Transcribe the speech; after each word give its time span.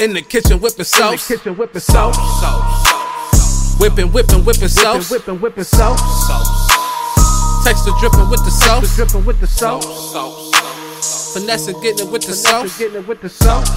In 0.00 0.12
the 0.12 0.22
kitchen 0.22 0.60
whipping 0.60 0.84
sauce. 0.84 1.28
In 1.28 1.34
the 1.34 1.38
kitchen 1.42 1.56
whipping 1.56 1.80
sauce. 1.80 2.16
Whipping, 3.80 4.12
whipping, 4.12 4.44
whipping 4.44 4.68
sauce. 4.68 5.10
Whipping, 5.10 5.40
whipping 5.40 5.64
sauce. 5.64 6.00
Texture 7.64 7.90
dripping 7.98 8.30
with 8.30 8.44
the 8.44 8.50
sauce. 8.50 8.94
Dripping 8.94 9.24
with 9.24 9.40
the 9.40 9.48
sauce. 9.48 11.34
Finessing, 11.34 11.80
getting 11.82 12.06
it 12.06 12.12
with 12.12 12.22
the 12.22 12.32
sauce. 12.32 12.78
Getting 12.78 13.02
it 13.02 13.08
with 13.08 13.20
the 13.20 13.28
sauce. 13.28 13.68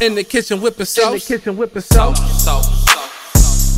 In 0.00 0.14
the 0.14 0.24
kitchen 0.24 0.62
whipping 0.62 0.86
sauce. 0.86 1.06
In 1.08 1.12
the 1.12 1.20
kitchen 1.20 1.56
whipping 1.58 1.82
sauce. 1.82 2.18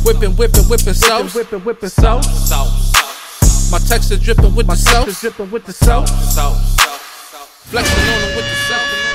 Whipping, 0.05 0.37
whipping, 0.37 0.63
whipping 0.69 0.71
Whipping, 0.85 0.93
sauce. 0.93 1.35
whipping, 1.35 1.59
whipping 1.65 1.89
sauce. 1.89 3.71
My 3.71 3.79
texture 3.79 4.15
dripping 4.15 4.55
with 4.55 4.67
the 4.67 4.75
Texture 4.75 5.11
sauce. 5.11 5.19
dripping 5.21 5.51
with 5.51 5.65
the 5.65 5.73
sauce. 5.73 6.09
Flexing 7.65 7.99
on 7.99 8.21
them 8.21 8.35
with 8.37 8.45
the 8.45 8.55
sauce. 8.55 9.06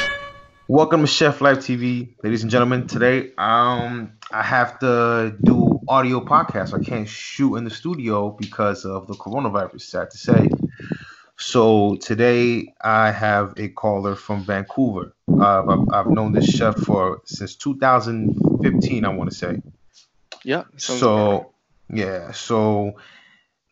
Welcome 0.69 1.01
to 1.01 1.07
Chef 1.09 1.41
Life 1.41 1.59
TV, 1.59 2.15
ladies 2.23 2.43
and 2.43 2.51
gentlemen. 2.51 2.87
Today, 2.87 3.33
um, 3.37 4.13
I 4.31 4.43
have 4.45 4.79
to 4.79 5.37
do 5.43 5.81
audio 5.89 6.21
podcast. 6.21 6.73
I 6.73 6.83
can't 6.83 7.09
shoot 7.09 7.57
in 7.57 7.65
the 7.65 7.71
studio 7.71 8.31
because 8.31 8.85
of 8.85 9.09
the 9.09 9.15
coronavirus. 9.15 9.81
Sad 9.81 10.11
to 10.13 10.17
say. 10.17 10.49
So 11.37 11.97
today, 11.97 12.73
I 12.81 13.11
have 13.11 13.55
a 13.57 13.69
caller 13.71 14.15
from 14.15 14.45
Vancouver. 14.45 15.15
Uh, 15.29 15.65
I've, 15.69 15.93
I've 15.93 16.11
known 16.13 16.33
this 16.33 16.47
chef 16.47 16.77
for 16.77 17.23
since 17.25 17.57
2015. 17.57 19.05
I 19.05 19.09
want 19.09 19.31
to 19.31 19.37
say. 19.37 19.61
Yeah. 20.45 20.65
So, 20.77 21.53
yeah. 21.93 22.31
So, 22.31 22.95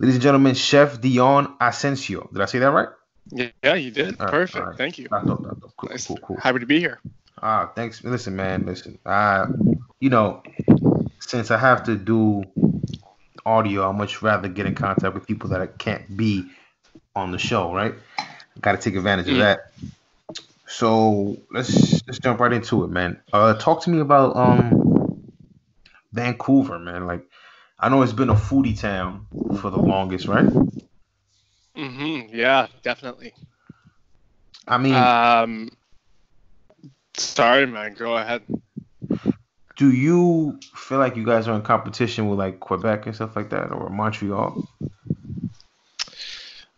ladies 0.00 0.16
and 0.16 0.22
gentlemen, 0.22 0.54
Chef 0.54 1.00
Deon 1.00 1.56
Asencio. 1.58 2.32
Did 2.32 2.42
I 2.42 2.46
say 2.46 2.58
that 2.58 2.72
right? 2.72 2.88
Yeah, 3.30 3.74
you 3.74 3.90
did. 3.90 4.18
All 4.18 4.26
Perfect. 4.26 4.66
right. 4.66 4.76
Thank 4.76 4.98
you. 4.98 5.08
I 5.12 5.20
thought 5.20 5.42
that. 5.42 5.56
Cool, 5.76 5.90
Nice. 5.90 6.06
cool, 6.06 6.16
cool. 6.18 6.36
Happy 6.36 6.58
to 6.60 6.66
be 6.66 6.78
here. 6.78 7.00
Ah, 7.42 7.70
thanks. 7.74 8.02
Listen, 8.04 8.36
man. 8.36 8.66
Listen. 8.66 8.98
I, 9.06 9.46
you 10.00 10.10
know, 10.10 10.42
since 11.20 11.50
I 11.50 11.58
have 11.58 11.84
to 11.84 11.96
do 11.96 12.44
audio, 13.46 13.88
I 13.88 13.92
much 13.92 14.22
rather 14.22 14.48
get 14.48 14.66
in 14.66 14.74
contact 14.74 15.14
with 15.14 15.26
people 15.26 15.50
that 15.50 15.60
I 15.60 15.66
can't 15.66 16.16
be 16.16 16.50
on 17.14 17.32
the 17.32 17.38
show. 17.38 17.72
Right? 17.72 17.94
Got 18.60 18.72
to 18.72 18.78
take 18.78 18.96
advantage 18.96 19.28
of 19.28 19.36
Mm. 19.36 19.40
that. 19.40 19.60
So 20.66 21.36
let's 21.50 22.02
let's 22.06 22.18
jump 22.18 22.40
right 22.40 22.52
into 22.52 22.84
it, 22.84 22.88
man. 22.88 23.20
Uh, 23.32 23.54
talk 23.54 23.82
to 23.82 23.90
me 23.90 24.00
about 24.00 24.36
um 24.36 25.32
Vancouver, 26.12 26.78
man. 26.78 27.06
Like, 27.06 27.24
I 27.78 27.88
know 27.88 28.02
it's 28.02 28.12
been 28.12 28.30
a 28.30 28.34
foodie 28.34 28.78
town 28.78 29.26
for 29.60 29.70
the 29.70 29.78
longest, 29.78 30.28
right? 30.28 30.46
Mm-hmm. 31.80 32.34
Yeah, 32.36 32.66
definitely. 32.82 33.32
I 34.68 34.76
mean, 34.76 34.94
Um, 34.94 35.70
sorry, 37.16 37.66
man. 37.66 37.94
Go 37.94 38.16
ahead. 38.16 38.42
do 39.76 39.90
you 39.90 40.58
feel 40.74 40.98
like 40.98 41.16
you 41.16 41.24
guys 41.24 41.48
are 41.48 41.56
in 41.56 41.62
competition 41.62 42.28
with 42.28 42.38
like 42.38 42.60
Quebec 42.60 43.06
and 43.06 43.14
stuff 43.14 43.34
like 43.34 43.48
that, 43.50 43.72
or 43.72 43.88
Montreal? 43.88 44.68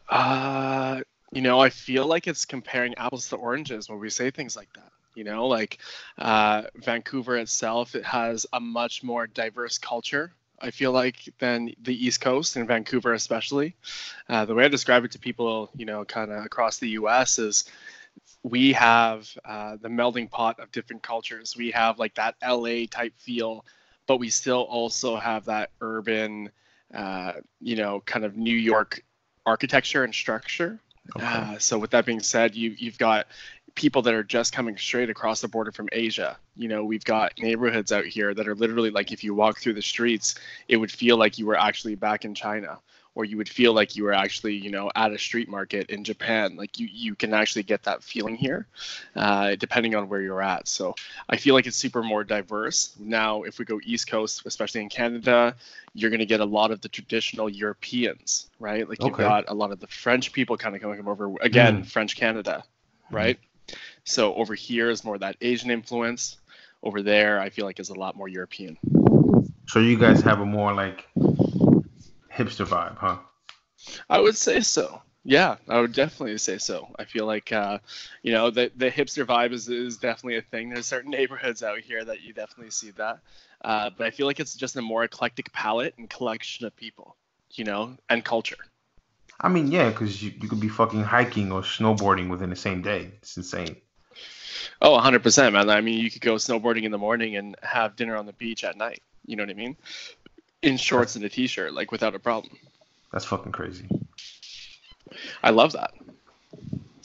Uh, 0.09 1.01
you 1.33 1.43
know, 1.43 1.59
I 1.59 1.71
feel 1.71 2.07
like 2.07 2.29
it's 2.29 2.45
comparing 2.45 2.95
apples 2.97 3.31
to 3.31 3.37
oranges 3.37 3.89
when 3.89 3.99
we 3.99 4.09
say 4.09 4.31
things 4.31 4.55
like 4.55 4.73
that. 4.75 4.93
You 5.17 5.25
know, 5.25 5.49
like 5.49 5.79
uh, 6.17 6.63
Vancouver 6.77 7.37
itself, 7.39 7.97
it 7.97 8.05
has 8.05 8.47
a 8.53 8.61
much 8.61 9.03
more 9.03 9.27
diverse 9.27 9.79
culture. 9.79 10.33
I 10.63 10.71
feel 10.71 10.93
like 10.93 11.35
than 11.39 11.75
the 11.83 12.07
East 12.07 12.21
Coast 12.21 12.57
and 12.57 12.67
Vancouver, 12.67 13.13
especially. 13.13 13.75
Uh, 14.29 14.45
the 14.45 14.55
way 14.55 14.65
I 14.65 14.69
describe 14.69 15.05
it 15.05 15.11
to 15.13 15.19
people, 15.19 15.71
you 15.77 15.85
know, 15.85 16.05
kind 16.05 16.31
of 16.31 16.45
across 16.45 16.79
the 16.79 16.91
U.S. 16.91 17.39
is 17.39 17.65
we 18.43 18.73
have 18.73 19.29
uh, 19.45 19.77
the 19.81 19.89
melding 19.89 20.31
pot 20.31 20.61
of 20.61 20.71
different 20.73 21.03
cultures. 21.03 21.57
We 21.57 21.73
have 21.73 21.99
like 21.99 22.15
that 22.15 22.37
LA 22.47 22.87
type 22.91 23.15
feel, 23.19 23.65
but 24.07 24.19
we 24.19 24.31
still 24.31 24.63
also 24.63 25.17
have 25.17 25.47
that 25.47 25.71
urban, 25.81 26.51
uh, 26.95 27.33
you 27.61 27.77
know, 27.77 28.01
kind 28.01 28.25
of 28.25 28.37
New 28.37 28.57
York 28.57 29.05
architecture 29.45 30.05
and 30.05 30.15
structure. 30.15 30.79
Okay. 31.17 31.25
Uh, 31.25 31.59
so 31.59 31.79
with 31.79 31.91
that 31.91 32.07
being 32.07 32.21
said, 32.21 32.55
you 32.55 32.75
you've 32.79 32.99
got 32.99 33.27
people 33.75 34.03
that 34.03 34.15
are 34.15 34.23
just 34.23 34.53
coming 34.53 34.77
straight 34.77 35.11
across 35.11 35.41
the 35.41 35.49
border 35.49 35.73
from 35.73 35.89
Asia. 35.93 36.37
You 36.57 36.69
know, 36.69 36.85
we've 36.85 37.05
got 37.05 37.33
neighborhoods 37.39 37.93
out 37.93 38.05
here 38.05 38.35
that 38.35 38.49
are 38.49 38.55
literally 38.55 38.91
like 38.91 39.13
if 39.13 39.25
you 39.25 39.35
walk 39.35 39.59
through 39.59 39.75
the 39.75 39.83
streets, 39.83 40.35
it 40.69 40.77
would 40.77 40.93
feel 40.93 41.17
like 41.17 41.39
you 41.39 41.47
were 41.47 41.59
actually 41.59 41.95
back 41.95 42.25
in 42.25 42.35
China 42.35 42.79
or 43.15 43.25
you 43.27 43.37
would 43.37 43.49
feel 43.49 43.75
like 43.75 43.95
you 43.95 44.05
were 44.05 44.13
actually, 44.13 44.55
you 44.55 44.71
know, 44.71 44.91
at 44.95 45.13
a 45.13 45.19
street 45.19 45.49
market 45.49 45.91
in 45.91 46.03
Japan. 46.05 46.57
Like 46.57 46.79
you 46.79 46.89
you 46.91 47.15
can 47.15 47.35
actually 47.35 47.63
get 47.63 47.83
that 47.83 48.03
feeling 48.03 48.37
here 48.37 48.67
uh, 49.17 49.55
depending 49.57 49.95
on 49.95 50.09
where 50.09 50.21
you're 50.21 50.43
at. 50.43 50.67
So 50.69 50.95
I 51.29 51.37
feel 51.37 51.55
like 51.55 51.67
it's 51.67 51.77
super 51.77 52.03
more 52.03 52.25
diverse. 52.25 52.95
Now, 52.99 53.43
if 53.43 53.59
we 53.59 53.65
go 53.65 53.81
East 53.85 54.09
Coast, 54.09 54.43
especially 54.47 54.81
in 54.81 54.89
Canada, 54.89 55.57
you're 55.95 56.11
going 56.11 56.21
to 56.21 56.27
get 56.27 56.41
a 56.41 56.45
lot 56.47 56.71
of 56.71 56.81
the 56.81 56.89
traditional 56.89 57.51
Europeans, 57.51 58.49
right? 58.59 58.89
Like 58.89 59.03
you've 59.03 59.17
got 59.17 59.45
a 59.49 59.55
lot 59.55 59.73
of 59.73 59.81
the 59.81 59.87
French 59.89 60.33
people 60.33 60.57
kind 60.57 60.75
of 60.75 60.81
coming 60.81 61.07
over 61.07 61.35
again, 61.41 61.83
Mm. 61.83 61.87
French 61.87 62.17
Canada, 62.17 62.65
right? 63.11 63.39
So 64.05 64.35
over 64.35 64.55
here 64.55 64.91
is 64.91 65.05
more 65.05 65.19
that 65.19 65.37
Asian 65.41 65.71
influence. 65.71 66.39
Over 66.83 67.03
there, 67.03 67.39
I 67.41 67.51
feel 67.51 67.65
like 67.65 67.79
is 67.79 67.91
a 67.91 67.95
lot 67.95 68.17
more 68.17 68.29
European. 68.29 68.77
So 69.69 69.79
you 69.79 69.97
guys 69.97 70.21
have 70.23 70.41
a 70.41 70.47
more 70.47 70.75
like 70.75 71.07
hipster 72.33 72.67
vibe, 72.67 72.97
huh? 72.99 73.19
I 74.11 74.21
would 74.21 74.37
say 74.37 74.61
so. 74.61 75.01
Yeah, 75.25 75.57
I 75.69 75.81
would 75.81 75.93
definitely 75.93 76.37
say 76.39 76.59
so. 76.59 76.89
I 76.99 77.05
feel 77.05 77.27
like, 77.27 77.53
uh, 77.53 77.79
you 78.23 78.33
know, 78.33 78.51
the 78.51 78.73
the 78.75 78.91
hipster 78.91 79.25
vibe 79.25 79.53
is, 79.53 79.69
is 79.69 79.97
definitely 79.97 80.39
a 80.39 80.43
thing. 80.43 80.71
There's 80.71 80.87
certain 80.87 81.13
neighborhoods 81.13 81.63
out 81.63 81.79
here 81.79 82.05
that 82.05 82.23
you 82.23 82.33
definitely 82.33 82.73
see 82.73 82.91
that, 82.93 83.21
uh, 83.65 83.91
but 83.97 84.07
I 84.09 84.11
feel 84.11 84.27
like 84.27 84.41
it's 84.41 84.55
just 84.55 84.77
a 84.77 84.83
more 84.83 85.05
eclectic 85.05 85.53
palette 85.53 85.95
and 85.97 86.11
collection 86.11 86.67
of 86.67 86.75
people, 86.75 87.17
you 87.53 87.65
know, 87.65 87.97
and 88.09 88.25
culture. 88.25 88.57
I 89.41 89.49
mean, 89.49 89.71
yeah, 89.71 89.91
because 89.91 90.21
you, 90.21 90.33
you 90.41 90.49
could 90.49 90.61
be 90.61 90.69
fucking 90.69 91.05
hiking 91.05 91.53
or 91.53 91.63
snowboarding 91.63 92.29
within 92.29 92.51
the 92.51 92.57
same 92.57 92.83
day. 92.83 93.13
It's 93.19 93.37
insane. 93.37 93.77
Oh, 94.81 94.99
100%, 94.99 95.53
man. 95.53 95.71
I 95.71 95.81
mean, 95.81 95.99
you 95.99 96.11
could 96.11 96.21
go 96.21 96.35
snowboarding 96.35 96.85
in 96.85 96.93
the 96.93 96.99
morning 96.99 97.37
and 97.37 97.57
have 97.63 97.97
dinner 97.97 98.17
on 98.17 98.27
the 98.27 98.33
beach 98.33 98.65
at 98.65 98.77
night. 98.77 99.03
You 99.27 99.37
know 99.37 99.45
what 99.45 99.51
I 99.51 99.55
mean? 99.55 99.77
In 100.63 100.77
shorts 100.77 101.17
and 101.17 101.25
a 101.25 101.29
t-shirt, 101.29 101.73
like 101.73 101.93
without 101.93 102.15
a 102.15 102.19
problem. 102.19 102.57
That's 103.13 103.25
fucking 103.25 103.53
crazy. 103.53 103.87
I 105.43 105.51
love 105.51 105.73
that. 105.73 105.93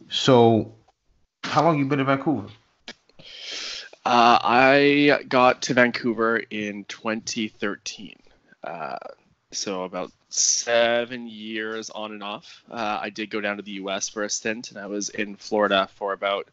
So, 0.09 0.73
how 1.43 1.63
long 1.63 1.77
you 1.77 1.85
been 1.85 1.99
in 1.99 2.05
Vancouver? 2.05 2.47
Uh, 4.05 4.39
I 4.41 5.19
got 5.27 5.63
to 5.63 5.73
Vancouver 5.73 6.37
in 6.37 6.85
2013. 6.85 8.15
Uh, 8.63 8.97
so 9.51 9.83
about 9.83 10.11
seven 10.29 11.27
years 11.27 11.89
on 11.89 12.11
and 12.11 12.23
off. 12.23 12.63
Uh, 12.69 12.99
I 13.01 13.09
did 13.09 13.29
go 13.29 13.41
down 13.41 13.57
to 13.57 13.63
the 13.63 13.71
U.S. 13.71 14.09
for 14.09 14.23
a 14.23 14.29
stint, 14.29 14.69
and 14.71 14.79
I 14.79 14.87
was 14.87 15.09
in 15.09 15.35
Florida 15.35 15.89
for 15.95 16.13
about 16.13 16.47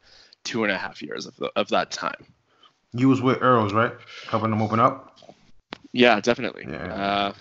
two 0.44 0.62
and 0.64 0.72
a 0.72 0.78
half 0.78 1.02
years 1.02 1.26
of, 1.26 1.36
the, 1.36 1.50
of 1.56 1.68
that 1.68 1.90
time. 1.90 2.26
You 2.92 3.08
was 3.08 3.20
with 3.20 3.42
Earls, 3.42 3.72
right? 3.72 3.92
Helping 4.28 4.50
them 4.50 4.62
open 4.62 4.78
up. 4.78 5.18
Yeah, 5.92 6.20
definitely. 6.20 6.66
Yeah. 6.68 6.94
Uh, 6.94 7.32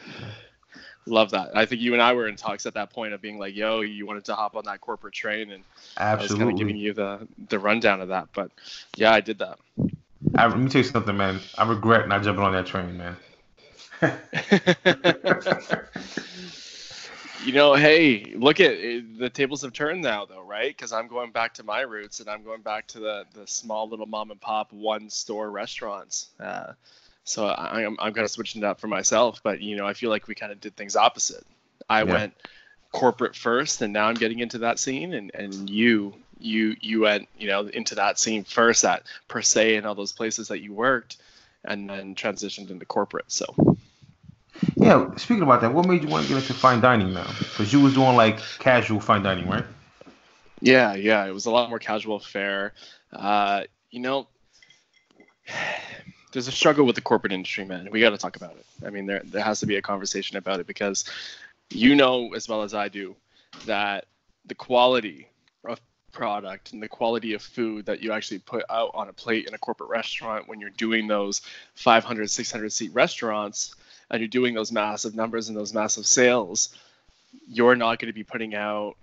love 1.05 1.31
that. 1.31 1.55
I 1.55 1.65
think 1.65 1.81
you 1.81 1.93
and 1.93 2.01
I 2.01 2.13
were 2.13 2.27
in 2.27 2.35
talks 2.35 2.65
at 2.65 2.73
that 2.75 2.91
point 2.91 3.13
of 3.13 3.21
being 3.21 3.37
like, 3.37 3.55
"Yo, 3.55 3.81
you 3.81 4.05
wanted 4.05 4.25
to 4.25 4.35
hop 4.35 4.55
on 4.55 4.65
that 4.65 4.81
corporate 4.81 5.13
train," 5.13 5.51
and 5.51 5.63
I 5.97 6.15
was 6.15 6.33
kind 6.33 6.49
of 6.49 6.57
giving 6.57 6.77
you 6.77 6.93
the 6.93 7.27
the 7.49 7.59
rundown 7.59 8.01
of 8.01 8.07
that. 8.09 8.29
But 8.33 8.51
yeah, 8.95 9.11
I 9.11 9.21
did 9.21 9.39
that. 9.39 9.59
I, 10.35 10.47
let 10.47 10.57
me 10.57 10.69
tell 10.69 10.81
you 10.81 10.87
something, 10.87 11.15
man. 11.15 11.39
I 11.57 11.67
regret 11.67 12.07
not 12.07 12.23
jumping 12.23 12.43
on 12.43 12.53
that 12.53 12.65
train, 12.65 12.97
man. 12.97 13.17
You 17.41 17.51
know, 17.51 17.73
hey, 17.73 18.33
look 18.35 18.59
at 18.59 18.71
it, 18.71 19.17
the 19.17 19.29
tables 19.29 19.63
have 19.63 19.73
turned 19.73 20.01
now, 20.01 20.25
though, 20.25 20.43
right? 20.43 20.69
Because 20.69 20.93
I'm 20.93 21.07
going 21.07 21.31
back 21.31 21.55
to 21.55 21.63
my 21.63 21.81
roots, 21.81 22.19
and 22.19 22.29
I'm 22.29 22.43
going 22.43 22.61
back 22.61 22.87
to 22.89 22.99
the 22.99 23.25
the 23.33 23.47
small 23.47 23.89
little 23.89 24.05
mom 24.05 24.31
and 24.31 24.39
pop 24.39 24.71
one 24.71 25.09
store 25.09 25.49
restaurants. 25.49 26.29
Uh, 26.39 26.73
so 27.25 27.47
I, 27.47 27.83
I'm 27.85 27.97
I'm 27.99 28.13
kind 28.13 28.23
of 28.23 28.31
switching 28.31 28.61
it 28.61 28.65
up 28.65 28.79
for 28.79 28.87
myself, 28.87 29.41
but 29.43 29.61
you 29.61 29.75
know, 29.75 29.85
I 29.85 29.93
feel 29.93 30.09
like 30.09 30.27
we 30.27 30.35
kind 30.35 30.51
of 30.51 30.61
did 30.61 30.75
things 30.75 30.95
opposite. 30.95 31.43
I 31.89 32.03
Yeah. 32.03 32.13
went 32.13 32.33
corporate 32.91 33.35
first, 33.35 33.81
and 33.81 33.91
now 33.91 34.05
I'm 34.07 34.15
getting 34.15 34.39
into 34.39 34.59
that 34.59 34.79
scene, 34.79 35.13
and 35.13 35.31
and 35.33 35.69
you 35.69 36.13
you 36.39 36.75
you 36.81 37.01
went 37.01 37.27
you 37.37 37.47
know 37.47 37.61
into 37.67 37.95
that 37.95 38.19
scene 38.19 38.43
first 38.43 38.85
at 38.85 39.03
per 39.27 39.41
se 39.41 39.75
and 39.75 39.85
all 39.85 39.95
those 39.95 40.11
places 40.13 40.47
that 40.49 40.61
you 40.61 40.71
worked, 40.73 41.17
and 41.65 41.89
then 41.89 42.15
transitioned 42.15 42.69
into 42.69 42.85
corporate. 42.85 43.31
So. 43.31 43.53
Yeah. 44.75 45.13
Speaking 45.15 45.43
about 45.43 45.61
that, 45.61 45.73
what 45.73 45.87
made 45.87 46.03
you 46.03 46.09
want 46.09 46.27
to 46.27 46.33
get 46.33 46.41
into 46.41 46.53
fine 46.53 46.81
dining 46.81 47.13
now? 47.13 47.27
Because 47.39 47.71
you 47.73 47.81
was 47.81 47.93
doing 47.93 48.15
like 48.15 48.39
casual 48.59 48.99
fine 48.99 49.23
dining, 49.23 49.49
right? 49.49 49.65
Yeah, 50.61 50.95
yeah, 50.95 51.25
it 51.25 51.31
was 51.31 51.45
a 51.45 51.51
lot 51.51 51.69
more 51.69 51.79
casual 51.79 52.19
fare. 52.19 52.73
Uh, 53.11 53.63
you 53.91 53.99
know, 53.99 54.27
there's 56.31 56.47
a 56.47 56.51
struggle 56.51 56.85
with 56.85 56.95
the 56.95 57.01
corporate 57.01 57.33
industry, 57.33 57.65
man. 57.65 57.89
We 57.91 57.99
got 57.99 58.11
to 58.11 58.17
talk 58.17 58.35
about 58.35 58.55
it. 58.55 58.65
I 58.85 58.89
mean, 58.89 59.05
there 59.05 59.21
there 59.25 59.43
has 59.43 59.59
to 59.61 59.65
be 59.65 59.75
a 59.75 59.81
conversation 59.81 60.37
about 60.37 60.59
it 60.59 60.67
because 60.67 61.05
you 61.69 61.95
know 61.95 62.33
as 62.33 62.47
well 62.47 62.63
as 62.63 62.73
I 62.73 62.87
do 62.87 63.15
that 63.65 64.05
the 64.45 64.55
quality 64.55 65.27
of 65.65 65.79
product 66.11 66.73
and 66.73 66.81
the 66.81 66.87
quality 66.87 67.33
of 67.33 67.41
food 67.41 67.85
that 67.87 68.01
you 68.01 68.11
actually 68.11 68.39
put 68.39 68.63
out 68.69 68.91
on 68.93 69.09
a 69.09 69.13
plate 69.13 69.47
in 69.47 69.53
a 69.53 69.57
corporate 69.57 69.89
restaurant 69.89 70.47
when 70.47 70.59
you're 70.59 70.69
doing 70.71 71.07
those 71.07 71.41
500 71.75 72.29
600 72.29 72.71
seat 72.71 72.93
restaurants 72.93 73.75
and 74.13 74.21
you're 74.21 74.29
doing 74.29 74.53
those 74.53 74.71
massive 74.71 75.15
numbers 75.15 75.49
and 75.49 75.57
those 75.57 75.73
massive 75.73 76.05
sales 76.05 76.73
you're 77.47 77.75
not 77.75 77.99
going 77.99 78.07
to 78.07 78.13
be 78.13 78.23
putting 78.23 78.55
out 78.55 78.95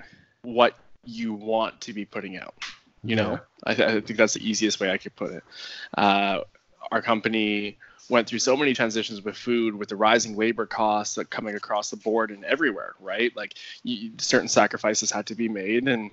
what 0.42 0.74
you 1.04 1.34
want 1.34 1.78
to 1.82 1.92
be 1.92 2.06
putting 2.06 2.38
out 2.38 2.54
you 3.02 3.16
know? 3.16 3.40
I, 3.64 3.74
th- 3.74 3.88
I 3.88 4.00
think 4.00 4.18
that's 4.18 4.34
the 4.34 4.48
easiest 4.48 4.80
way 4.80 4.90
i 4.90 4.98
could 4.98 5.16
put 5.16 5.32
it. 5.32 5.44
Uh, 5.96 6.40
our 6.92 7.02
company 7.02 7.78
went 8.08 8.26
through 8.26 8.40
so 8.40 8.56
many 8.56 8.74
transitions 8.74 9.22
with 9.22 9.36
food 9.36 9.74
with 9.74 9.88
the 9.88 9.96
rising 9.96 10.36
labor 10.36 10.66
costs 10.66 11.14
that 11.14 11.30
coming 11.30 11.54
across 11.54 11.90
the 11.90 11.96
board 11.96 12.30
and 12.30 12.44
everywhere 12.44 12.94
right? 13.00 13.34
Like 13.36 13.54
you, 13.82 14.12
certain 14.18 14.48
sacrifices 14.48 15.10
had 15.10 15.26
to 15.26 15.34
be 15.34 15.48
made 15.48 15.88
and 15.88 16.10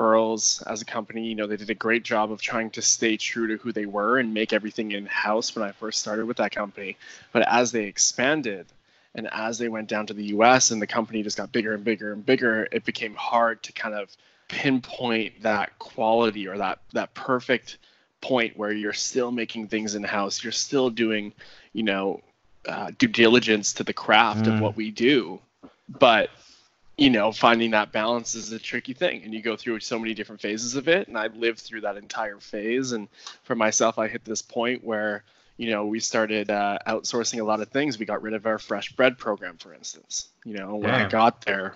earls 0.00 0.62
as 0.66 0.82
a 0.82 0.84
company 0.84 1.28
you 1.28 1.34
know 1.36 1.46
they 1.46 1.56
did 1.56 1.70
a 1.70 1.74
great 1.74 2.02
job 2.02 2.32
of 2.32 2.40
trying 2.40 2.70
to 2.70 2.82
stay 2.82 3.16
true 3.16 3.46
to 3.46 3.56
who 3.58 3.70
they 3.70 3.86
were 3.86 4.18
and 4.18 4.34
make 4.34 4.52
everything 4.52 4.90
in 4.92 5.06
house 5.06 5.54
when 5.54 5.62
i 5.64 5.70
first 5.72 6.00
started 6.00 6.26
with 6.26 6.38
that 6.38 6.50
company. 6.50 6.96
But 7.32 7.46
as 7.46 7.70
they 7.70 7.84
expanded 7.84 8.66
and 9.14 9.28
as 9.32 9.58
they 9.58 9.68
went 9.68 9.88
down 9.88 10.06
to 10.06 10.14
the 10.14 10.24
us 10.28 10.70
and 10.72 10.80
the 10.82 10.86
company 10.86 11.22
just 11.22 11.36
got 11.36 11.52
bigger 11.52 11.74
and 11.74 11.84
bigger 11.84 12.12
and 12.12 12.24
bigger 12.26 12.66
it 12.72 12.84
became 12.84 13.14
hard 13.14 13.62
to 13.64 13.72
kind 13.72 13.94
of 13.94 14.08
pinpoint 14.48 15.42
that 15.42 15.78
quality 15.78 16.48
or 16.48 16.58
that 16.58 16.78
that 16.94 17.14
perfect 17.14 17.78
point 18.20 18.56
where 18.56 18.72
you're 18.72 18.92
still 18.92 19.30
making 19.30 19.68
things 19.68 19.94
in 19.94 20.02
house 20.02 20.42
you're 20.42 20.52
still 20.52 20.90
doing 20.90 21.32
you 21.72 21.82
know 21.82 22.20
uh, 22.68 22.90
due 22.98 23.08
diligence 23.08 23.72
to 23.74 23.84
the 23.84 23.92
craft 23.92 24.44
Mm. 24.44 24.54
of 24.54 24.60
what 24.60 24.76
we 24.76 24.90
do. 24.90 25.40
But 25.88 26.28
you 27.00 27.08
know 27.08 27.32
finding 27.32 27.70
that 27.70 27.90
balance 27.90 28.34
is 28.34 28.52
a 28.52 28.58
tricky 28.58 28.92
thing 28.92 29.22
and 29.24 29.32
you 29.32 29.40
go 29.40 29.56
through 29.56 29.80
so 29.80 29.98
many 29.98 30.12
different 30.12 30.40
phases 30.40 30.76
of 30.76 30.86
it 30.86 31.08
and 31.08 31.16
i 31.16 31.26
lived 31.28 31.58
through 31.58 31.80
that 31.80 31.96
entire 31.96 32.38
phase 32.38 32.92
and 32.92 33.08
for 33.42 33.56
myself 33.56 33.98
i 33.98 34.06
hit 34.06 34.24
this 34.24 34.42
point 34.42 34.84
where 34.84 35.24
you 35.56 35.70
know 35.70 35.86
we 35.86 35.98
started 35.98 36.50
uh, 36.50 36.78
outsourcing 36.86 37.38
a 37.38 37.44
lot 37.44 37.60
of 37.60 37.68
things. 37.68 37.98
We 37.98 38.06
got 38.06 38.22
rid 38.22 38.32
of 38.32 38.46
our 38.46 38.58
fresh 38.58 38.92
bread 38.92 39.18
program 39.18 39.58
for 39.58 39.74
instance. 39.74 40.28
You 40.44 40.54
know 40.54 40.76
when 40.76 40.90
i 40.90 41.08
got 41.08 41.42
there 41.42 41.74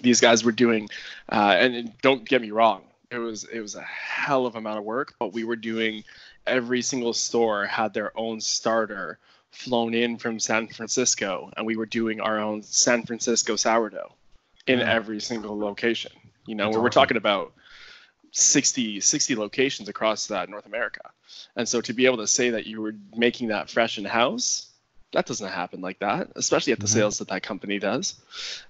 these 0.00 0.20
guys 0.20 0.44
were 0.44 0.52
doing 0.52 0.88
uh, 1.30 1.56
and, 1.58 1.92
don't 2.02 2.28
get 2.28 2.40
me 2.40 2.50
wrong 2.50 2.82
it 3.10 3.18
was 3.18 3.44
it 3.44 3.60
was 3.60 3.74
a 3.74 3.82
hell 3.82 4.46
of 4.46 4.54
a 4.54 4.58
amount 4.58 4.78
of 4.78 4.84
work 4.84 5.14
but 5.18 5.32
we 5.32 5.44
were 5.44 5.56
doing 5.56 6.04
every 6.46 6.82
single 6.82 7.12
store 7.12 7.66
had 7.66 7.94
their 7.94 8.16
own 8.18 8.40
starter 8.40 9.18
flown 9.50 9.94
in 9.94 10.16
from 10.16 10.38
san 10.38 10.68
francisco 10.68 11.50
and 11.56 11.66
we 11.66 11.76
were 11.76 11.86
doing 11.86 12.20
our 12.20 12.38
own 12.38 12.62
san 12.62 13.02
francisco 13.04 13.56
sourdough 13.56 14.12
in 14.68 14.80
every 14.80 15.20
single 15.20 15.58
location 15.58 16.12
you 16.46 16.54
know 16.54 16.66
That's 16.66 16.78
we're, 16.78 16.88
talking 16.90 17.16
about 17.16 17.52
60 18.32 19.00
60 19.00 19.36
locations 19.36 19.88
across 19.88 20.30
uh, 20.30 20.44
north 20.46 20.66
america 20.66 21.10
and 21.56 21.68
so 21.68 21.80
to 21.80 21.92
be 21.92 22.06
able 22.06 22.18
to 22.18 22.26
say 22.26 22.50
that 22.50 22.66
you 22.66 22.80
were 22.80 22.94
making 23.16 23.48
that 23.48 23.70
fresh 23.70 23.98
in 23.98 24.04
house 24.04 24.68
that 25.12 25.24
doesn't 25.24 25.48
happen 25.48 25.80
like 25.80 26.00
that, 26.00 26.28
especially 26.36 26.74
at 26.74 26.80
the 26.80 26.86
Mhm. 26.86 26.90
sales 26.90 27.18
that 27.18 27.28
that 27.28 27.42
company 27.42 27.78
does. 27.78 28.14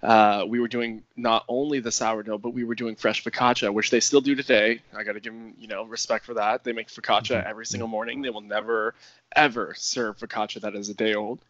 Uh, 0.03 0.45
we 0.47 0.61
were 0.61 0.69
doing 0.69 1.03
not 1.17 1.45
only 1.49 1.81
the 1.81 1.91
sourdough, 1.91 2.39
but 2.39 2.51
we 2.51 2.63
were 2.63 2.77
doing 2.77 2.95
fresh 2.95 3.25
focaccia, 3.25 3.73
which 3.75 3.91
they 3.91 3.99
still 3.99 4.21
do 4.21 4.37
today. 4.37 4.81
I 4.95 5.03
got 5.03 5.15
to 5.15 5.21
give 5.21 5.33
them, 5.33 5.55
you 5.59 5.67
know, 5.67 5.85
respect 5.85 6.25
for 6.25 6.35
that. 6.35 6.63
They 6.63 6.73
make 6.73 6.89
focaccia 6.89 7.45
every 7.45 7.67
single 7.67 7.89
morning. 7.89 8.23
They 8.23 8.31
will 8.31 8.41
never, 8.41 8.95
ever 9.35 9.75
serve 9.77 10.19
focaccia 10.19 10.61
that 10.61 10.77
is 10.77 10.89
a 10.89 10.95
day 10.95 11.15
old. 11.15 11.41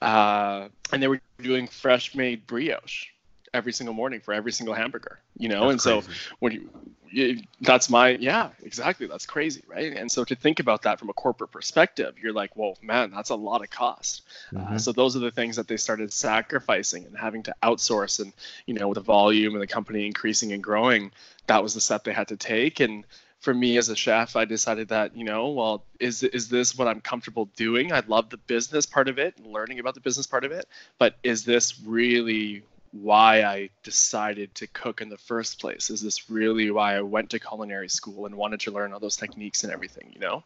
Uh, 0.00 0.68
and 0.92 1.02
they 1.02 1.08
were 1.08 1.20
doing 1.42 1.66
fresh 1.66 2.14
made 2.14 2.46
brioche 2.46 3.08
every 3.54 3.72
single 3.72 3.94
morning 3.94 4.20
for 4.20 4.34
every 4.34 4.52
single 4.52 4.74
hamburger, 4.74 5.18
you 5.38 5.48
know. 5.48 5.62
That's 5.70 5.86
and 5.86 6.04
so 6.06 6.12
when 6.40 6.52
you, 6.52 6.70
you 7.10 7.40
that's 7.62 7.88
my 7.90 8.10
yeah 8.10 8.50
exactly 8.62 9.06
that's 9.06 9.26
crazy 9.26 9.62
right? 9.66 9.96
And 9.96 10.10
so 10.10 10.24
to 10.24 10.34
think 10.34 10.60
about 10.60 10.82
that 10.82 10.98
from 10.98 11.08
a 11.08 11.12
corporate 11.14 11.50
perspective 11.50 12.14
you're 12.22 12.32
like 12.32 12.56
well 12.56 12.76
man 12.82 13.10
that's 13.10 13.30
a 13.30 13.34
lot 13.36 13.62
of 13.62 13.70
cost. 13.70 14.22
Uh, 14.54 14.74
Mhm. 14.74 14.80
so 14.80 14.92
those 14.92 15.16
are 15.16 15.20
the 15.20 15.30
things 15.30 15.56
that 15.56 15.68
they 15.68 15.76
started 15.76 16.12
sacrificing 16.12 17.04
and 17.06 17.16
having 17.16 17.42
to 17.44 17.54
outsource 17.62 18.20
and 18.20 18.32
you 18.66 18.74
know 18.74 18.88
with 18.88 18.96
the 18.96 19.02
volume 19.02 19.54
and 19.54 19.62
the 19.62 19.66
company 19.66 20.06
increasing 20.06 20.52
and 20.52 20.62
growing 20.62 21.10
that 21.46 21.62
was 21.62 21.74
the 21.74 21.80
step 21.80 22.04
they 22.04 22.12
had 22.12 22.28
to 22.28 22.36
take. 22.36 22.80
And 22.80 23.04
for 23.40 23.54
me 23.54 23.76
as 23.78 23.88
a 23.88 23.94
chef 23.94 24.34
i 24.34 24.44
decided 24.44 24.88
that 24.88 25.16
you 25.16 25.22
know 25.24 25.50
well 25.50 25.84
is 26.00 26.24
is 26.24 26.48
this 26.48 26.76
what 26.76 26.88
i'm 26.88 27.00
comfortable 27.00 27.46
doing? 27.56 27.92
I 27.92 28.02
love 28.08 28.30
the 28.30 28.36
business 28.36 28.84
part 28.84 29.08
of 29.08 29.18
it 29.18 29.38
and 29.38 29.46
learning 29.46 29.78
about 29.78 29.94
the 29.94 30.00
business 30.00 30.26
part 30.26 30.44
of 30.44 30.50
it 30.50 30.66
but 30.98 31.14
is 31.22 31.44
this 31.44 31.80
really 31.80 32.62
why 32.92 33.42
I 33.42 33.70
decided 33.82 34.54
to 34.56 34.66
cook 34.66 35.00
in 35.00 35.08
the 35.08 35.18
first 35.18 35.60
place? 35.60 35.90
Is 35.90 36.00
this 36.00 36.30
really 36.30 36.70
why 36.70 36.96
I 36.96 37.02
went 37.02 37.30
to 37.30 37.38
culinary 37.38 37.88
school 37.88 38.26
and 38.26 38.34
wanted 38.34 38.60
to 38.60 38.70
learn 38.70 38.92
all 38.92 39.00
those 39.00 39.16
techniques 39.16 39.64
and 39.64 39.72
everything, 39.72 40.10
you 40.14 40.20
know? 40.20 40.42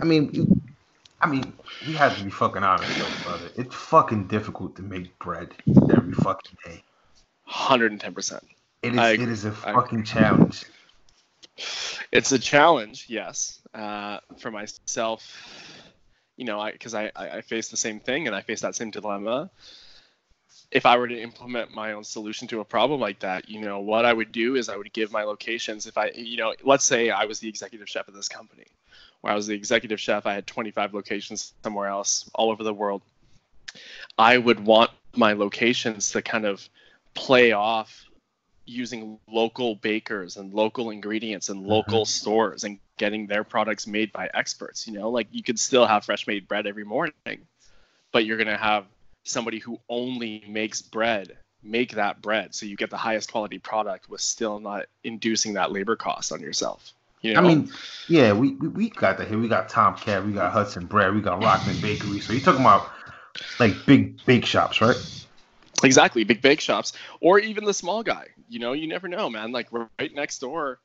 I 0.00 0.04
mean, 0.04 0.30
you, 0.32 0.60
I 1.20 1.26
mean, 1.26 1.52
we 1.86 1.94
have 1.94 2.16
to 2.18 2.24
be 2.24 2.30
fucking 2.30 2.62
honest, 2.62 2.98
though, 2.98 3.24
brother. 3.24 3.48
It's 3.56 3.74
fucking 3.74 4.26
difficult 4.26 4.76
to 4.76 4.82
make 4.82 5.16
bread 5.18 5.50
every 5.90 6.14
fucking 6.14 6.58
day. 6.64 6.82
110%. 7.48 8.40
It 8.82 8.94
is. 8.94 8.98
I 8.98 9.12
it 9.12 9.20
is 9.20 9.44
a 9.44 9.54
I 9.64 9.72
fucking 9.72 10.04
challenge. 10.04 10.64
It's 12.10 12.32
a 12.32 12.38
challenge, 12.38 13.06
yes, 13.08 13.60
uh, 13.74 14.18
for 14.38 14.50
myself. 14.50 15.24
You 16.36 16.46
know, 16.46 16.58
I 16.58 16.72
because 16.72 16.94
I, 16.94 17.12
I 17.14 17.36
I 17.36 17.40
face 17.42 17.68
the 17.68 17.76
same 17.76 18.00
thing 18.00 18.26
and 18.26 18.34
I 18.34 18.40
face 18.40 18.62
that 18.62 18.74
same 18.74 18.90
dilemma. 18.90 19.50
If 20.70 20.86
I 20.86 20.96
were 20.96 21.08
to 21.08 21.20
implement 21.20 21.74
my 21.74 21.92
own 21.92 22.04
solution 22.04 22.48
to 22.48 22.60
a 22.60 22.64
problem 22.64 23.00
like 23.00 23.20
that, 23.20 23.48
you 23.48 23.60
know, 23.60 23.80
what 23.80 24.04
I 24.04 24.12
would 24.12 24.32
do 24.32 24.56
is 24.56 24.68
I 24.68 24.76
would 24.76 24.92
give 24.92 25.12
my 25.12 25.22
locations. 25.22 25.86
If 25.86 25.98
I, 25.98 26.12
you 26.14 26.38
know, 26.38 26.54
let's 26.64 26.84
say 26.84 27.10
I 27.10 27.26
was 27.26 27.40
the 27.40 27.48
executive 27.48 27.88
chef 27.88 28.08
of 28.08 28.14
this 28.14 28.28
company, 28.28 28.66
where 29.20 29.32
I 29.32 29.36
was 29.36 29.46
the 29.46 29.54
executive 29.54 30.00
chef, 30.00 30.26
I 30.26 30.34
had 30.34 30.46
25 30.46 30.94
locations 30.94 31.52
somewhere 31.62 31.88
else, 31.88 32.30
all 32.34 32.50
over 32.50 32.62
the 32.62 32.72
world. 32.72 33.02
I 34.16 34.38
would 34.38 34.60
want 34.60 34.90
my 35.14 35.34
locations 35.34 36.12
to 36.12 36.22
kind 36.22 36.46
of 36.46 36.66
play 37.14 37.52
off 37.52 38.06
using 38.64 39.18
local 39.28 39.74
bakers 39.74 40.36
and 40.36 40.54
local 40.54 40.90
ingredients 40.90 41.48
and 41.48 41.66
local 41.66 42.02
mm-hmm. 42.02 42.08
stores 42.08 42.64
and 42.64 42.78
getting 42.96 43.26
their 43.26 43.44
products 43.44 43.86
made 43.86 44.12
by 44.12 44.30
experts. 44.32 44.86
You 44.86 44.94
know, 44.94 45.10
like 45.10 45.28
you 45.32 45.42
could 45.42 45.58
still 45.58 45.86
have 45.86 46.04
fresh 46.04 46.26
made 46.26 46.48
bread 46.48 46.66
every 46.66 46.84
morning, 46.84 47.46
but 48.12 48.24
you're 48.24 48.38
gonna 48.38 48.56
have 48.56 48.86
somebody 49.24 49.58
who 49.58 49.78
only 49.88 50.44
makes 50.48 50.82
bread 50.82 51.38
make 51.62 51.92
that 51.92 52.20
bread 52.20 52.54
so 52.54 52.66
you 52.66 52.76
get 52.76 52.90
the 52.90 52.96
highest 52.96 53.30
quality 53.30 53.58
product 53.58 54.08
with 54.08 54.20
still 54.20 54.58
not 54.58 54.86
inducing 55.04 55.54
that 55.54 55.70
labor 55.70 55.96
cost 55.96 56.32
on 56.32 56.40
yourself. 56.40 56.92
You 57.20 57.34
know? 57.34 57.40
I 57.40 57.42
mean, 57.42 57.70
yeah, 58.08 58.32
we, 58.32 58.54
we 58.54 58.68
we 58.68 58.90
got 58.90 59.16
that 59.18 59.28
here. 59.28 59.38
We 59.38 59.46
got 59.46 59.68
Tom 59.68 59.96
Cat, 59.96 60.26
we 60.26 60.32
got 60.32 60.52
Hudson 60.52 60.86
Bread, 60.86 61.14
we 61.14 61.20
got 61.20 61.42
Rockland 61.42 61.80
Bakery. 61.80 62.18
So 62.18 62.32
you're 62.32 62.42
talking 62.42 62.62
about 62.62 62.90
like 63.60 63.86
big 63.86 64.24
bake 64.26 64.44
shops, 64.44 64.80
right? 64.80 64.96
Exactly, 65.84 66.24
big 66.24 66.42
bake 66.42 66.60
shops, 66.60 66.92
or 67.20 67.38
even 67.38 67.64
the 67.64 67.74
small 67.74 68.02
guy. 68.02 68.28
You 68.48 68.58
know, 68.58 68.72
you 68.72 68.88
never 68.88 69.06
know, 69.06 69.30
man. 69.30 69.52
Like 69.52 69.68
right 69.72 70.12
next 70.12 70.40
door, 70.40 70.80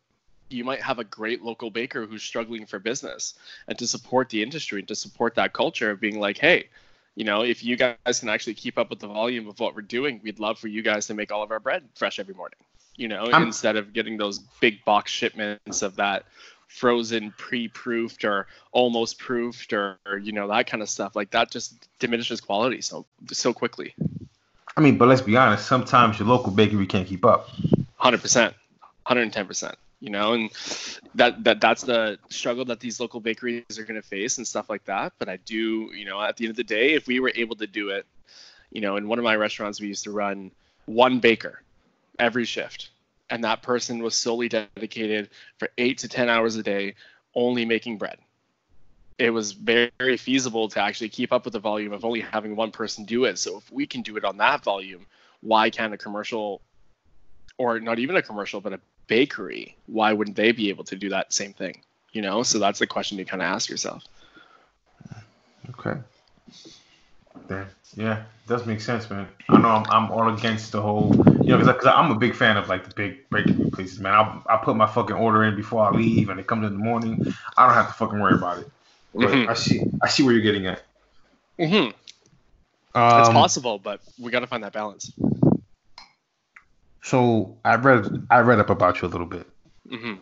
you 0.49 0.63
might 0.63 0.81
have 0.81 0.99
a 0.99 1.03
great 1.03 1.41
local 1.41 1.71
baker 1.71 2.05
who's 2.05 2.21
struggling 2.21 2.67
for 2.67 2.77
business, 2.77 3.33
and 3.67 3.77
to 3.79 3.87
support 3.87 4.29
the 4.29 4.43
industry 4.43 4.79
and 4.79 4.87
to 4.89 4.95
support 4.95 5.35
that 5.35 5.53
culture 5.53 5.89
of 5.89 5.99
being 5.99 6.19
like, 6.19 6.37
hey, 6.37 6.69
you 7.17 7.23
know, 7.23 7.41
if 7.41 7.63
you 7.63 7.75
guys 7.75 8.19
can 8.19 8.29
actually 8.29 8.53
keep 8.53 8.77
up 8.77 8.91
with 8.91 8.99
the 8.99 9.07
volume 9.07 9.47
of 9.47 9.59
what 9.59 9.75
we're 9.75 9.81
doing, 9.81 10.21
we'd 10.23 10.39
love 10.39 10.59
for 10.59 10.67
you 10.67 10.83
guys 10.83 11.07
to 11.07 11.15
make 11.15 11.31
all 11.31 11.41
of 11.41 11.49
our 11.49 11.59
bread 11.59 11.81
fresh 11.95 12.19
every 12.19 12.35
morning. 12.35 12.59
You 12.95 13.07
know, 13.07 13.23
I'm- 13.25 13.41
instead 13.41 13.75
of 13.75 13.91
getting 13.91 14.17
those 14.17 14.37
big 14.61 14.85
box 14.85 15.11
shipments 15.11 15.81
of 15.81 15.95
that 15.95 16.25
frozen 16.67 17.33
pre-proofed 17.35 18.23
or 18.23 18.45
almost 18.71 19.17
proofed 19.17 19.73
or, 19.73 19.97
or, 20.05 20.19
you 20.19 20.31
know 20.31 20.47
that 20.49 20.67
kind 20.67 20.83
of 20.83 20.89
stuff. 20.91 21.15
Like 21.15 21.31
that 21.31 21.49
just 21.49 21.73
diminishes 21.97 22.39
quality 22.39 22.81
so 22.81 23.05
so 23.31 23.51
quickly. 23.51 23.95
I 24.75 24.81
mean 24.81 24.99
but 24.99 25.07
let's 25.07 25.21
be 25.21 25.37
honest 25.37 25.65
sometimes 25.65 26.19
your 26.19 26.27
local 26.27 26.51
bakery 26.51 26.85
can't 26.85 27.07
keep 27.07 27.25
up. 27.25 27.49
100% 27.99 28.53
110% 29.07 29.75
you 29.99 30.11
know, 30.11 30.33
and 30.33 30.51
that 31.15 31.43
that 31.43 31.59
that's 31.59 31.81
the 31.81 32.19
struggle 32.29 32.65
that 32.65 32.79
these 32.79 32.99
local 32.99 33.19
bakeries 33.19 33.79
are 33.79 33.83
going 33.83 33.99
to 33.99 34.07
face 34.07 34.37
and 34.37 34.47
stuff 34.47 34.69
like 34.69 34.85
that. 34.85 35.13
But 35.17 35.27
I 35.27 35.37
do, 35.37 35.89
you 35.93 36.05
know, 36.05 36.21
at 36.21 36.37
the 36.37 36.45
end 36.45 36.51
of 36.51 36.55
the 36.55 36.63
day, 36.63 36.93
if 36.93 37.07
we 37.07 37.19
were 37.19 37.31
able 37.33 37.55
to 37.55 37.65
do 37.65 37.89
it, 37.89 38.05
you 38.71 38.81
know, 38.81 38.97
in 38.97 39.07
one 39.07 39.17
of 39.17 39.23
my 39.23 39.35
restaurants, 39.35 39.81
we 39.81 39.87
used 39.87 40.03
to 40.03 40.11
run 40.11 40.51
one 40.85 41.19
baker 41.19 41.63
every 42.19 42.45
shift, 42.45 42.91
and 43.29 43.43
that 43.43 43.63
person 43.63 43.99
was 44.03 44.15
solely 44.15 44.49
dedicated 44.49 45.29
for 45.57 45.69
eight 45.79 45.99
to 45.99 46.07
ten 46.07 46.29
hours 46.29 46.55
a 46.57 46.63
day, 46.63 46.93
only 47.33 47.65
making 47.65 47.97
bread. 47.97 48.19
It 49.17 49.31
was 49.31 49.51
very, 49.51 49.91
very 49.97 50.17
feasible 50.17 50.69
to 50.69 50.79
actually 50.79 51.09
keep 51.09 51.33
up 51.33 51.43
with 51.43 51.53
the 51.53 51.59
volume 51.59 51.91
of 51.91 52.05
only 52.05 52.21
having 52.21 52.55
one 52.55 52.69
person 52.71 53.03
do 53.03 53.25
it. 53.25 53.39
So 53.39 53.57
if 53.57 53.71
we 53.71 53.87
can 53.87 54.03
do 54.03 54.15
it 54.15 54.23
on 54.23 54.37
that 54.37 54.63
volume, 54.63 55.07
why 55.41 55.71
can't 55.71 55.93
a 55.93 55.97
commercial 55.97 56.61
or 57.57 57.79
not 57.79 57.97
even 57.97 58.15
a 58.15 58.21
commercial, 58.21 58.61
but 58.61 58.73
a 58.73 58.79
bakery, 59.07 59.75
why 59.87 60.13
wouldn't 60.13 60.37
they 60.37 60.51
be 60.51 60.69
able 60.69 60.83
to 60.85 60.95
do 60.95 61.09
that 61.09 61.33
same 61.33 61.53
thing? 61.53 61.81
You 62.11 62.21
know, 62.21 62.43
so 62.43 62.59
that's 62.59 62.79
the 62.79 62.87
question 62.87 63.17
you 63.17 63.25
kind 63.25 63.41
of 63.41 63.47
ask 63.47 63.69
yourself. 63.69 64.03
Okay. 65.71 65.99
Then 67.47 67.67
yeah, 67.95 68.23
does 68.47 68.65
make 68.65 68.81
sense, 68.81 69.09
man. 69.09 69.27
I 69.49 69.59
know 69.59 69.69
I'm, 69.69 69.85
I'm 69.89 70.11
all 70.11 70.33
against 70.33 70.71
the 70.71 70.81
whole, 70.81 71.13
you 71.41 71.47
know, 71.47 71.57
because 71.57 71.85
I'm 71.85 72.11
a 72.11 72.17
big 72.17 72.35
fan 72.35 72.57
of 72.57 72.67
like 72.67 72.87
the 72.87 72.93
big 72.93 73.29
bakery 73.29 73.69
places, 73.71 73.99
man. 73.99 74.13
I 74.13 74.41
I 74.53 74.57
put 74.57 74.75
my 74.75 74.87
fucking 74.87 75.15
order 75.15 75.43
in 75.45 75.55
before 75.55 75.85
I 75.85 75.91
leave, 75.91 76.29
and 76.29 76.39
it 76.39 76.47
comes 76.47 76.65
in 76.65 76.73
the 76.73 76.83
morning. 76.83 77.33
I 77.55 77.65
don't 77.65 77.75
have 77.75 77.87
to 77.87 77.93
fucking 77.93 78.19
worry 78.19 78.35
about 78.35 78.59
it. 78.59 78.71
But 79.13 79.29
Mhm. 79.29 79.47
I 79.47 79.53
see 79.53 79.83
I 80.01 80.09
see 80.09 80.23
where 80.23 80.33
you're 80.33 80.41
getting 80.41 80.67
at. 80.67 80.83
Mm-hmm. 81.59 81.91
Um, 82.99 83.19
it's 83.19 83.29
possible, 83.29 83.79
but 83.79 84.01
we 84.19 84.31
got 84.31 84.39
to 84.39 84.47
find 84.47 84.63
that 84.63 84.73
balance. 84.73 85.11
So 87.03 87.57
I 87.63 87.75
read 87.75 88.27
I 88.29 88.39
read 88.39 88.59
up 88.59 88.69
about 88.69 89.01
you 89.01 89.07
a 89.07 89.09
little 89.09 89.27
bit. 89.27 89.47
hmm 89.89 90.13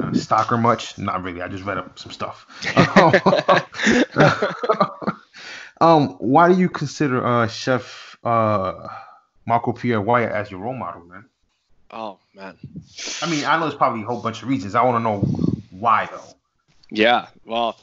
Uh, 0.00 0.12
stalker 0.12 0.56
much? 0.58 0.98
Not 0.98 1.22
really. 1.22 1.42
I 1.42 1.48
just 1.48 1.64
read 1.64 1.78
up 1.78 1.98
some 1.98 2.12
stuff. 2.12 2.46
um, 5.80 6.10
why 6.18 6.52
do 6.52 6.58
you 6.58 6.68
consider 6.68 7.24
uh 7.26 7.46
Chef 7.48 8.16
uh 8.24 8.88
Marco 9.46 9.72
Pierre 9.72 10.00
White 10.00 10.28
as 10.30 10.50
your 10.50 10.60
role 10.60 10.74
model, 10.76 11.04
man? 11.04 11.24
oh 11.90 12.18
man. 12.34 12.56
I 13.22 13.30
mean, 13.30 13.44
I 13.44 13.56
know 13.56 13.62
there's 13.66 13.74
probably 13.74 14.02
a 14.02 14.06
whole 14.06 14.22
bunch 14.22 14.42
of 14.42 14.48
reasons. 14.48 14.74
I 14.74 14.82
want 14.82 14.96
to 14.98 15.02
know 15.02 15.20
why 15.70 16.08
though. 16.10 16.34
Yeah, 16.90 17.26
well, 17.44 17.76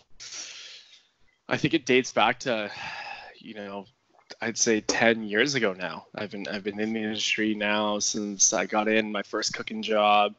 I 1.50 1.58
think 1.58 1.74
it 1.74 1.86
dates 1.86 2.14
back 2.14 2.40
to, 2.42 2.72
you 3.40 3.56
know, 3.56 3.86
I'd 4.42 4.58
say 4.58 4.82
10 4.82 5.24
years 5.24 5.56
ago 5.56 5.74
now. 5.74 6.06
I've 6.16 6.32
been 6.32 6.48
I've 6.48 6.64
been 6.64 6.80
in 6.80 6.94
the 6.94 7.02
industry 7.02 7.56
now 7.56 8.00
since 8.00 8.54
I 8.54 8.66
got 8.66 8.88
in 8.88 9.12
my 9.12 9.24
first 9.24 9.54
cooking 9.54 9.82
job. 9.82 10.34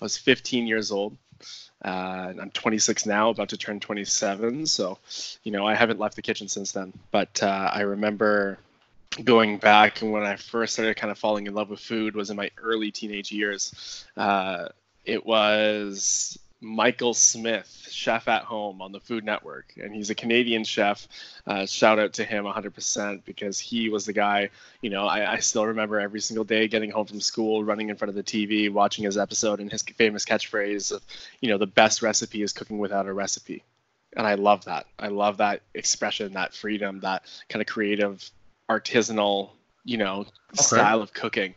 I 0.00 0.04
was 0.04 0.16
15 0.16 0.66
years 0.66 0.90
old. 0.90 1.16
Uh, 1.84 2.32
I'm 2.40 2.50
26 2.50 3.04
now, 3.04 3.28
about 3.30 3.50
to 3.50 3.58
turn 3.58 3.78
27. 3.78 4.66
So, 4.66 4.98
you 5.42 5.52
know, 5.52 5.66
I 5.66 5.74
haven't 5.74 6.00
left 6.00 6.16
the 6.16 6.22
kitchen 6.22 6.48
since 6.48 6.72
then. 6.72 6.92
But 7.10 7.42
uh, 7.42 7.70
I 7.72 7.82
remember 7.82 8.58
going 9.22 9.58
back 9.58 10.02
and 10.02 10.10
when 10.10 10.24
I 10.24 10.36
first 10.36 10.72
started 10.72 10.96
kind 10.96 11.10
of 11.10 11.18
falling 11.18 11.46
in 11.46 11.54
love 11.54 11.70
with 11.70 11.80
food 11.80 12.16
was 12.16 12.30
in 12.30 12.36
my 12.36 12.50
early 12.58 12.90
teenage 12.90 13.30
years. 13.30 14.04
Uh, 14.16 14.68
it 15.04 15.24
was 15.24 16.38
Michael 16.64 17.12
Smith, 17.12 17.88
chef 17.90 18.26
at 18.26 18.42
home 18.42 18.80
on 18.80 18.90
the 18.90 18.98
Food 18.98 19.22
Network, 19.22 19.74
and 19.76 19.94
he's 19.94 20.08
a 20.08 20.14
Canadian 20.14 20.64
chef. 20.64 21.06
Uh, 21.46 21.66
shout 21.66 21.98
out 21.98 22.14
to 22.14 22.24
him 22.24 22.44
100% 22.44 23.24
because 23.24 23.60
he 23.60 23.90
was 23.90 24.06
the 24.06 24.12
guy. 24.14 24.48
You 24.80 24.90
know, 24.90 25.06
I, 25.06 25.34
I 25.34 25.38
still 25.40 25.66
remember 25.66 26.00
every 26.00 26.20
single 26.20 26.44
day 26.44 26.66
getting 26.66 26.90
home 26.90 27.06
from 27.06 27.20
school, 27.20 27.62
running 27.62 27.90
in 27.90 27.96
front 27.96 28.08
of 28.08 28.14
the 28.14 28.22
TV, 28.22 28.70
watching 28.70 29.04
his 29.04 29.18
episode, 29.18 29.60
and 29.60 29.70
his 29.70 29.82
famous 29.82 30.24
catchphrase 30.24 30.90
of, 30.90 31.02
you 31.40 31.50
know, 31.50 31.58
the 31.58 31.66
best 31.66 32.00
recipe 32.02 32.42
is 32.42 32.52
cooking 32.52 32.78
without 32.78 33.06
a 33.06 33.12
recipe. 33.12 33.62
And 34.16 34.26
I 34.26 34.34
love 34.34 34.64
that. 34.64 34.86
I 34.98 35.08
love 35.08 35.36
that 35.36 35.60
expression, 35.74 36.32
that 36.32 36.54
freedom, 36.54 37.00
that 37.00 37.24
kind 37.48 37.60
of 37.60 37.66
creative, 37.66 38.28
artisanal, 38.70 39.50
you 39.84 39.98
know, 39.98 40.24
style 40.54 41.02
of 41.02 41.12
cooking. 41.12 41.54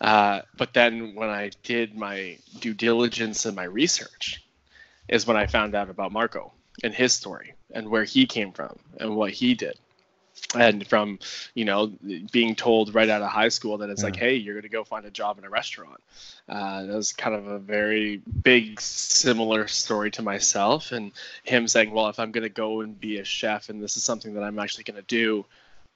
Uh, 0.00 0.42
but 0.56 0.74
then 0.74 1.14
when 1.14 1.30
I 1.30 1.50
did 1.62 1.96
my 1.96 2.38
due 2.60 2.74
diligence 2.74 3.46
and 3.46 3.56
my 3.56 3.64
research, 3.64 4.41
is 5.12 5.26
when 5.26 5.36
I 5.36 5.46
found 5.46 5.74
out 5.74 5.90
about 5.90 6.10
Marco 6.10 6.52
and 6.82 6.94
his 6.94 7.12
story 7.12 7.52
and 7.70 7.90
where 7.90 8.04
he 8.04 8.24
came 8.24 8.50
from 8.50 8.78
and 8.98 9.14
what 9.14 9.30
he 9.30 9.54
did. 9.54 9.78
And 10.54 10.86
from, 10.86 11.18
you 11.54 11.66
know, 11.66 11.92
being 12.32 12.54
told 12.54 12.94
right 12.94 13.08
out 13.08 13.20
of 13.20 13.28
high 13.28 13.50
school 13.50 13.76
that 13.78 13.90
it's 13.90 14.02
like, 14.02 14.16
hey, 14.16 14.36
you're 14.36 14.54
going 14.54 14.62
to 14.62 14.70
go 14.70 14.82
find 14.82 15.04
a 15.04 15.10
job 15.10 15.38
in 15.38 15.44
a 15.44 15.50
restaurant. 15.50 16.00
Uh, 16.48 16.84
that 16.84 16.96
was 16.96 17.12
kind 17.12 17.34
of 17.34 17.46
a 17.46 17.58
very 17.58 18.22
big, 18.42 18.80
similar 18.80 19.68
story 19.68 20.10
to 20.12 20.22
myself. 20.22 20.92
And 20.92 21.12
him 21.44 21.68
saying, 21.68 21.90
well, 21.90 22.08
if 22.08 22.18
I'm 22.18 22.32
going 22.32 22.44
to 22.44 22.48
go 22.48 22.80
and 22.80 22.98
be 22.98 23.18
a 23.18 23.24
chef 23.24 23.68
and 23.68 23.82
this 23.82 23.98
is 23.98 24.02
something 24.02 24.32
that 24.34 24.42
I'm 24.42 24.58
actually 24.58 24.84
going 24.84 24.96
to 24.96 25.02
do, 25.02 25.44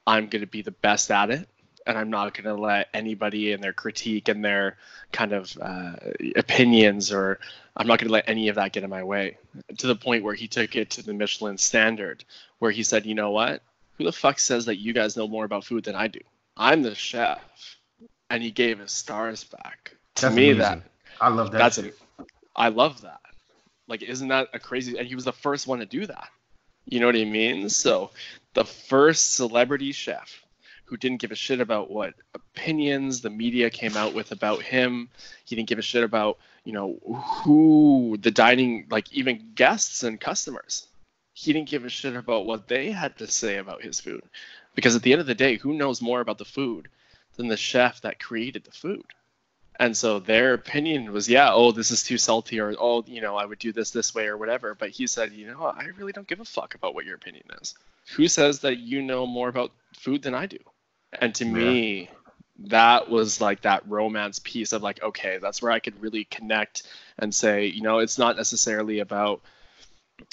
I'm 0.07 0.29
going 0.29 0.43
to 0.43 0.47
be 0.47 0.61
the 0.61 0.71
best 0.71 1.11
at 1.11 1.31
it 1.31 1.49
and 1.87 1.97
I'm 1.97 2.11
not 2.11 2.35
going 2.35 2.55
to 2.55 2.61
let 2.61 2.89
anybody 2.93 3.53
in 3.53 3.61
their 3.61 3.73
critique 3.73 4.29
and 4.29 4.45
their 4.45 4.77
kind 5.13 5.33
of 5.33 5.57
uh, 5.61 5.93
opinions, 6.35 7.13
or 7.13 7.39
I'm 7.77 7.87
not 7.87 7.99
going 7.99 8.09
to 8.09 8.13
let 8.13 8.29
any 8.29 8.49
of 8.49 8.57
that 8.57 8.73
get 8.73 8.83
in 8.83 8.91
my 8.91 9.05
way. 9.05 9.39
To 9.79 9.87
the 9.87 9.97
point 9.97 10.25
where 10.25 10.35
he 10.35 10.49
took 10.49 10.77
it 10.77 10.91
to 10.91 11.03
the 11.03 11.15
Michelin 11.15 11.59
standard, 11.59 12.25
where 12.59 12.71
he 12.71 12.83
said, 12.83 13.07
"You 13.07 13.15
know 13.15 13.31
what? 13.31 13.63
Who 13.99 14.05
the 14.05 14.13
fuck 14.13 14.39
says 14.39 14.67
that 14.67 14.77
you 14.77 14.93
guys 14.93 15.17
know 15.17 15.29
more 15.29 15.45
about 15.45 15.65
food 15.65 15.85
than 15.85 15.95
I 15.95 16.09
do? 16.09 16.21
I'm 16.57 16.83
the 16.83 16.95
chef," 16.95 17.41
and 18.31 18.43
he 18.43 18.51
gave 18.51 18.79
his 18.81 18.93
stars 18.93 19.45
back. 19.45 19.97
To 20.17 20.23
That's 20.27 20.35
me, 20.35 20.51
amazing. 20.51 20.61
that 20.61 20.83
I 21.21 21.29
love 21.29 21.53
that. 21.53 21.59
that's 21.59 21.79
a, 21.79 21.93
I 22.55 22.69
love 22.69 23.03
that. 23.03 23.21
Like, 23.89 24.03
isn't 24.03 24.29
that 24.29 24.49
a 24.53 24.59
crazy? 24.59 24.99
And 24.99 25.07
he 25.07 25.15
was 25.15 25.25
the 25.25 25.33
first 25.33 25.67
one 25.67 25.79
to 25.79 25.87
do 25.87 26.07
that. 26.07 26.29
You 26.87 27.01
know 27.01 27.07
what 27.07 27.17
I 27.17 27.25
mean? 27.25 27.69
So, 27.69 28.11
the 28.55 28.65
first 28.65 29.35
celebrity 29.35 29.93
chef 29.93 30.43
who 30.87 30.97
didn't 30.97 31.21
give 31.21 31.33
a 31.33 31.37
shit 31.37 31.61
about 31.61 31.91
what 31.91 32.15
opinions 32.35 33.21
the 33.21 33.31
media 33.31 33.71
came 33.71 33.97
out 33.97 34.15
with 34.15 34.33
about 34.33 34.63
him. 34.63 35.09
He 35.45 35.57
didn't 35.57 35.69
give 35.69 35.79
a 35.79 35.83
shit 35.83 36.05
about, 36.05 36.39
you 36.65 36.73
know, 36.73 36.99
who 37.43 38.17
the 38.21 38.31
dining, 38.31 38.87
like 38.91 39.13
even 39.13 39.53
guests 39.55 40.03
and 40.03 40.21
customers. 40.21 40.87
He 41.35 41.53
didn't 41.53 41.69
give 41.69 41.85
a 41.85 41.91
shit 41.91 42.17
about 42.17 42.47
what 42.47 42.69
they 42.69 42.91
had 42.91 43.19
to 43.19 43.27
say 43.27 43.59
about 43.59 43.83
his 43.83 44.01
food. 44.01 44.23
Because 44.75 44.95
at 44.95 45.03
the 45.03 45.13
end 45.13 45.21
of 45.21 45.27
the 45.27 45.35
day, 45.35 45.57
who 45.57 45.75
knows 45.75 46.01
more 46.01 46.21
about 46.21 46.39
the 46.39 46.45
food 46.45 46.89
than 47.37 47.49
the 47.49 47.57
chef 47.57 48.01
that 48.03 48.21
created 48.21 48.65
the 48.65 48.71
food? 48.71 49.05
And 49.79 49.95
so 49.95 50.21
their 50.21 50.55
opinion 50.55 51.13
was, 51.13 51.29
yeah, 51.29 51.53
oh, 51.53 51.73
this 51.73 51.91
is 51.91 52.03
too 52.03 52.17
salty, 52.17 52.61
or 52.61 52.75
oh, 52.79 53.05
you 53.07 53.21
know, 53.21 53.37
I 53.37 53.45
would 53.45 53.59
do 53.59 53.73
this 53.73 53.91
this 53.91 54.15
way 54.15 54.27
or 54.27 54.37
whatever. 54.37 54.75
But 54.75 54.91
he 54.91 55.07
said, 55.07 55.33
you 55.33 55.47
know. 55.49 55.65
I 55.65 55.87
really 55.99 56.13
don't 56.13 56.29
give 56.29 56.41
a 56.41 56.45
fuck 56.45 56.75
about 56.75 56.95
what 56.95 57.05
your 57.05 57.17
opinion 57.17 57.45
is. 57.61 57.75
Who 58.15 58.29
says 58.29 58.61
that 58.61 58.79
you 58.79 59.03
know 59.03 59.27
more 59.27 59.49
about 59.49 59.73
food 59.95 60.23
than 60.23 60.35
I 60.35 60.47
do? 60.47 60.59
And 61.13 61.35
to 61.37 61.45
me, 61.45 62.11
that 62.59 63.11
was 63.11 63.41
like 63.41 63.63
that 63.63 63.89
romance 63.89 64.39
piece 64.39 64.73
of 64.73 64.83
like, 64.83 65.03
okay, 65.03 65.39
that's 65.41 65.61
where 65.61 65.73
I 65.73 65.79
could 65.79 66.01
really 66.01 66.25
connect 66.25 66.85
and 67.19 67.35
say, 67.35 67.67
you 67.67 67.83
know, 67.83 67.99
it's 67.99 68.19
not 68.19 68.37
necessarily 68.37 69.01
about 69.01 69.43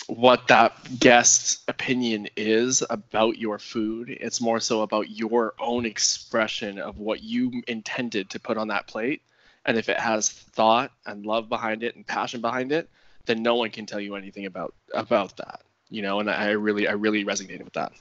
what 0.07 0.47
that 0.47 0.99
guest's 0.99 1.61
opinion 1.67 2.29
is 2.37 2.83
about 2.89 3.37
your 3.37 3.59
food. 3.59 4.09
It's 4.09 4.39
more 4.39 4.59
so 4.59 4.81
about 4.81 5.09
your 5.09 5.53
own 5.59 5.85
expression 5.85 6.79
of 6.79 6.99
what 6.99 7.21
you 7.21 7.61
intended 7.67 8.29
to 8.31 8.39
put 8.39 8.57
on 8.57 8.69
that 8.69 8.87
plate. 8.87 9.21
And 9.65 9.77
if 9.77 9.89
it 9.89 9.99
has 9.99 10.29
thought 10.29 10.91
and 11.05 11.25
love 11.25 11.49
behind 11.49 11.83
it 11.83 11.95
and 11.95 12.05
passion 12.07 12.41
behind 12.41 12.71
it, 12.71 12.89
then 13.25 13.43
no 13.43 13.55
one 13.55 13.69
can 13.69 13.85
tell 13.85 13.99
you 13.99 14.15
anything 14.15 14.45
about 14.45 14.73
about 14.93 15.37
that. 15.37 15.61
You 15.89 16.01
know, 16.01 16.19
and 16.19 16.29
I 16.29 16.51
really, 16.51 16.87
I 16.87 16.93
really 16.93 17.23
resonated 17.23 17.63
with 17.63 17.73
that. 17.73 17.93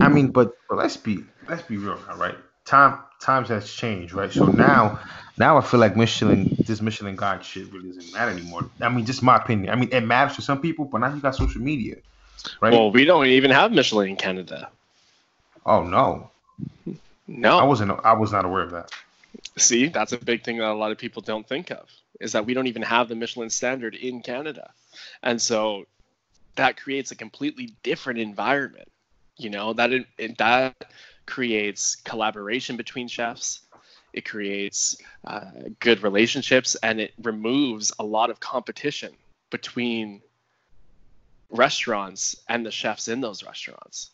I 0.00 0.08
mean, 0.08 0.28
but, 0.30 0.52
but 0.68 0.78
let's 0.78 0.96
be 0.96 1.24
let's 1.48 1.62
be 1.62 1.76
real 1.76 1.98
now, 2.06 2.16
right? 2.16 2.36
Time 2.64 2.98
times 3.20 3.48
has 3.48 3.70
changed, 3.72 4.14
right? 4.14 4.32
So 4.32 4.48
now 4.48 5.00
now 5.38 5.56
I 5.56 5.60
feel 5.60 5.80
like 5.80 5.96
Michelin 5.96 6.56
this 6.66 6.80
Michelin 6.80 7.16
guide 7.16 7.44
shit 7.44 7.72
really 7.72 7.88
doesn't 7.88 8.12
matter 8.12 8.30
anymore. 8.30 8.70
I 8.80 8.88
mean, 8.88 9.06
just 9.06 9.22
my 9.22 9.36
opinion. 9.36 9.70
I 9.70 9.76
mean, 9.76 9.88
it 9.92 10.02
matters 10.02 10.36
to 10.36 10.42
some 10.42 10.60
people, 10.60 10.84
but 10.84 10.98
now 10.98 11.14
you 11.14 11.20
got 11.20 11.34
social 11.34 11.60
media, 11.62 11.96
right? 12.60 12.72
Well, 12.72 12.90
we 12.92 13.04
don't 13.04 13.26
even 13.26 13.50
have 13.50 13.72
Michelin 13.72 14.10
in 14.10 14.16
Canada. 14.16 14.70
oh 15.66 15.82
no, 15.82 16.30
No. 17.26 17.58
I 17.58 17.64
wasn't. 17.64 17.92
I 18.04 18.12
was 18.14 18.32
not 18.32 18.44
aware 18.44 18.62
of 18.62 18.70
that. 18.72 18.90
See, 19.56 19.88
that's 19.88 20.12
a 20.12 20.18
big 20.18 20.44
thing 20.44 20.58
that 20.58 20.68
a 20.68 20.74
lot 20.74 20.92
of 20.92 20.98
people 20.98 21.22
don't 21.22 21.46
think 21.46 21.70
of 21.70 21.88
is 22.20 22.32
that 22.32 22.46
we 22.46 22.54
don't 22.54 22.66
even 22.66 22.82
have 22.82 23.08
the 23.08 23.14
Michelin 23.14 23.50
standard 23.50 23.94
in 23.94 24.22
Canada. 24.22 24.72
And 25.22 25.40
so 25.40 25.84
that 26.56 26.76
creates 26.76 27.10
a 27.10 27.16
completely 27.16 27.76
different 27.82 28.18
environment. 28.18 28.88
You 29.38 29.50
know, 29.50 29.72
that 29.74 29.92
it, 29.92 30.06
it- 30.18 30.38
that 30.38 30.74
creates 31.26 31.96
collaboration 31.96 32.76
between 32.76 33.08
chefs. 33.08 33.60
It 34.12 34.24
creates 34.24 34.96
uh, 35.26 35.50
good 35.80 36.02
relationships 36.02 36.76
and 36.82 37.00
it 37.00 37.12
removes 37.22 37.92
a 37.98 38.04
lot 38.04 38.30
of 38.30 38.40
competition 38.40 39.12
between 39.50 40.22
restaurants 41.50 42.36
and 42.48 42.64
the 42.64 42.70
chefs 42.70 43.08
in 43.08 43.20
those 43.20 43.44
restaurants. 43.44 44.10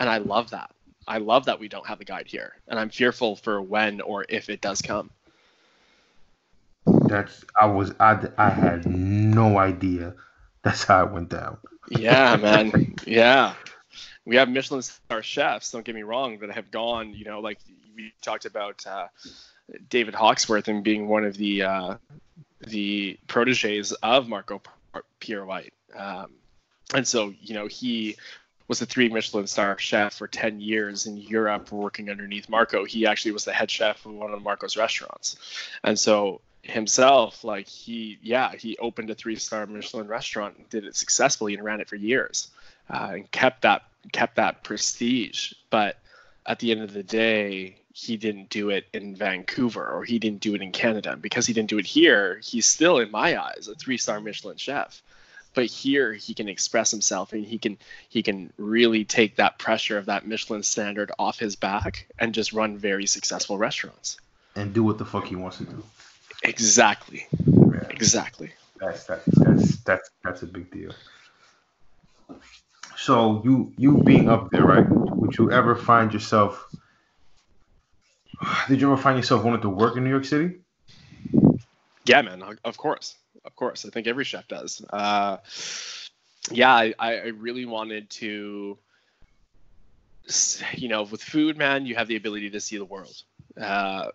And 0.00 0.08
I 0.08 0.18
love 0.18 0.50
that. 0.50 0.70
I 1.06 1.18
love 1.18 1.44
that 1.46 1.60
we 1.60 1.68
don't 1.68 1.86
have 1.86 2.00
a 2.00 2.04
guide 2.04 2.26
here, 2.26 2.54
and 2.68 2.78
I'm 2.78 2.88
fearful 2.90 3.36
for 3.36 3.60
when 3.60 4.00
or 4.00 4.24
if 4.28 4.48
it 4.48 4.60
does 4.62 4.80
come. 4.82 5.10
That's 7.06 7.44
I 7.60 7.66
was 7.66 7.92
I 8.00 8.28
I 8.38 8.50
had 8.50 8.86
no 8.86 9.58
idea. 9.58 10.14
That's 10.62 10.84
how 10.84 11.04
it 11.04 11.12
went 11.12 11.28
down. 11.30 11.58
Yeah, 11.90 12.36
man. 12.36 12.96
Yeah, 13.06 13.54
we 14.24 14.36
have 14.36 14.48
Michelin 14.48 14.82
star 14.82 15.22
chefs. 15.22 15.70
Don't 15.70 15.84
get 15.84 15.94
me 15.94 16.02
wrong, 16.02 16.38
that 16.38 16.50
have 16.50 16.70
gone. 16.70 17.14
You 17.14 17.24
know, 17.24 17.40
like 17.40 17.58
we 17.96 18.12
talked 18.22 18.44
about 18.44 18.84
uh, 18.86 19.08
David 19.88 20.14
Hawksworth 20.14 20.68
and 20.68 20.82
being 20.82 21.08
one 21.08 21.24
of 21.24 21.36
the 21.36 21.62
uh, 21.62 21.94
the 22.66 23.18
proteges 23.26 23.92
of 23.92 24.28
Marco 24.28 24.60
Pierre 25.20 25.44
White. 25.44 25.72
Um, 25.96 26.30
and 26.94 27.06
so, 27.06 27.32
you 27.40 27.54
know, 27.54 27.66
he 27.66 28.16
was 28.68 28.80
a 28.80 28.86
three 28.86 29.08
Michelin 29.08 29.46
star 29.46 29.78
chef 29.78 30.14
for 30.14 30.26
10 30.26 30.60
years 30.60 31.06
in 31.06 31.16
Europe 31.16 31.70
working 31.72 32.10
underneath 32.10 32.48
Marco. 32.48 32.84
He 32.84 33.06
actually 33.06 33.32
was 33.32 33.44
the 33.44 33.52
head 33.52 33.70
chef 33.70 34.04
of 34.06 34.12
one 34.12 34.32
of 34.32 34.42
Marco's 34.42 34.76
restaurants. 34.76 35.36
And 35.82 35.98
so 35.98 36.40
himself, 36.62 37.44
like 37.44 37.68
he, 37.68 38.18
yeah, 38.22 38.52
he 38.54 38.76
opened 38.78 39.10
a 39.10 39.14
three 39.14 39.36
star 39.36 39.66
Michelin 39.66 40.08
restaurant 40.08 40.70
did 40.70 40.84
it 40.84 40.96
successfully 40.96 41.54
and 41.54 41.64
ran 41.64 41.80
it 41.80 41.88
for 41.88 41.96
years 41.96 42.48
uh, 42.88 43.10
and 43.12 43.30
kept 43.30 43.62
that, 43.62 43.82
kept 44.12 44.36
that 44.36 44.62
prestige. 44.62 45.52
But 45.70 45.98
at 46.46 46.58
the 46.58 46.70
end 46.70 46.82
of 46.82 46.92
the 46.92 47.02
day, 47.02 47.76
he 47.92 48.16
didn't 48.16 48.50
do 48.50 48.70
it 48.70 48.86
in 48.92 49.14
Vancouver 49.14 49.86
or 49.86 50.04
he 50.04 50.18
didn't 50.18 50.40
do 50.40 50.54
it 50.54 50.62
in 50.62 50.72
Canada. 50.72 51.12
And 51.12 51.22
because 51.22 51.46
he 51.46 51.52
didn't 51.52 51.70
do 51.70 51.78
it 51.78 51.86
here, 51.86 52.40
he's 52.42 52.66
still, 52.66 52.98
in 52.98 53.10
my 53.10 53.40
eyes, 53.40 53.68
a 53.68 53.74
three 53.76 53.98
star 53.98 54.20
Michelin 54.20 54.56
chef. 54.56 55.00
But 55.54 55.66
here 55.66 56.12
he 56.12 56.34
can 56.34 56.48
express 56.48 56.90
himself 56.90 57.32
and 57.32 57.44
he 57.44 57.58
can 57.58 57.78
he 58.08 58.24
can 58.24 58.52
really 58.58 59.04
take 59.04 59.36
that 59.36 59.56
pressure 59.56 59.96
of 59.96 60.06
that 60.06 60.26
Michelin 60.26 60.64
standard 60.64 61.12
off 61.16 61.38
his 61.38 61.54
back 61.54 62.08
and 62.18 62.34
just 62.34 62.52
run 62.52 62.76
very 62.76 63.06
successful 63.06 63.56
restaurants. 63.56 64.16
And 64.56 64.74
do 64.74 64.82
what 64.82 64.98
the 64.98 65.04
fuck 65.04 65.26
he 65.26 65.36
wants 65.36 65.58
to 65.58 65.64
do. 65.64 65.84
Exactly. 66.42 67.26
Yeah, 67.46 67.86
Exactly. 67.90 68.52
that's 68.80 69.04
that's 69.04 69.24
that's 69.26 69.76
that's 69.76 70.10
that's 70.24 70.42
a 70.42 70.46
big 70.46 70.72
deal. 70.72 70.92
So 72.96 73.42
you 73.44 73.72
you 73.76 74.02
being 74.02 74.28
up 74.28 74.50
there, 74.50 74.64
right? 74.64 74.86
Would 74.88 75.36
you 75.36 75.50
ever 75.50 75.74
find 75.74 76.12
yourself? 76.12 76.66
Did 78.68 78.80
you 78.80 78.92
ever 78.92 79.00
find 79.00 79.16
yourself 79.16 79.44
wanting 79.44 79.62
to 79.62 79.68
work 79.68 79.96
in 79.96 80.04
New 80.04 80.10
York 80.10 80.24
City? 80.24 80.56
Yeah, 82.06 82.22
man. 82.22 82.42
Of 82.64 82.76
course, 82.76 83.16
of 83.44 83.56
course. 83.56 83.84
I 83.84 83.90
think 83.90 84.06
every 84.06 84.24
chef 84.24 84.46
does. 84.48 84.84
Uh, 84.90 85.38
yeah, 86.50 86.72
I, 86.74 86.94
I 86.98 87.14
really 87.28 87.64
wanted 87.64 88.10
to. 88.10 88.78
You 90.74 90.88
know, 90.88 91.02
with 91.02 91.22
food, 91.22 91.58
man, 91.58 91.84
you 91.84 91.96
have 91.96 92.08
the 92.08 92.16
ability 92.16 92.50
to 92.50 92.60
see 92.60 92.78
the 92.78 92.84
world. 92.84 93.14
Uh, 93.60 94.08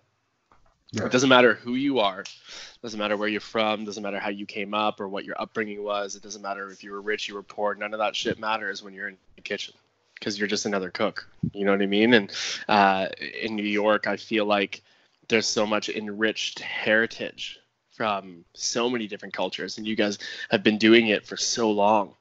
Yeah. 0.91 1.05
It 1.05 1.11
doesn't 1.11 1.29
matter 1.29 1.53
who 1.53 1.75
you 1.75 1.99
are, 1.99 2.21
it 2.21 2.81
doesn't 2.81 2.99
matter 2.99 3.15
where 3.15 3.27
you're 3.27 3.41
from, 3.41 3.81
it 3.81 3.85
doesn't 3.85 4.01
matter 4.01 4.19
how 4.19 4.29
you 4.29 4.45
came 4.45 4.73
up 4.73 4.99
or 4.99 5.07
what 5.07 5.23
your 5.23 5.39
upbringing 5.39 5.83
was. 5.83 6.15
It 6.15 6.23
doesn't 6.23 6.41
matter 6.41 6.71
if 6.71 6.83
you 6.83 6.91
were 6.91 7.01
rich, 7.01 7.27
you 7.27 7.35
were 7.35 7.43
poor. 7.43 7.75
None 7.75 7.93
of 7.93 7.99
that 7.99 8.15
shit 8.15 8.39
matters 8.39 8.81
when 8.81 8.93
you're 8.93 9.09
in 9.09 9.17
the 9.35 9.41
kitchen 9.41 9.75
because 10.15 10.39
you're 10.39 10.47
just 10.47 10.65
another 10.65 10.89
cook. 10.89 11.27
You 11.53 11.65
know 11.65 11.71
what 11.71 11.81
I 11.81 11.85
mean? 11.85 12.13
And 12.13 12.31
uh, 12.67 13.07
in 13.41 13.55
New 13.55 13.63
York, 13.63 14.07
I 14.07 14.17
feel 14.17 14.45
like 14.45 14.81
there's 15.27 15.45
so 15.45 15.65
much 15.65 15.89
enriched 15.89 16.59
heritage 16.59 17.59
from 17.91 18.43
so 18.53 18.89
many 18.89 19.07
different 19.07 19.33
cultures, 19.33 19.77
and 19.77 19.87
you 19.87 19.95
guys 19.95 20.17
have 20.49 20.63
been 20.63 20.77
doing 20.77 21.07
it 21.07 21.25
for 21.25 21.37
so 21.37 21.69
long, 21.69 22.15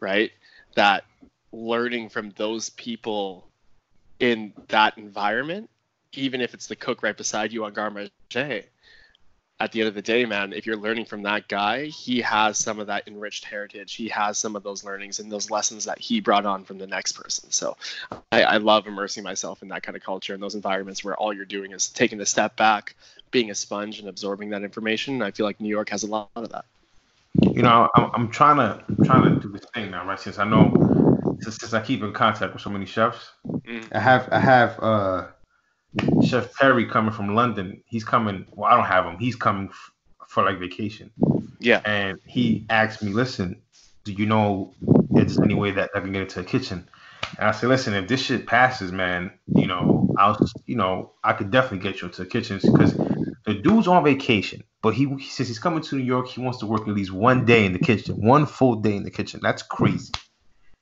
right? 0.00 0.30
That 0.76 1.04
learning 1.52 2.08
from 2.08 2.30
those 2.36 2.70
people 2.70 3.48
in 4.20 4.52
that 4.68 4.96
environment, 4.96 5.68
even 6.14 6.40
if 6.40 6.54
it's 6.54 6.66
the 6.66 6.76
cook 6.76 7.02
right 7.02 7.16
beside 7.16 7.52
you 7.52 7.64
on 7.64 7.72
Garde 7.72 7.94
Manger, 7.94 8.62
at 9.60 9.70
the 9.70 9.80
end 9.80 9.88
of 9.88 9.94
the 9.94 10.02
day, 10.02 10.24
man, 10.24 10.52
if 10.52 10.66
you're 10.66 10.76
learning 10.76 11.04
from 11.04 11.22
that 11.22 11.46
guy, 11.46 11.84
he 11.86 12.20
has 12.20 12.58
some 12.58 12.80
of 12.80 12.88
that 12.88 13.06
enriched 13.06 13.44
heritage. 13.44 13.94
He 13.94 14.08
has 14.08 14.38
some 14.38 14.56
of 14.56 14.64
those 14.64 14.82
learnings 14.82 15.20
and 15.20 15.30
those 15.30 15.50
lessons 15.50 15.84
that 15.84 16.00
he 16.00 16.20
brought 16.20 16.44
on 16.44 16.64
from 16.64 16.78
the 16.78 16.86
next 16.86 17.12
person. 17.12 17.50
So 17.52 17.76
I, 18.32 18.42
I 18.42 18.56
love 18.56 18.88
immersing 18.88 19.22
myself 19.22 19.62
in 19.62 19.68
that 19.68 19.84
kind 19.84 19.94
of 19.96 20.02
culture 20.02 20.34
and 20.34 20.42
those 20.42 20.56
environments 20.56 21.04
where 21.04 21.14
all 21.14 21.32
you're 21.32 21.44
doing 21.44 21.70
is 21.70 21.88
taking 21.88 22.20
a 22.20 22.26
step 22.26 22.56
back, 22.56 22.96
being 23.30 23.50
a 23.50 23.54
sponge 23.54 24.00
and 24.00 24.08
absorbing 24.08 24.50
that 24.50 24.64
information. 24.64 25.22
I 25.22 25.30
feel 25.30 25.46
like 25.46 25.60
New 25.60 25.68
York 25.68 25.90
has 25.90 26.02
a 26.02 26.08
lot 26.08 26.30
of 26.34 26.48
that. 26.48 26.64
You 27.40 27.62
know, 27.62 27.88
I'm, 27.94 28.10
I'm 28.14 28.30
trying 28.30 28.56
to 28.56 28.84
I'm 28.88 29.04
trying 29.04 29.22
to 29.22 29.40
do 29.40 29.48
this 29.48 29.64
thing 29.72 29.92
now, 29.92 30.04
right? 30.04 30.18
Since 30.18 30.38
I 30.38 30.44
know, 30.44 31.36
since, 31.40 31.58
since 31.58 31.72
I 31.72 31.80
keep 31.80 32.02
in 32.02 32.12
contact 32.12 32.52
with 32.52 32.62
so 32.62 32.70
many 32.70 32.84
chefs, 32.84 33.30
Mm. 33.66 33.88
I 33.92 34.00
have 34.00 34.28
I 34.32 34.38
have 34.38 34.80
uh 34.82 35.26
Chef 36.24 36.54
Perry 36.54 36.86
coming 36.86 37.12
from 37.12 37.34
London. 37.34 37.82
He's 37.86 38.04
coming. 38.04 38.46
Well, 38.52 38.70
I 38.72 38.76
don't 38.76 38.86
have 38.86 39.04
him. 39.06 39.18
He's 39.18 39.36
coming 39.36 39.68
f- 39.68 39.92
for 40.28 40.44
like 40.44 40.58
vacation, 40.58 41.10
Yeah. 41.60 41.80
and 41.84 42.18
he 42.26 42.66
asked 42.70 43.02
me, 43.02 43.12
"Listen, 43.12 43.60
do 44.04 44.12
you 44.12 44.26
know 44.26 44.74
there's 45.10 45.38
any 45.40 45.54
way 45.54 45.72
that 45.72 45.90
I 45.94 46.00
can 46.00 46.12
get 46.12 46.22
into 46.22 46.40
the 46.40 46.46
kitchen?" 46.46 46.88
And 47.38 47.48
I 47.48 47.52
said, 47.52 47.68
"Listen, 47.68 47.94
if 47.94 48.08
this 48.08 48.22
shit 48.22 48.46
passes, 48.46 48.92
man, 48.92 49.32
you 49.54 49.66
know, 49.66 50.14
I'll, 50.18 50.38
you 50.66 50.76
know, 50.76 51.12
I 51.22 51.34
could 51.34 51.50
definitely 51.50 51.78
get 51.88 52.00
you 52.00 52.08
into 52.08 52.22
the 52.24 52.28
kitchen 52.30 52.58
because 52.62 52.94
the 53.44 53.54
dude's 53.54 53.88
on 53.88 54.02
vacation, 54.04 54.62
but 54.82 54.94
he, 54.94 55.06
he 55.18 55.28
says 55.28 55.48
he's 55.48 55.58
coming 55.58 55.82
to 55.82 55.96
New 55.96 56.04
York. 56.04 56.28
He 56.28 56.40
wants 56.40 56.58
to 56.58 56.66
work 56.66 56.82
at 56.82 56.94
least 56.94 57.12
one 57.12 57.44
day 57.44 57.64
in 57.66 57.72
the 57.72 57.78
kitchen, 57.78 58.16
one 58.20 58.46
full 58.46 58.76
day 58.76 58.96
in 58.96 59.02
the 59.04 59.10
kitchen. 59.10 59.40
That's 59.42 59.62
crazy. 59.62 60.12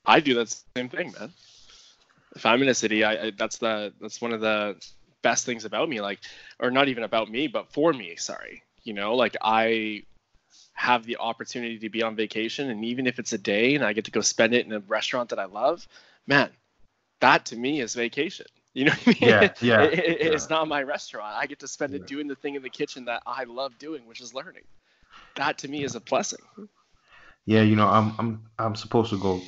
I 0.05 0.19
do 0.19 0.33
that 0.35 0.55
same 0.75 0.89
thing, 0.89 1.13
man. 1.19 1.31
If 2.35 2.45
I'm 2.45 2.61
in 2.61 2.69
a 2.69 2.73
city, 2.73 3.03
I, 3.03 3.27
I 3.27 3.31
that's 3.37 3.57
the 3.57 3.93
that's 3.99 4.21
one 4.21 4.31
of 4.33 4.39
the 4.41 4.77
best 5.21 5.45
things 5.45 5.65
about 5.65 5.89
me, 5.89 6.01
like, 6.01 6.19
or 6.59 6.71
not 6.71 6.87
even 6.89 7.03
about 7.03 7.29
me, 7.29 7.47
but 7.47 7.71
for 7.73 7.93
me. 7.93 8.15
Sorry, 8.17 8.63
you 8.83 8.93
know, 8.93 9.15
like 9.15 9.37
I 9.41 10.03
have 10.73 11.05
the 11.05 11.17
opportunity 11.17 11.79
to 11.79 11.89
be 11.89 12.03
on 12.03 12.15
vacation, 12.15 12.69
and 12.69 12.85
even 12.85 13.07
if 13.07 13.19
it's 13.19 13.33
a 13.33 13.37
day 13.37 13.75
and 13.75 13.83
I 13.83 13.93
get 13.93 14.05
to 14.05 14.11
go 14.11 14.21
spend 14.21 14.53
it 14.53 14.65
in 14.65 14.73
a 14.73 14.79
restaurant 14.79 15.29
that 15.29 15.39
I 15.39 15.45
love, 15.45 15.87
man, 16.27 16.49
that 17.19 17.45
to 17.47 17.55
me 17.55 17.81
is 17.81 17.95
vacation. 17.95 18.47
You 18.73 18.85
know 18.85 18.91
what 19.03 19.17
I 19.21 19.25
mean? 19.25 19.29
Yeah, 19.29 19.53
yeah, 19.61 19.81
It- 19.91 19.99
it- 19.99 20.33
It's 20.33 20.49
not 20.49 20.67
my 20.67 20.81
restaurant. 20.83 21.35
I 21.35 21.45
get 21.47 21.59
to 21.59 21.67
spend 21.67 21.93
Yeah. 21.93 21.97
it 21.97 22.05
doing 22.05 22.27
the 22.27 22.35
thing 22.35 22.55
in 22.55 22.61
the 22.61 22.69
kitchen 22.69 23.05
that 23.05 23.21
I 23.25 23.43
love 23.43 23.77
doing, 23.77 24.05
which 24.05 24.21
is 24.21 24.33
learning. 24.33 24.63
That 25.35 25.57
to 25.59 25.67
me 25.67 25.83
is 25.83 25.95
a 25.95 25.99
blessing. 25.99 26.39
Yeah, 27.45 27.61
you 27.61 27.75
know, 27.75 27.87
I'm 27.87 28.13
I'm 28.19 28.43
I'm 28.59 28.75
supposed 28.75 29.09
to 29.11 29.17
go 29.17 29.41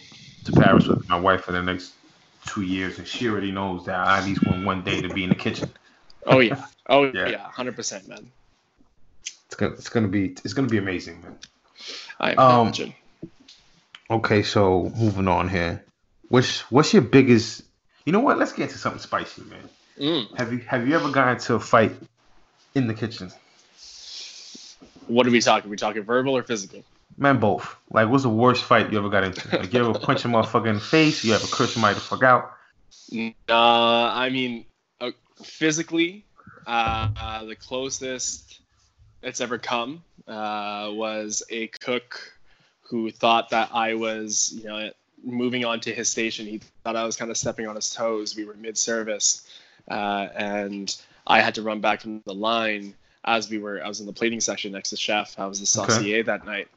to 0.45 0.51
Paris 0.51 0.87
with 0.87 1.07
my 1.09 1.19
wife 1.19 1.41
for 1.43 1.51
the 1.51 1.61
next 1.61 1.93
two 2.45 2.61
years, 2.61 2.99
and 2.99 3.07
she 3.07 3.27
already 3.27 3.51
knows 3.51 3.85
that 3.85 3.95
I 3.95 4.19
at 4.19 4.25
least 4.25 4.45
want 4.45 4.65
one 4.65 4.83
day 4.83 5.01
to 5.01 5.13
be 5.13 5.23
in 5.23 5.29
the 5.29 5.35
kitchen. 5.35 5.69
Oh 6.25 6.39
yeah. 6.39 6.63
Oh 6.87 7.03
Yeah. 7.13 7.29
yeah. 7.29 7.49
Hundred 7.49 7.75
percent, 7.75 8.07
man. 8.07 8.31
It's 9.47 9.55
gonna 9.55 9.73
it's 9.73 9.89
gonna 9.89 10.07
be 10.07 10.35
it's 10.43 10.53
gonna 10.53 10.67
be 10.67 10.77
amazing, 10.77 11.21
man. 11.21 11.37
I 12.19 12.33
Um, 12.33 12.61
imagine. 12.61 12.93
Okay, 14.09 14.43
so 14.43 14.91
moving 14.95 15.27
on 15.27 15.49
here. 15.49 15.83
What's 16.29 16.59
what's 16.71 16.93
your 16.93 17.01
biggest? 17.01 17.63
You 18.05 18.13
know 18.13 18.19
what? 18.19 18.37
Let's 18.37 18.53
get 18.53 18.63
into 18.63 18.77
something 18.77 19.01
spicy, 19.01 19.43
man. 19.43 19.69
Mm. 19.99 20.37
Have 20.37 20.53
you 20.53 20.59
have 20.59 20.87
you 20.87 20.95
ever 20.95 21.11
gotten 21.11 21.35
into 21.35 21.55
a 21.55 21.59
fight 21.59 21.93
in 22.75 22.87
the 22.87 22.93
kitchen? 22.93 23.31
What 25.07 25.27
are 25.27 25.31
we 25.31 25.41
talking? 25.41 25.69
Are 25.69 25.71
we 25.71 25.77
talking 25.77 26.03
verbal 26.03 26.35
or 26.37 26.43
physical? 26.43 26.83
Man, 27.17 27.39
both. 27.39 27.75
Like, 27.91 28.09
what's 28.09 28.23
the 28.23 28.29
worst 28.29 28.63
fight 28.63 28.91
you 28.91 28.97
ever 28.97 29.09
got 29.09 29.23
into? 29.23 29.47
Like, 29.57 29.73
you 29.73 29.87
ever 29.87 29.97
punch 29.97 30.25
a 30.25 30.27
motherfucker 30.27 30.67
in 30.67 30.75
the 30.75 30.81
face? 30.81 31.23
You 31.23 31.33
ever 31.33 31.45
curse 31.47 31.73
somebody 31.73 31.95
the 31.95 32.01
fuck 32.01 32.23
out? 32.23 32.53
Uh, 33.13 33.23
I 33.49 34.29
mean, 34.29 34.65
uh, 34.99 35.11
physically, 35.43 36.25
uh, 36.65 37.09
uh, 37.19 37.45
the 37.45 37.55
closest 37.55 38.59
it's 39.21 39.41
ever 39.41 39.57
come 39.57 40.03
uh, 40.27 40.89
was 40.91 41.43
a 41.49 41.67
cook 41.67 42.19
who 42.81 43.09
thought 43.09 43.49
that 43.51 43.69
I 43.73 43.93
was, 43.93 44.53
you 44.55 44.65
know, 44.65 44.89
moving 45.23 45.65
on 45.65 45.79
to 45.81 45.93
his 45.93 46.09
station. 46.09 46.45
He 46.45 46.59
thought 46.83 46.95
I 46.95 47.05
was 47.05 47.15
kind 47.15 47.31
of 47.31 47.37
stepping 47.37 47.67
on 47.67 47.75
his 47.75 47.89
toes. 47.89 48.35
We 48.35 48.43
were 48.43 48.55
mid-service, 48.55 49.47
uh, 49.89 50.27
and 50.35 50.95
I 51.25 51.41
had 51.41 51.55
to 51.55 51.61
run 51.61 51.79
back 51.79 52.01
from 52.01 52.21
the 52.25 52.33
line 52.33 52.95
as 53.23 53.49
we 53.49 53.57
were. 53.57 53.83
I 53.83 53.87
was 53.87 54.01
in 54.01 54.05
the 54.05 54.13
plating 54.13 54.41
section 54.41 54.73
next 54.73 54.89
to 54.89 54.97
chef. 54.97 55.39
I 55.39 55.45
was 55.45 55.59
the 55.59 55.81
Okay. 55.81 55.93
saucier 55.93 56.23
that 56.23 56.45
night 56.45 56.67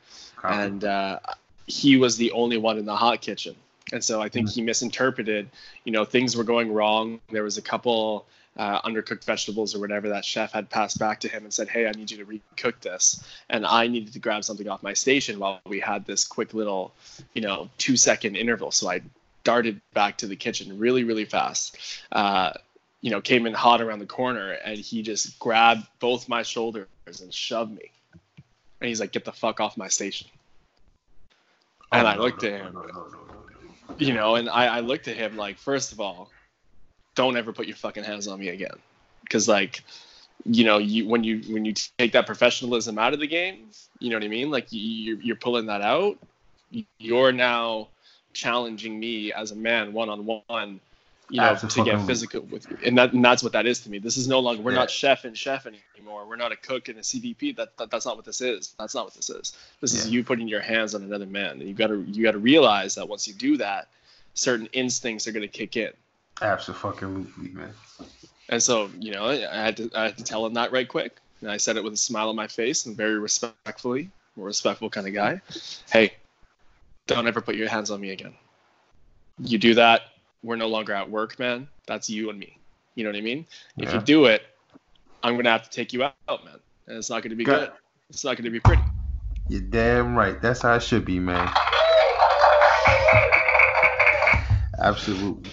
and 0.45 0.85
uh, 0.85 1.19
he 1.67 1.97
was 1.97 2.17
the 2.17 2.33
only 2.33 2.57
one 2.57 2.79
in 2.79 2.85
the 2.85 2.97
hot 2.97 3.21
kitchen. 3.21 3.57
And 3.93 4.03
so 4.03 4.21
i 4.21 4.29
think 4.29 4.51
he 4.51 4.63
misinterpreted 4.63 5.49
you 5.85 5.93
know 5.93 6.05
things 6.05 6.37
were 6.37 6.45
going 6.45 6.73
wrong. 6.73 7.21
There 7.31 7.45
was 7.45 7.57
a 7.57 7.63
couple 7.63 8.27
uh, 8.57 8.81
undercooked 8.83 9.25
vegetables 9.25 9.75
or 9.75 9.81
whatever 9.81 10.09
that 10.09 10.25
chef 10.25 10.53
had 10.53 10.71
passed 10.71 10.99
back 10.99 11.21
to 11.21 11.29
him 11.29 11.45
and 11.45 11.53
said 11.53 11.69
hey 11.69 11.87
i 11.87 11.93
need 11.93 12.11
you 12.11 12.19
to 12.19 12.25
recook 12.25 12.81
this. 12.81 13.25
And 13.49 13.65
i 13.65 13.87
needed 13.87 14.13
to 14.15 14.19
grab 14.19 14.45
something 14.45 14.69
off 14.69 14.83
my 14.83 14.95
station 14.95 15.39
while 15.39 15.61
we 15.67 15.79
had 15.79 16.05
this 16.05 16.27
quick 16.27 16.53
little 16.55 16.93
you 17.35 17.43
know 17.43 17.69
two 17.79 17.97
second 17.97 18.37
interval. 18.37 18.71
So 18.73 18.91
i 18.91 19.03
darted 19.45 19.81
back 19.95 20.19
to 20.19 20.27
the 20.27 20.35
kitchen 20.35 20.77
really 20.79 21.05
really 21.05 21.25
fast 21.25 21.79
uh, 22.11 22.53
you 23.01 23.11
know 23.13 23.21
came 23.21 23.47
in 23.47 23.55
hot 23.55 23.81
around 23.81 24.01
the 24.01 24.07
corner 24.07 24.51
and 24.51 24.77
he 24.77 25.03
just 25.03 25.39
grabbed 25.39 25.87
both 26.01 26.29
my 26.29 26.43
shoulders 26.43 26.89
and 27.23 27.33
shoved 27.33 27.71
me 27.71 27.93
and 28.81 28.89
he's 28.89 29.01
like, 29.01 29.13
"Get 29.13 29.25
the 29.25 29.33
fuck 29.33 29.61
off 29.61 29.77
my 29.77 29.89
station." 29.89 30.29
Oh, 31.93 31.99
and 31.99 32.07
Oh, 32.07 32.11
I 32.11 32.17
no, 32.17 32.23
looked 32.23 32.43
no, 32.43 32.49
at 32.49 32.61
him, 32.61 32.75
no, 32.75 33.07
you 33.99 34.13
know, 34.13 34.35
and 34.35 34.49
I, 34.49 34.67
I 34.67 34.81
looked 34.81 35.09
at 35.09 35.17
him 35.17 35.37
like, 35.37 35.59
first 35.59 35.93
of 35.93 36.01
all, 36.01 36.31
don't 37.15 37.37
ever 37.37 37.53
put 37.53 37.67
your 37.67 37.77
fucking 37.77 38.05
hands 38.05 38.27
on 38.27 38.39
me 38.41 38.49
again, 38.49 38.77
because 39.23 39.49
like, 39.49 39.83
you 40.45 40.65
know, 40.65 40.79
you 40.79 41.09
when 41.09 41.25
you 41.25 41.43
when 41.53 41.65
you 41.65 41.73
take 41.99 42.13
that 42.13 42.27
professionalism 42.27 42.99
out 42.99 43.15
of 43.15 43.21
the 43.21 43.27
game, 43.27 43.71
you 43.99 44.11
know 44.11 44.17
what 44.17 44.25
I 44.25 44.29
mean? 44.29 44.51
Like 44.51 44.73
you 44.73 44.81
you're, 44.81 45.21
you're 45.21 45.37
pulling 45.37 45.67
that 45.67 45.83
out, 45.83 46.19
you're 46.99 47.33
now 47.33 47.89
challenging 48.33 48.99
me 49.01 49.33
as 49.33 49.51
a 49.51 49.57
man 49.57 49.93
one 49.93 50.11
on 50.11 50.27
one. 50.27 50.81
You 51.29 51.41
know, 51.41 51.57
to 51.57 51.85
get 51.85 52.01
physical 52.03 52.43
with 52.43 52.71
you, 52.71 52.79
and 52.85 52.97
that 52.99 53.13
and 53.13 53.25
that's 53.25 53.43
what 53.43 53.53
that 53.53 53.67
is 53.67 53.81
to 53.81 53.91
me. 53.91 53.99
This 53.99 54.17
is 54.17 54.29
no 54.29 54.39
longer 54.39 54.63
we're 54.63 54.71
Yeah. 54.71 54.79
not 54.79 54.91
chef 54.91 55.25
and 55.25 55.37
chef 55.37 55.67
anymore. 55.67 56.25
We're 56.25 56.37
not 56.37 56.53
a 56.53 56.57
cook 56.57 56.89
and 56.89 56.99
a 56.99 57.03
CDP. 57.03 57.57
That, 57.57 57.77
that 57.79 57.91
that's 57.91 58.07
not 58.07 58.15
what 58.15 58.25
this 58.25 58.41
is. 58.41 58.75
That's 58.79 58.95
not 58.95 59.07
what 59.07 59.15
this 59.15 59.29
is. 59.29 59.53
This 59.81 59.93
is 59.93 60.09
you 60.09 60.23
putting 60.23 60.47
your 60.47 60.61
hands 60.61 60.95
on 60.95 61.03
another 61.03 61.27
man. 61.27 61.53
And 61.53 61.63
you 61.63 61.75
gotta 61.75 61.97
you 62.07 62.23
gotta 62.23 62.39
realize 62.39 62.95
that 62.95 63.09
once 63.09 63.27
you 63.27 63.35
do 63.35 63.57
that, 63.57 63.89
certain 64.35 64.67
instincts 64.73 65.27
are 65.27 65.33
gonna 65.33 65.49
kick 65.49 65.77
in. 65.77 65.91
Absolutely, 66.43 67.49
man. 67.49 67.73
And 68.49 68.63
so, 68.63 68.89
you 69.01 69.11
know, 69.13 69.27
I 69.27 69.37
had 69.39 69.77
to 69.79 69.91
I 69.97 70.05
had 70.05 70.19
to 70.19 70.25
tell 70.25 70.47
him 70.47 70.55
that 70.55 70.71
right 70.71 70.87
quick. 70.87 71.17
And 71.41 71.51
I 71.51 71.57
said 71.57 71.77
it 71.77 71.83
with 71.85 71.93
a 71.93 71.99
smile 71.99 72.29
on 72.29 72.37
my 72.37 72.47
face 72.47 72.87
and 72.87 72.97
very 72.97 73.19
respectfully, 73.19 74.11
a 74.39 74.41
respectful 74.41 74.89
kind 74.91 75.07
of 75.07 75.13
guy. 75.13 75.41
Hey, 75.91 76.15
don't 77.09 77.27
ever 77.27 77.41
put 77.41 77.57
your 77.57 77.69
hands 77.69 77.91
on 77.91 78.01
me 78.01 78.11
again. 78.11 78.35
You 79.39 79.59
do 79.59 79.75
that, 79.75 80.03
we're 80.43 80.57
no 80.57 80.69
longer 80.69 80.93
at 80.93 81.11
work, 81.11 81.39
man. 81.39 81.69
That's 81.87 82.09
you 82.11 82.31
and 82.31 82.39
me. 82.39 82.59
You 82.95 83.05
know 83.05 83.11
what 83.11 83.17
I 83.17 83.21
mean? 83.23 83.47
If 83.77 83.93
you 83.93 84.01
do 84.01 84.25
it, 84.27 84.43
I'm 85.23 85.37
gonna 85.37 85.51
have 85.51 85.65
to 85.65 85.71
take 85.71 85.93
you 85.93 86.03
out, 86.05 86.17
man, 86.29 86.59
and 86.87 86.97
it's 86.97 87.11
not 87.11 87.23
gonna 87.23 87.35
be 87.37 87.45
Got- 87.45 87.61
good. 87.61 87.73
It's 88.11 88.25
not 88.25 88.37
gonna 88.37 88.51
be 88.51 88.61
pretty. 88.61 88.83
You're 89.49 89.61
damn 89.61 90.17
right. 90.17 90.41
That's 90.41 90.63
how 90.63 90.75
it 90.75 90.83
should 90.83 91.05
be, 91.05 91.19
man. 91.19 91.49
Absolutely. 94.79 95.51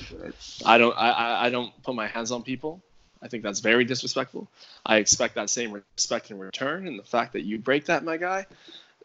I 0.65 0.78
don't 0.78 0.96
I, 0.98 1.10
I 1.12 1.46
I 1.46 1.50
don't 1.50 1.72
put 1.84 1.96
my 1.96 2.08
hands 2.08 2.32
on 2.32 2.43
people. 2.43 2.82
I 3.22 3.30
think 3.30 3.41
that's 3.43 3.62
very 3.62 3.86
disrespectful. 3.86 4.50
I 4.86 4.98
expect 4.98 5.36
that 5.36 5.50
same 5.50 5.72
respect 5.72 6.30
in 6.30 6.38
return, 6.39 6.88
and 6.88 7.00
the 7.00 7.04
fact 7.04 7.34
that 7.34 7.41
you 7.41 7.58
break 7.58 7.86
that, 7.86 8.04
my 8.04 8.17
guy, 8.17 8.46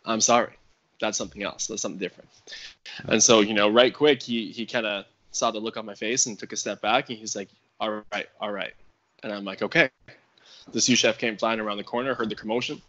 I'm 0.04 0.20
sorry. 0.20 0.52
That's 1.00 1.16
something 1.16 1.44
else. 1.44 1.68
That's 1.68 1.80
something 1.82 2.00
different. 2.00 2.28
And 3.08 3.22
so, 3.22 3.40
you 3.40 3.54
know, 3.54 3.68
right 3.68 3.94
quick, 3.94 4.20
he 4.20 4.50
he 4.50 4.66
kind 4.66 4.86
of 4.86 5.04
saw 5.30 5.50
the 5.50 5.60
look 5.60 5.76
on 5.76 5.86
my 5.86 5.94
face 5.94 6.26
and 6.26 6.38
took 6.38 6.52
a 6.52 6.56
step 6.56 6.80
back, 6.80 7.08
and 7.10 7.18
he's 7.18 7.36
like, 7.36 7.48
"All 7.80 8.02
right, 8.12 8.26
all 8.40 8.52
right," 8.52 8.72
and 9.22 9.32
I'm 9.32 9.44
like, 9.44 9.62
"Okay." 9.62 9.90
The 10.72 10.80
sous 10.80 10.98
chef 10.98 11.18
came 11.18 11.36
flying 11.36 11.60
around 11.60 11.78
the 11.78 11.84
corner, 11.84 12.14
heard 12.14 12.28
the 12.28 12.34
commotion. 12.34 12.80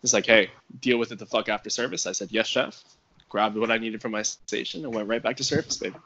He's 0.00 0.12
like, 0.14 0.26
"Hey, 0.26 0.50
deal 0.80 0.98
with 0.98 1.12
it 1.12 1.18
the 1.18 1.26
fuck 1.26 1.48
after 1.48 1.70
service." 1.70 2.06
I 2.06 2.12
said, 2.12 2.28
"Yes, 2.32 2.46
chef." 2.48 2.82
Grabbed 3.28 3.56
what 3.56 3.70
I 3.70 3.78
needed 3.78 4.02
from 4.02 4.12
my 4.12 4.22
station 4.22 4.84
and 4.84 4.92
went 4.94 5.08
right 5.08 5.22
back 5.22 5.38
to 5.38 5.44
service, 5.44 5.76
baby. 5.78 5.96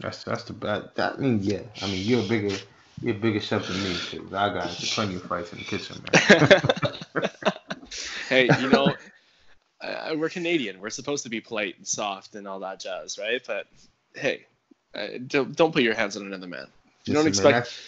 That's 0.00 0.22
that's 0.24 0.44
the 0.44 0.52
bad. 0.52 0.90
That 0.94 1.18
means 1.18 1.46
yeah. 1.46 1.62
I 1.82 1.86
mean, 1.86 2.06
you're 2.06 2.20
a 2.24 2.28
bigger 2.28 2.54
you're 3.02 3.16
a 3.16 3.18
bigger 3.18 3.40
chef 3.40 3.66
than 3.66 3.82
me. 3.82 3.94
'cause 3.94 4.32
I 4.32 4.52
got 4.52 4.68
plenty 4.68 5.16
of 5.16 5.22
fights 5.22 5.52
in 5.52 5.58
the 5.58 5.64
kitchen, 5.64 6.02
man. 6.12 7.30
hey, 8.28 8.46
you 8.60 8.68
know, 8.68 8.94
uh, 9.80 10.14
we're 10.16 10.28
Canadian. 10.28 10.80
We're 10.80 10.90
supposed 10.90 11.24
to 11.24 11.30
be 11.30 11.40
polite 11.40 11.76
and 11.78 11.86
soft 11.86 12.34
and 12.34 12.46
all 12.46 12.60
that 12.60 12.80
jazz, 12.80 13.18
right? 13.18 13.42
But 13.46 13.66
hey, 14.14 14.46
uh, 14.96 15.18
don't, 15.26 15.54
don't 15.56 15.72
put 15.72 15.82
your 15.82 15.94
hands 15.94 16.16
on 16.16 16.26
another 16.26 16.46
man. 16.46 16.66
You 17.04 17.14
don't 17.14 17.24
Listen, 17.24 17.44
man, 17.44 17.54
expect. 17.60 17.78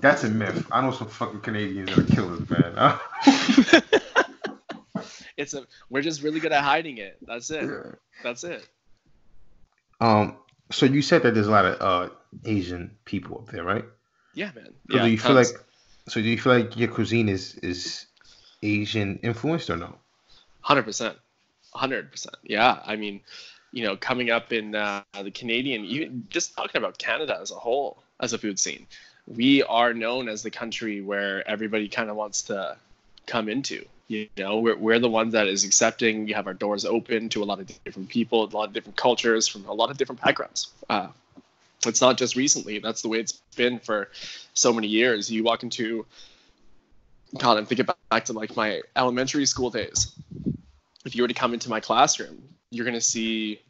that's, 0.00 0.22
that's 0.22 0.24
a 0.24 0.28
myth. 0.30 0.66
I 0.70 0.80
know 0.80 0.92
some 0.92 1.08
fucking 1.08 1.40
Canadians 1.40 1.90
that 1.90 1.98
are 1.98 2.14
killers, 2.14 2.48
man. 2.48 2.98
It's 5.36 5.54
a. 5.54 5.66
We're 5.88 6.02
just 6.02 6.22
really 6.22 6.40
good 6.40 6.52
at 6.52 6.64
hiding 6.64 6.98
it. 6.98 7.16
That's 7.22 7.48
it. 7.50 7.70
That's 8.24 8.42
it. 8.42 8.66
um. 10.00 10.36
So 10.70 10.84
you 10.84 11.00
said 11.00 11.22
that 11.22 11.32
there's 11.34 11.46
a 11.46 11.50
lot 11.50 11.64
of 11.64 11.80
uh 11.80 12.12
Asian 12.44 12.96
people 13.04 13.38
up 13.38 13.52
there, 13.52 13.62
right? 13.62 13.84
Yeah, 14.34 14.50
man. 14.54 14.74
So 14.90 14.96
Yeah. 14.96 15.04
do 15.04 15.10
you 15.10 15.16
feel 15.18 15.34
tons. 15.36 15.52
like? 15.52 15.62
So 16.08 16.20
do 16.20 16.28
you 16.28 16.38
feel 16.38 16.54
like 16.58 16.76
your 16.76 16.88
cuisine 16.88 17.28
is 17.28 17.54
is 17.62 18.06
Asian 18.64 19.20
influenced 19.22 19.70
or 19.70 19.76
no? 19.76 19.94
Hundred 20.60 20.82
percent, 20.82 21.16
hundred 21.72 22.10
percent. 22.10 22.34
Yeah, 22.42 22.80
I 22.84 22.96
mean, 22.96 23.20
you 23.72 23.84
know, 23.84 23.96
coming 23.96 24.30
up 24.30 24.52
in 24.52 24.74
uh, 24.74 25.02
the 25.22 25.30
Canadian, 25.30 25.84
even 25.84 26.26
just 26.30 26.56
talking 26.56 26.78
about 26.78 26.98
Canada 26.98 27.38
as 27.40 27.50
a 27.50 27.54
whole, 27.54 28.02
as 28.20 28.32
a 28.32 28.38
food 28.38 28.58
scene, 28.58 28.86
we 29.26 29.62
are 29.62 29.92
known 29.92 30.28
as 30.28 30.42
the 30.42 30.50
country 30.50 31.00
where 31.00 31.46
everybody 31.48 31.88
kind 31.88 32.10
of 32.10 32.16
wants 32.16 32.42
to 32.42 32.76
come 33.26 33.48
into. 33.48 33.84
You 34.08 34.28
know, 34.38 34.60
we're 34.60 34.76
we're 34.76 34.98
the 34.98 35.10
ones 35.10 35.34
that 35.34 35.48
is 35.48 35.64
accepting. 35.64 36.24
We 36.24 36.32
have 36.32 36.46
our 36.46 36.54
doors 36.54 36.86
open 36.86 37.28
to 37.30 37.42
a 37.42 37.44
lot 37.44 37.60
of 37.60 37.84
different 37.84 38.08
people, 38.08 38.44
a 38.44 38.48
lot 38.56 38.68
of 38.68 38.72
different 38.72 38.96
cultures 38.96 39.46
from 39.46 39.66
a 39.66 39.74
lot 39.74 39.90
of 39.90 39.98
different 39.98 40.22
backgrounds. 40.22 40.72
Uh, 40.88 41.08
it's 41.86 42.00
not 42.00 42.16
just 42.16 42.34
recently. 42.34 42.78
That's 42.78 43.02
the 43.02 43.08
way 43.08 43.20
it's 43.20 43.32
been 43.54 43.78
for 43.78 44.08
so 44.54 44.72
many 44.72 44.88
years. 44.88 45.30
You 45.30 45.44
walk 45.44 45.62
into 45.62 46.06
God, 47.36 47.58
I'm 47.58 47.66
thinking 47.66 47.86
back 48.10 48.24
to 48.26 48.32
like 48.32 48.56
my 48.56 48.80
elementary 48.96 49.44
school 49.44 49.68
days 49.68 50.12
if 51.04 51.16
you 51.16 51.22
were 51.22 51.28
to 51.28 51.34
come 51.34 51.54
into 51.54 51.70
my 51.70 51.80
classroom, 51.80 52.42
you're 52.70 52.84
going 52.84 52.94
to 52.94 53.00
see 53.00 53.60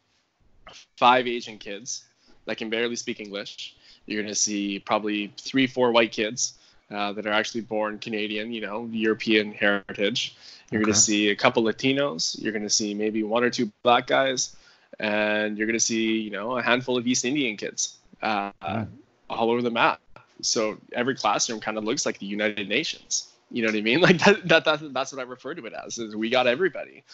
five 0.97 1.27
Asian 1.27 1.59
kids 1.59 2.05
that 2.47 2.57
can 2.57 2.71
barely 2.71 2.97
speak 2.97 3.21
English. 3.21 3.77
You're 4.07 4.23
going 4.23 4.33
to 4.33 4.39
see 4.39 4.79
probably 4.79 5.33
three, 5.39 5.67
four 5.67 5.93
white 5.93 6.13
kids 6.13 6.55
uh, 6.91 7.13
that 7.13 7.27
are 7.27 7.33
actually 7.33 7.61
born 7.63 7.99
Canadian, 7.99 8.53
you 8.53 8.61
know, 8.63 8.89
European 8.91 9.53
heritage. 9.53 10.37
You're 10.71 10.83
going 10.83 10.93
to 10.93 10.99
see 10.99 11.31
a 11.31 11.37
couple 11.37 11.63
Latinos. 11.63 12.41
You're 12.41 12.53
going 12.53 12.63
to 12.63 12.71
see 12.71 12.95
maybe 12.95 13.23
one 13.23 13.45
or 13.45 13.51
two 13.51 13.71
black 13.83 14.07
guys, 14.07 14.57
and 14.99 15.57
you're 15.57 15.67
going 15.67 15.79
to 15.79 15.85
see, 15.85 16.19
you 16.19 16.31
know, 16.31 16.57
a 16.59 16.63
handful 16.63 16.97
of 16.97 17.07
East 17.07 17.25
Indian 17.25 17.57
kids 17.57 17.97
uh, 18.23 18.51
Mm. 18.63 18.89
all 19.31 19.51
over 19.51 19.63
the 19.63 19.71
map. 19.71 20.01
So 20.41 20.79
every 20.93 21.15
classroom 21.15 21.61
kind 21.61 21.79
of 21.79 21.85
looks 21.85 22.07
like 22.07 22.19
the 22.19 22.27
United 22.27 22.69
Nations. 22.69 23.29
You 23.51 23.63
know 23.63 23.69
what 23.69 23.79
I 23.79 23.83
mean? 23.83 24.01
Like 24.09 24.19
that, 24.25 24.49
that, 24.49 24.65
that 24.65 24.93
that's 24.93 25.13
what 25.13 25.21
I 25.21 25.25
refer 25.29 25.55
to 25.55 25.65
it 25.67 25.73
as. 25.73 25.99
Is 25.99 26.17
we 26.17 26.31
got 26.31 26.47
everybody, 26.47 27.05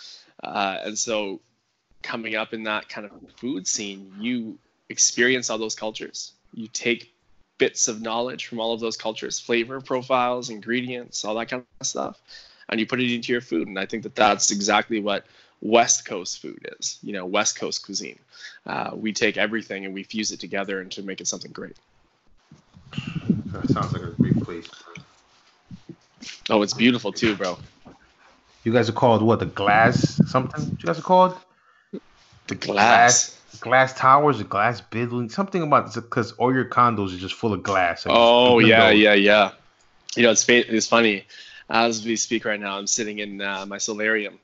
uh, 0.43 0.79
and 0.85 0.99
so 0.99 1.41
coming 2.05 2.37
up 2.37 2.55
in 2.55 2.63
that 2.65 2.89
kind 2.89 3.07
of 3.07 3.13
food 3.37 3.67
scene, 3.67 4.13
you 4.21 4.57
experience 4.89 5.51
all 5.51 5.59
those 5.59 5.75
cultures. 5.75 6.33
You 6.53 6.69
take 6.69 7.13
bits 7.59 7.89
of 7.89 8.01
knowledge 8.01 8.47
from 8.47 8.61
all 8.61 8.73
of 8.73 8.81
those 8.81 8.97
cultures, 8.97 9.41
flavor 9.41 9.81
profiles, 9.81 10.51
ingredients, 10.51 11.25
all 11.25 11.35
that 11.37 11.49
kind 11.49 11.65
of 11.81 11.87
stuff, 11.87 12.21
and 12.69 12.79
you 12.79 12.87
put 12.87 13.01
it 13.01 13.13
into 13.13 13.33
your 13.33 13.41
food. 13.41 13.67
And 13.67 13.79
I 13.79 13.87
think 13.87 14.05
that 14.05 14.15
that's 14.15 14.51
exactly 14.53 15.01
what 15.01 15.25
West 15.63 16.05
Coast 16.05 16.41
food 16.41 16.69
is. 16.79 16.99
You 17.03 17.15
know, 17.15 17.27
West 17.27 17.57
Coast 17.57 17.85
cuisine. 17.85 18.19
Uh, 18.67 18.91
we 18.95 19.13
take 19.13 19.37
everything 19.37 19.85
and 19.85 19.95
we 19.95 20.03
fuse 20.03 20.31
it 20.31 20.41
together 20.41 20.81
and 20.81 20.93
to 20.93 21.03
make 21.03 21.21
it 21.21 21.27
something 21.27 21.53
great. 21.53 21.77
That 23.53 23.71
sounds 23.71 23.93
like 23.93 24.03
a 24.03 24.11
great 24.11 24.39
place. 24.41 24.69
Oh, 26.51 26.63
it's 26.63 26.75
beautiful 26.75 27.13
too, 27.13 27.35
bro. 27.35 27.59
You 28.65 28.73
guys 28.73 28.89
are 28.89 28.93
called 28.93 29.23
what? 29.23 29.41
The 29.41 29.47
glass 29.47 30.21
something? 30.27 30.77
You 30.81 30.87
guys 30.87 30.99
are 30.99 31.03
called? 31.03 31.37
The 32.49 32.55
glass. 32.57 33.41
glass 33.61 33.95
towers, 33.95 34.41
or 34.41 34.45
glass 34.45 34.81
building, 34.81 35.29
something 35.31 35.63
about 35.63 35.95
because 35.95 36.33
all 36.33 36.53
your 36.53 36.65
condos 36.67 37.15
are 37.15 37.19
just 37.19 37.35
full 37.35 37.53
of 37.53 37.63
glass. 37.63 38.05
Like, 38.05 38.15
Oh 38.19 38.59
yeah, 38.59 38.91
yeah, 38.91 39.15
yeah. 39.15 39.53
You 40.17 40.25
know, 40.25 40.31
it's 40.33 40.47
it's 40.49 40.87
funny. 40.87 41.25
As 41.71 42.05
we 42.05 42.17
speak 42.17 42.45
right 42.45 42.61
now, 42.61 42.77
I'm 42.77 42.87
sitting 42.87 43.21
in 43.21 43.41
uh, 43.41 43.65
my 43.67 43.79
solarium. 43.79 44.39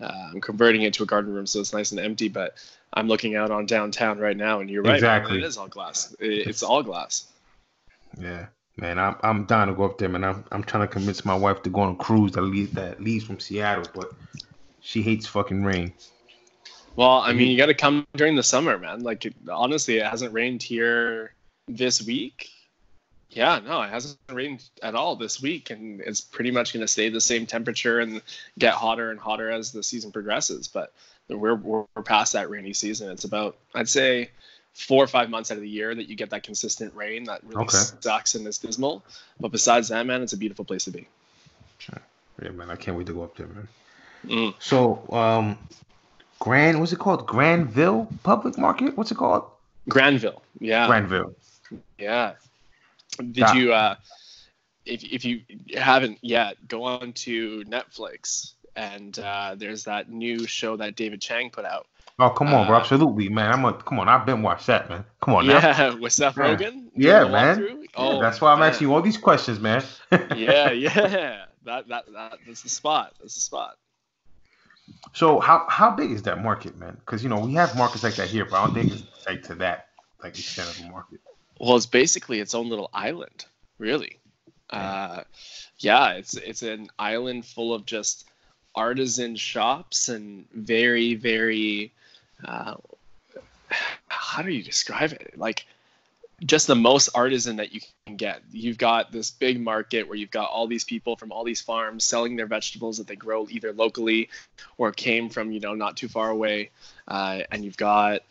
Uh, 0.00 0.30
I'm 0.32 0.40
converting 0.40 0.82
it 0.82 0.94
to 0.94 1.02
a 1.02 1.06
garden 1.06 1.34
room, 1.34 1.46
so 1.46 1.60
it's 1.60 1.72
nice 1.72 1.90
and 1.90 1.98
empty. 2.00 2.28
But 2.28 2.54
I'm 2.94 3.08
looking 3.08 3.34
out 3.34 3.50
on 3.50 3.66
downtown 3.66 4.18
right 4.18 4.36
now, 4.36 4.60
and 4.60 4.70
you're 4.70 4.82
right. 4.82 4.94
Exactly. 4.94 5.38
It 5.38 5.44
is 5.44 5.56
all 5.56 5.68
glass. 5.68 6.14
It- 6.20 6.46
It's 6.46 6.62
all 6.62 6.82
glass. 6.82 7.26
Yeah, 8.18 8.46
man, 8.76 8.98
I'm 8.98 9.16
I'm 9.22 9.44
down 9.46 9.68
to 9.68 9.74
go 9.74 9.84
up 9.84 9.98
there, 9.98 10.08
man. 10.08 10.24
I'm 10.24 10.44
I'm 10.52 10.62
trying 10.64 10.86
to 10.86 10.92
convince 10.92 11.24
my 11.24 11.34
wife 11.34 11.62
to 11.64 11.70
go 11.70 11.80
on 11.80 11.92
a 11.94 11.96
cruise 11.96 12.32
that 12.32 12.42
leaves 12.42 12.72
that 12.72 13.00
leaves 13.02 13.24
from 13.24 13.40
Seattle, 13.40 13.86
but 13.94 14.12
she 14.80 15.02
hates 15.02 15.26
fucking 15.26 15.64
rain. 15.64 15.92
Well, 16.96 17.20
I 17.20 17.32
mean, 17.32 17.50
you 17.50 17.56
got 17.56 17.66
to 17.66 17.74
come 17.74 18.06
during 18.14 18.36
the 18.36 18.42
summer, 18.42 18.76
man. 18.78 19.02
Like, 19.02 19.24
it, 19.24 19.34
honestly, 19.50 19.98
it 19.98 20.06
hasn't 20.06 20.32
rained 20.32 20.62
here 20.62 21.32
this 21.68 22.02
week. 22.02 22.50
Yeah, 23.30 23.60
no, 23.64 23.80
it 23.82 23.90
hasn't 23.90 24.18
rained 24.30 24.68
at 24.82 24.96
all 24.96 25.14
this 25.14 25.40
week, 25.40 25.70
and 25.70 26.00
it's 26.00 26.20
pretty 26.20 26.50
much 26.50 26.72
going 26.72 26.80
to 26.80 26.88
stay 26.88 27.08
the 27.08 27.20
same 27.20 27.46
temperature 27.46 28.00
and 28.00 28.20
get 28.58 28.74
hotter 28.74 29.12
and 29.12 29.20
hotter 29.20 29.50
as 29.50 29.70
the 29.70 29.84
season 29.84 30.10
progresses. 30.10 30.66
But 30.66 30.92
we're 31.28 31.54
we're 31.54 31.84
past 32.04 32.32
that 32.32 32.50
rainy 32.50 32.72
season. 32.72 33.08
It's 33.10 33.24
about, 33.24 33.56
I'd 33.72 33.88
say, 33.88 34.30
four 34.74 35.02
or 35.04 35.06
five 35.06 35.30
months 35.30 35.52
out 35.52 35.58
of 35.58 35.62
the 35.62 35.68
year 35.68 35.94
that 35.94 36.08
you 36.08 36.16
get 36.16 36.30
that 36.30 36.42
consistent 36.42 36.94
rain 36.94 37.24
that 37.24 37.42
really 37.44 37.62
Okay. 37.62 37.78
sucks 38.00 38.34
and 38.34 38.46
is 38.48 38.58
dismal. 38.58 39.04
But 39.38 39.52
besides 39.52 39.88
that, 39.88 40.06
man, 40.06 40.22
it's 40.22 40.32
a 40.32 40.36
beautiful 40.36 40.64
place 40.64 40.84
to 40.84 40.90
be. 40.90 41.06
Yeah, 42.42 42.50
man, 42.50 42.70
I 42.70 42.76
can't 42.76 42.96
wait 42.96 43.06
to 43.06 43.12
go 43.12 43.22
up 43.22 43.36
there, 43.36 43.46
man. 43.46 43.68
Mm. 44.26 44.54
So, 44.58 45.04
um, 45.12 45.58
Grand, 46.40 46.80
what's 46.80 46.92
it 46.92 46.98
called? 46.98 47.26
Granville 47.26 48.08
Public 48.22 48.58
Market? 48.58 48.96
What's 48.96 49.10
it 49.12 49.16
called? 49.18 49.44
Granville, 49.88 50.42
yeah. 50.58 50.86
Granville. 50.86 51.34
Yeah. 51.98 52.32
Did 53.18 53.36
Yeah. 53.36 53.52
you 53.54 53.72
uh 53.72 53.94
if 54.86 55.04
if 55.04 55.24
you 55.24 55.42
haven't 55.76 56.18
yet, 56.22 56.56
go 56.68 56.84
on 56.84 57.12
to 57.12 57.62
Netflix 57.64 58.52
and 58.76 59.18
uh 59.18 59.54
there's 59.56 59.84
that 59.84 60.08
new 60.10 60.46
show 60.46 60.76
that 60.76 60.96
David 60.96 61.20
Chang 61.20 61.50
put 61.50 61.64
out. 61.64 61.86
Oh, 62.18 62.28
come 62.30 62.52
on, 62.52 62.66
bro. 62.66 62.76
Uh, 62.76 62.80
Absolutely, 62.80 63.28
man. 63.30 63.50
I'm 63.52 63.64
a 63.64 63.72
come 63.72 63.98
on. 63.98 64.08
I've 64.08 64.26
been 64.26 64.42
watched 64.42 64.66
that, 64.66 64.88
man. 64.90 65.04
Come 65.22 65.34
on 65.34 65.46
now. 65.46 65.58
yeah, 65.58 65.94
with 66.00 66.12
Seth. 66.12 66.34
Rogen. 66.36 66.88
Yeah, 66.94 67.24
man. 67.24 67.60
Yeah, 67.62 67.86
Oh, 67.96 68.20
that's 68.20 68.40
why 68.40 68.52
I'm 68.52 68.60
man. 68.60 68.70
asking 68.70 68.88
you 68.88 68.94
all 68.94 69.02
these 69.02 69.18
questions, 69.18 69.58
man. 69.60 69.82
yeah, 70.36 70.70
yeah. 70.70 71.44
That, 71.64 71.88
that 71.88 72.04
that 72.12 72.38
that's 72.46 72.62
the 72.62 72.68
spot. 72.68 73.14
That's 73.20 73.34
the 73.34 73.40
spot. 73.40 73.76
So 75.12 75.40
how 75.40 75.66
how 75.68 75.90
big 75.90 76.10
is 76.10 76.22
that 76.22 76.42
market, 76.42 76.78
man? 76.78 76.96
Because 77.00 77.22
you 77.22 77.28
know 77.28 77.40
we 77.40 77.54
have 77.54 77.76
markets 77.76 78.04
like 78.04 78.14
that 78.16 78.28
here, 78.28 78.44
but 78.44 78.54
I 78.54 78.64
don't 78.66 78.74
think 78.74 78.92
it's 78.92 79.26
like 79.26 79.42
to 79.44 79.54
that 79.56 79.88
like 80.22 80.38
extent 80.38 80.68
of 80.70 80.86
a 80.86 80.90
market. 80.90 81.20
Well, 81.58 81.76
it's 81.76 81.86
basically 81.86 82.40
its 82.40 82.54
own 82.54 82.68
little 82.68 82.88
island, 82.94 83.44
really. 83.78 84.18
Uh, 84.70 85.22
yeah, 85.78 86.12
it's 86.12 86.34
it's 86.34 86.62
an 86.62 86.88
island 86.98 87.44
full 87.44 87.74
of 87.74 87.84
just 87.86 88.28
artisan 88.74 89.36
shops 89.36 90.08
and 90.08 90.46
very 90.52 91.14
very. 91.14 91.92
Uh, 92.44 92.76
how 94.08 94.42
do 94.42 94.50
you 94.50 94.62
describe 94.62 95.12
it? 95.12 95.34
Like 95.36 95.66
just 96.44 96.66
the 96.66 96.74
most 96.74 97.10
artisan 97.14 97.56
that 97.56 97.72
you 97.72 97.80
can 98.06 98.16
get. 98.16 98.40
You've 98.50 98.78
got 98.78 99.12
this 99.12 99.30
big 99.30 99.60
market 99.60 100.08
where 100.08 100.16
you've 100.16 100.30
got 100.30 100.50
all 100.50 100.66
these 100.66 100.84
people 100.84 101.16
from 101.16 101.32
all 101.32 101.44
these 101.44 101.60
farms 101.60 102.04
selling 102.04 102.36
their 102.36 102.46
vegetables 102.46 102.98
that 102.98 103.06
they 103.06 103.16
grow 103.16 103.46
either 103.50 103.72
locally 103.72 104.30
or 104.78 104.92
came 104.92 105.28
from 105.28 105.52
you 105.52 105.60
know 105.60 105.74
not 105.74 105.96
too 105.96 106.08
far 106.08 106.30
away, 106.30 106.70
uh, 107.08 107.40
and 107.50 107.64
you've 107.64 107.76
got 107.76 108.22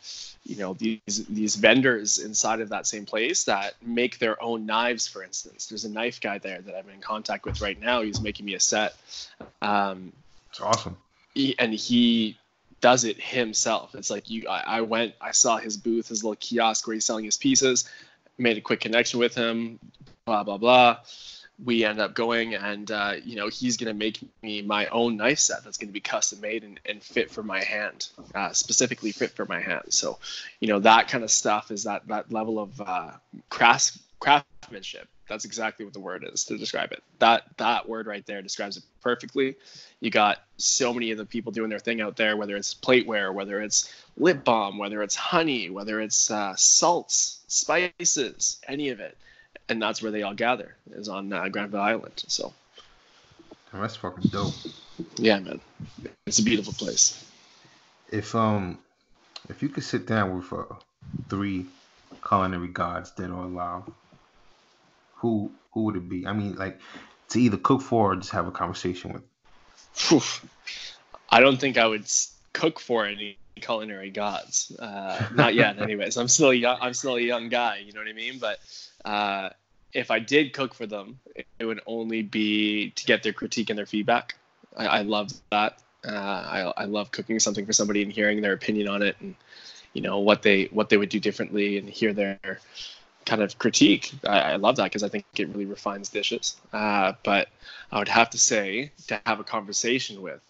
you 0.43 0.55
know 0.55 0.73
these 0.73 1.25
these 1.29 1.55
vendors 1.55 2.17
inside 2.17 2.61
of 2.61 2.69
that 2.69 2.87
same 2.87 3.05
place 3.05 3.43
that 3.43 3.75
make 3.81 4.17
their 4.17 4.41
own 4.41 4.65
knives. 4.65 5.07
For 5.07 5.23
instance, 5.23 5.67
there's 5.67 5.85
a 5.85 5.89
knife 5.89 6.19
guy 6.19 6.39
there 6.39 6.61
that 6.61 6.75
I'm 6.75 6.89
in 6.89 7.01
contact 7.01 7.45
with 7.45 7.61
right 7.61 7.79
now. 7.79 8.01
He's 8.01 8.21
making 8.21 8.45
me 8.45 8.55
a 8.55 8.59
set. 8.59 8.95
Um, 9.61 10.13
It's 10.49 10.61
awesome. 10.61 10.97
he, 11.35 11.57
and 11.59 11.73
he 11.73 12.37
does 12.81 13.03
it 13.03 13.21
himself. 13.21 13.95
It's 13.95 14.09
like 14.09 14.29
you, 14.29 14.47
I, 14.47 14.77
I 14.77 14.81
went, 14.81 15.13
I 15.21 15.31
saw 15.31 15.57
his 15.57 15.77
booth, 15.77 16.09
his 16.09 16.23
little 16.23 16.37
kiosk 16.39 16.87
where 16.87 16.93
he's 16.93 17.05
selling 17.05 17.25
his 17.25 17.37
pieces, 17.37 17.89
made 18.37 18.57
a 18.57 18.61
quick 18.61 18.79
connection 18.79 19.19
with 19.19 19.35
him, 19.35 19.79
blah 20.25 20.43
blah 20.43 20.57
blah. 20.57 20.97
We 21.63 21.83
end 21.83 21.99
up 21.99 22.13
going, 22.13 22.55
and 22.55 22.89
uh, 22.89 23.15
you 23.23 23.35
know 23.35 23.49
he's 23.49 23.77
gonna 23.77 23.93
make 23.93 24.19
me 24.41 24.61
my 24.61 24.87
own 24.87 25.17
knife 25.17 25.39
set 25.39 25.63
that's 25.63 25.77
gonna 25.77 25.91
be 25.91 25.99
custom 25.99 26.39
made 26.39 26.63
and, 26.63 26.79
and 26.85 27.03
fit 27.03 27.29
for 27.31 27.43
my 27.43 27.61
hand, 27.61 28.07
uh, 28.33 28.53
specifically 28.53 29.11
fit 29.11 29.31
for 29.31 29.45
my 29.45 29.59
hand. 29.59 29.83
So, 29.89 30.19
you 30.61 30.69
know 30.69 30.79
that 30.79 31.09
kind 31.09 31.23
of 31.23 31.31
stuff 31.31 31.71
is 31.71 31.83
that 31.83 32.07
that 32.07 32.31
level 32.31 32.59
of 32.59 32.79
uh, 32.79 33.11
crafts 33.49 33.99
craftsmanship. 34.19 35.07
That's 35.29 35.45
exactly 35.45 35.85
what 35.85 35.93
the 35.93 35.99
word 35.99 36.27
is 36.31 36.43
to 36.45 36.57
describe 36.57 36.91
it. 36.91 37.03
That 37.19 37.43
that 37.57 37.87
word 37.87 38.07
right 38.07 38.25
there 38.25 38.41
describes 38.41 38.77
it 38.77 38.83
perfectly 39.01 39.55
you 39.99 40.09
got 40.09 40.41
so 40.57 40.93
many 40.93 41.11
of 41.11 41.17
the 41.17 41.25
people 41.25 41.51
doing 41.51 41.69
their 41.69 41.79
thing 41.79 42.01
out 42.01 42.15
there, 42.15 42.37
whether 42.37 42.55
it's 42.55 42.73
plateware, 42.73 43.33
whether 43.33 43.61
it's 43.61 43.93
lip 44.17 44.43
balm, 44.43 44.77
whether 44.77 45.01
it's 45.01 45.15
honey, 45.15 45.69
whether 45.69 45.99
it's 45.99 46.31
uh, 46.31 46.55
salts, 46.55 47.39
spices, 47.47 48.59
any 48.67 48.89
of 48.89 48.99
it. 48.99 49.17
And 49.67 49.81
that's 49.81 50.01
where 50.01 50.11
they 50.11 50.23
all 50.23 50.33
gather, 50.33 50.75
is 50.91 51.09
on 51.09 51.31
uh, 51.33 51.47
Granville 51.49 51.81
Island. 51.81 52.23
So, 52.27 52.53
That's 53.73 53.95
fucking 53.97 54.29
dope. 54.31 54.53
yeah, 55.17 55.39
man, 55.39 55.59
it's 56.25 56.39
a 56.39 56.43
beautiful 56.43 56.73
place. 56.73 57.23
If 58.11 58.33
um, 58.33 58.79
if 59.49 59.61
you 59.61 59.69
could 59.69 59.83
sit 59.83 60.07
down 60.07 60.35
with 60.35 60.51
uh, 60.51 60.75
three 61.29 61.65
culinary 62.27 62.69
gods, 62.69 63.11
dead 63.11 63.29
or 63.29 63.43
alive, 63.43 63.83
who 65.19 65.51
who 65.71 65.83
would 65.83 65.95
it 65.95 66.09
be? 66.09 66.25
I 66.25 66.33
mean, 66.33 66.55
like 66.55 66.79
to 67.29 67.39
either 67.39 67.57
cook 67.57 67.81
for 67.81 68.13
or 68.13 68.15
just 68.15 68.31
have 68.31 68.47
a 68.47 68.51
conversation 68.51 69.13
with. 69.13 69.23
I 71.29 71.39
don't 71.39 71.59
think 71.59 71.77
I 71.77 71.85
would 71.85 72.05
cook 72.53 72.79
for 72.79 73.05
any 73.05 73.37
culinary 73.61 74.09
gods. 74.09 74.75
Uh, 74.79 75.27
not 75.35 75.53
yet, 75.53 75.79
anyways. 75.81 76.17
I'm 76.17 76.27
still 76.27 76.53
young. 76.53 76.77
I'm 76.81 76.93
still 76.93 77.15
a 77.15 77.21
young 77.21 77.49
guy. 77.49 77.83
You 77.85 77.93
know 77.93 77.99
what 77.99 78.07
I 78.07 78.13
mean? 78.13 78.39
But 78.39 78.59
uh, 79.05 79.49
if 79.93 80.09
I 80.09 80.19
did 80.19 80.53
cook 80.53 80.73
for 80.73 80.87
them, 80.87 81.19
it, 81.35 81.45
it 81.59 81.65
would 81.65 81.81
only 81.85 82.23
be 82.23 82.91
to 82.91 83.05
get 83.05 83.21
their 83.23 83.33
critique 83.33 83.69
and 83.69 83.77
their 83.77 83.85
feedback. 83.85 84.35
I, 84.75 84.87
I 84.87 85.01
love 85.01 85.31
that. 85.51 85.79
Uh, 86.07 86.11
I, 86.11 86.73
I 86.77 86.85
love 86.85 87.11
cooking 87.11 87.39
something 87.39 87.65
for 87.65 87.73
somebody 87.73 88.01
and 88.01 88.11
hearing 88.11 88.41
their 88.41 88.53
opinion 88.53 88.87
on 88.87 89.01
it, 89.01 89.17
and 89.19 89.35
you 89.93 90.01
know 90.01 90.19
what 90.19 90.43
they 90.43 90.65
what 90.65 90.87
they 90.87 90.95
would 90.95 91.09
do 91.09 91.19
differently, 91.19 91.77
and 91.77 91.89
hear 91.89 92.13
their 92.13 92.39
kind 93.29 93.43
of 93.43 93.57
critique. 93.59 94.11
I, 94.27 94.39
I 94.39 94.55
love 94.55 94.77
that 94.77 94.85
because 94.85 95.03
I 95.03 95.09
think 95.09 95.23
it 95.37 95.49
really 95.49 95.65
refines 95.65 96.09
dishes. 96.09 96.57
Uh, 96.73 97.13
but 97.23 97.47
I 97.91 97.99
would 97.99 98.07
have 98.07 98.31
to 98.31 98.39
say 98.39 98.91
to 99.07 99.21
have 99.25 99.39
a 99.39 99.43
conversation 99.43 100.21
with, 100.21 100.41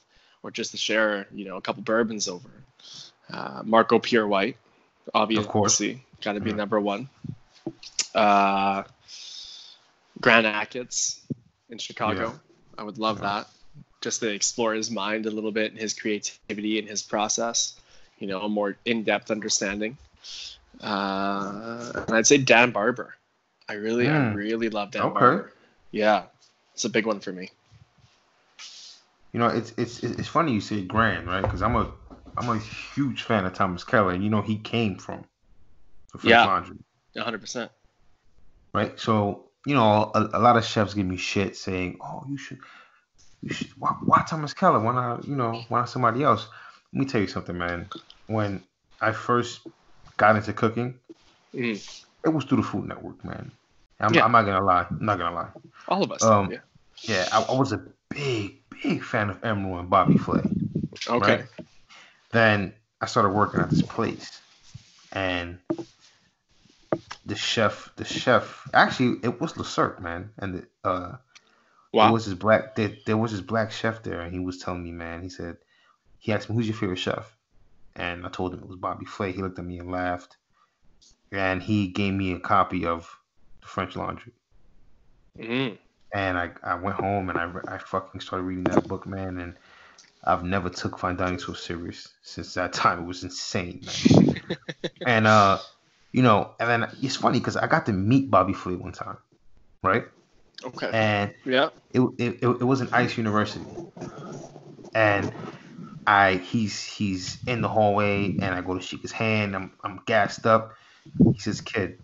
or 0.44 0.52
just 0.52 0.72
to 0.72 0.78
share, 0.78 1.28
you 1.34 1.44
know, 1.46 1.58
a 1.58 1.62
couple 1.62 1.84
bourbons 1.84 2.30
over. 2.30 2.50
Uh, 3.32 3.62
Marco 3.65 4.00
Pierre 4.00 4.28
White, 4.28 4.56
obviously, 5.13 5.48
course. 5.48 5.82
got 6.22 6.34
to 6.34 6.39
be 6.39 6.52
Mhm. 6.52 6.56
number 6.56 6.80
one. 6.80 7.10
Uh, 8.15 8.84
Grant 10.22 10.46
Achatz 10.46 11.20
in 11.70 11.78
Chicago, 11.78 12.30
Yeah. 12.32 12.38
I 12.78 12.84
would 12.84 12.98
love 12.98 13.18
Yeah. 13.18 13.44
that. 13.44 13.50
Just 14.02 14.22
to 14.22 14.30
explore 14.34 14.74
his 14.74 14.89
mind 14.89 15.26
a 15.26 15.32
little 15.32 15.52
bit 15.52 15.72
and 15.72 15.80
his 15.80 15.94
creativity 15.94 16.80
and 16.80 16.88
his 16.88 17.04
process, 17.04 17.76
you 18.20 18.28
know, 18.28 18.42
a 18.42 18.50
more 18.50 18.78
in-depth 18.86 19.30
understanding. 19.32 19.98
Uh, 20.82 21.92
and 22.08 22.16
I'd 22.16 22.28
say 22.28 22.38
Dan 22.38 22.72
Barber. 22.72 23.16
I 23.68 23.74
really, 23.74 24.08
I 24.10 24.18
Mm. 24.18 24.36
really 24.36 24.70
love 24.70 24.92
Dan 24.92 25.04
Okay. 25.04 25.14
Barber. 25.14 25.54
Yeah, 25.92 26.26
it's 26.74 26.86
a 26.86 26.90
big 26.90 27.06
one 27.06 27.20
for 27.20 27.32
me. 27.32 27.50
You 29.34 29.40
know, 29.40 29.48
it's 29.48 29.74
it's 29.78 30.00
it's 30.04 30.28
funny 30.28 30.54
you 30.54 30.62
say 30.62 30.82
Grant, 30.82 31.28
right? 31.28 31.42
Because 31.42 31.62
I'm 31.62 31.76
a 31.76 31.92
I'm 32.38 32.50
a 32.50 32.58
huge 32.58 33.24
fan 33.24 33.46
of 33.46 33.54
Thomas 33.54 33.84
Keller, 33.84 34.12
and 34.12 34.24
you 34.24 34.30
know 34.30 34.42
he 34.42 34.58
came 34.58 34.98
from 34.98 35.26
the 36.14 36.20
French 36.20 36.32
Yeah. 36.34 36.46
Laundry, 36.46 36.78
100%. 37.16 37.70
right? 38.74 39.00
So 39.00 39.52
you 39.66 39.76
know, 39.76 40.12
a, 40.16 40.30
a 40.34 40.40
lot 40.40 40.58
of 40.58 40.66
chefs 40.66 40.94
give 40.94 41.06
me 41.06 41.18
shit 41.18 41.56
saying, 41.56 42.00
"Oh, 42.02 42.24
you 42.28 42.38
should, 42.38 42.60
you 43.42 43.50
should, 43.54 43.70
why, 43.78 43.92
why 44.04 44.24
Thomas 44.28 44.54
Keller? 44.54 44.80
Why 44.80 44.94
not, 44.94 45.28
you 45.28 45.36
know, 45.36 45.64
why 45.68 45.80
not 45.80 45.90
somebody 45.90 46.24
else?" 46.24 46.48
Let 46.94 47.00
me 47.00 47.06
tell 47.06 47.22
you 47.22 47.28
something, 47.28 47.58
man. 47.58 47.90
When 48.26 48.64
I 49.00 49.12
first 49.12 49.62
got 50.20 50.36
into 50.36 50.54
cooking, 50.54 51.00
Mm. 51.56 52.04
it 52.24 52.30
was 52.30 52.46
through 52.46 52.58
the 52.58 52.64
Food 52.64 52.86
Network, 52.86 53.26
man. 53.26 53.52
I'm, 54.00 54.14
Yeah. 54.14 54.24
I'm 54.24 54.32
not 54.32 54.44
gonna 54.44 54.64
lie. 54.64 54.86
I'm 54.90 55.04
not 55.04 55.18
gonna 55.18 55.36
lie. 55.36 55.50
All 55.88 56.04
of 56.04 56.12
us. 56.12 56.24
Um, 56.24 56.52
yeah. 56.52 56.60
Yeah, 57.02 57.28
I, 57.32 57.42
I 57.42 57.58
was 57.58 57.72
a 57.72 57.82
big, 58.10 58.62
big 58.84 59.04
fan 59.04 59.30
of 59.32 59.42
Emeril 59.42 59.80
and 59.80 59.90
Bobby 59.90 60.18
Flay. 60.18 60.44
Okay. 61.08 61.36
right? 61.38 61.46
Then 62.32 62.74
I 63.02 63.08
started 63.08 63.30
working 63.30 63.62
at 63.62 63.70
this 63.72 63.82
place, 63.82 64.42
and 65.14 65.58
the 67.26 67.36
chef, 67.36 67.92
the 67.96 68.06
chef, 68.06 68.68
actually, 68.74 69.20
it 69.24 69.40
was 69.42 69.58
Le 69.58 69.64
Cirque, 69.66 70.02
man, 70.02 70.30
and 70.38 70.56
the, 70.56 70.90
uh, 70.90 71.16
there 72.06 72.14
was 72.14 72.26
this 72.26 72.36
black, 72.36 72.76
there, 72.76 72.92
there 73.06 73.18
was 73.18 73.32
this 73.32 73.42
black 73.42 73.72
chef 73.72 74.04
there, 74.04 74.22
and 74.22 74.34
he 74.34 74.40
was 74.40 74.60
telling 74.60 74.84
me, 74.84 74.92
man, 74.92 75.24
he 75.24 75.30
said, 75.30 75.58
he 76.20 76.34
asked 76.34 76.50
me, 76.50 76.56
"Who's 76.56 76.68
your 76.68 76.76
favorite 76.78 76.98
chef?" 77.00 77.34
And 78.00 78.26
I 78.26 78.30
told 78.30 78.54
him 78.54 78.62
it 78.62 78.68
was 78.68 78.78
Bobby 78.78 79.06
Flay. 79.06 79.34
He 79.34 79.42
looked 79.42 79.60
at 79.60 79.66
me 79.66 79.78
and 79.78 79.92
laughed, 79.92 80.38
and 81.32 81.62
he 81.62 81.88
gave 81.88 82.14
me 82.14 82.32
a 82.32 82.40
copy 82.40 82.86
of 82.86 83.14
the 83.62 83.68
French 83.68 83.96
Laundry. 83.96 84.32
Mm. 85.38 85.78
And 86.14 86.38
I, 86.38 86.52
I 86.64 86.76
went 86.76 86.96
home 86.96 87.30
and 87.30 87.38
I, 87.38 87.52
I 87.68 87.78
fucking 87.78 88.22
started 88.22 88.44
reading 88.44 88.64
that 88.64 88.88
book, 88.88 89.06
man. 89.06 89.40
And 89.40 89.54
I've 90.24 90.44
never 90.44 90.70
took 90.70 90.98
fine 90.98 91.18
dining 91.18 91.40
so 91.40 91.54
serious 91.54 92.08
since 92.24 92.54
that 92.54 92.74
time. 92.74 93.00
It 93.00 93.06
was 93.06 93.24
insane, 93.24 93.84
and 95.06 95.28
uh, 95.28 95.60
you 96.12 96.24
know, 96.24 96.52
and 96.60 96.70
then 96.70 96.90
it's 97.02 97.16
funny 97.16 97.40
because 97.40 97.56
I 97.56 97.68
got 97.68 97.86
to 97.86 97.94
meet 97.94 98.30
Bobby 98.30 98.54
Flay 98.54 98.76
one 98.76 98.92
time, 98.92 99.18
right? 99.84 100.06
Okay. 100.64 100.90
And 100.92 101.34
yeah. 101.46 101.70
it, 101.92 102.02
it, 102.18 102.44
it, 102.44 102.44
it 102.44 102.64
was 102.64 102.82
in 102.82 102.90
Ice 102.92 103.18
University, 103.18 103.66
and 104.94 105.32
I 106.08 106.36
he's 106.36 106.84
he's 106.84 107.38
in 107.46 107.62
the 107.62 107.68
hallway, 107.68 108.38
and 108.42 108.56
I 108.56 108.62
go 108.62 108.76
to 108.76 108.82
shake 108.82 109.02
his 109.02 109.12
hand. 109.12 109.56
I'm 109.56 109.72
I'm 109.84 110.02
gassed 110.06 110.46
up. 110.46 110.74
He 111.34 111.40
says, 111.40 111.62
"Kid, 111.62 112.00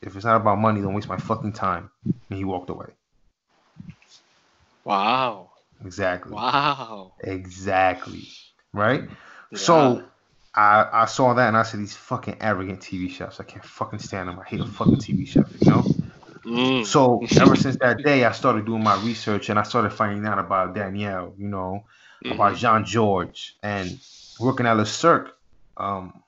if 0.00 0.16
it's 0.16 0.24
not 0.24 0.36
about 0.36 0.58
money, 0.58 0.80
don't 0.80 0.94
waste 0.94 1.08
my 1.08 1.16
fucking 1.16 1.52
time." 1.52 1.90
And 2.04 2.38
he 2.38 2.44
walked 2.44 2.70
away. 2.70 2.88
Wow. 4.84 5.50
Exactly. 5.84 6.32
Wow. 6.32 7.12
Exactly. 7.22 8.28
Right? 8.72 9.04
Yeah. 9.50 9.58
So 9.58 10.04
I 10.54 10.88
I 10.92 11.04
saw 11.06 11.34
that 11.34 11.48
and 11.48 11.56
I 11.56 11.62
said 11.62 11.80
these 11.80 11.96
fucking 11.96 12.36
arrogant 12.40 12.80
TV 12.80 13.10
chefs. 13.10 13.40
I 13.40 13.44
can't 13.44 13.64
fucking 13.64 13.98
stand 13.98 14.28
them. 14.28 14.38
I 14.38 14.44
hate 14.44 14.60
a 14.60 14.66
fucking 14.66 14.96
TV 14.96 15.26
chef, 15.26 15.50
you 15.60 15.70
know? 15.70 15.84
Mm. 16.44 16.84
So 16.84 17.24
ever 17.40 17.54
since 17.54 17.76
that 17.76 18.02
day 18.02 18.24
I 18.24 18.32
started 18.32 18.66
doing 18.66 18.82
my 18.82 19.00
research 19.02 19.48
and 19.48 19.58
I 19.58 19.62
started 19.62 19.92
finding 19.92 20.26
out 20.26 20.38
about 20.38 20.74
Daniel, 20.74 21.34
you 21.38 21.48
know, 21.48 21.84
about 22.26 22.54
Mhm. 22.54 22.56
Jean-Georges 22.56 23.52
and 23.62 23.98
working 24.38 24.66
at 24.66 24.76
Le 24.76 24.86
Cirque, 24.86 25.36
um 25.76 26.22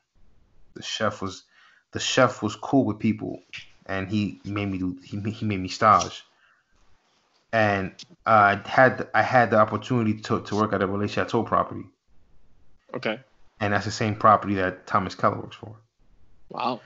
the 0.74 0.82
chef 0.82 1.22
was 1.22 1.44
the 1.92 2.00
chef 2.00 2.42
was 2.42 2.56
cool 2.56 2.84
with 2.84 2.98
people 2.98 3.40
and 3.86 4.08
he 4.08 4.40
made 4.44 4.66
me 4.66 4.78
do 4.78 4.98
he, 5.04 5.20
he 5.30 5.46
made 5.46 5.60
me 5.60 5.68
stage. 5.68 6.24
And 7.52 7.94
I 8.26 8.60
had 8.66 9.08
I 9.14 9.22
had 9.22 9.50
the 9.50 9.58
opportunity 9.58 10.14
to, 10.22 10.40
to 10.42 10.56
work 10.56 10.72
at 10.72 10.82
a 10.82 10.88
Relais 10.88 11.10
Chateau 11.10 11.42
property. 11.44 11.84
Okay. 12.94 13.20
and 13.60 13.72
that's 13.72 13.84
the 13.84 13.90
same 13.90 14.14
property 14.14 14.54
that 14.54 14.86
Thomas 14.86 15.14
Keller 15.14 15.36
works 15.36 15.56
for. 15.56 15.76
Wow. 16.48 16.80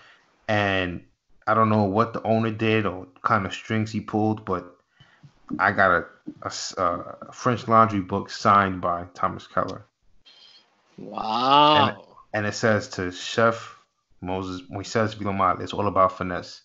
And 0.48 1.04
I 1.46 1.54
don't 1.54 1.68
know 1.68 1.84
what 1.84 2.12
the 2.12 2.22
owner 2.22 2.50
did 2.50 2.86
or 2.86 3.06
kind 3.22 3.44
of 3.46 3.52
strings 3.52 3.90
he 3.90 4.00
pulled, 4.00 4.44
but 4.44 4.77
I 5.58 5.72
got 5.72 5.90
a 5.90 6.04
a 6.76 7.32
French 7.32 7.66
Laundry 7.68 8.00
book 8.00 8.30
signed 8.30 8.80
by 8.80 9.06
Thomas 9.14 9.46
Keller, 9.46 9.84
Wow. 10.96 12.04
and 12.34 12.46
it 12.46 12.54
says 12.54 12.88
to 12.90 13.10
Chef 13.12 13.76
Moses 14.20 14.62
Moises 14.70 15.14
Villamar, 15.16 15.60
it's 15.60 15.72
all 15.72 15.86
about 15.86 16.16
finesse. 16.18 16.62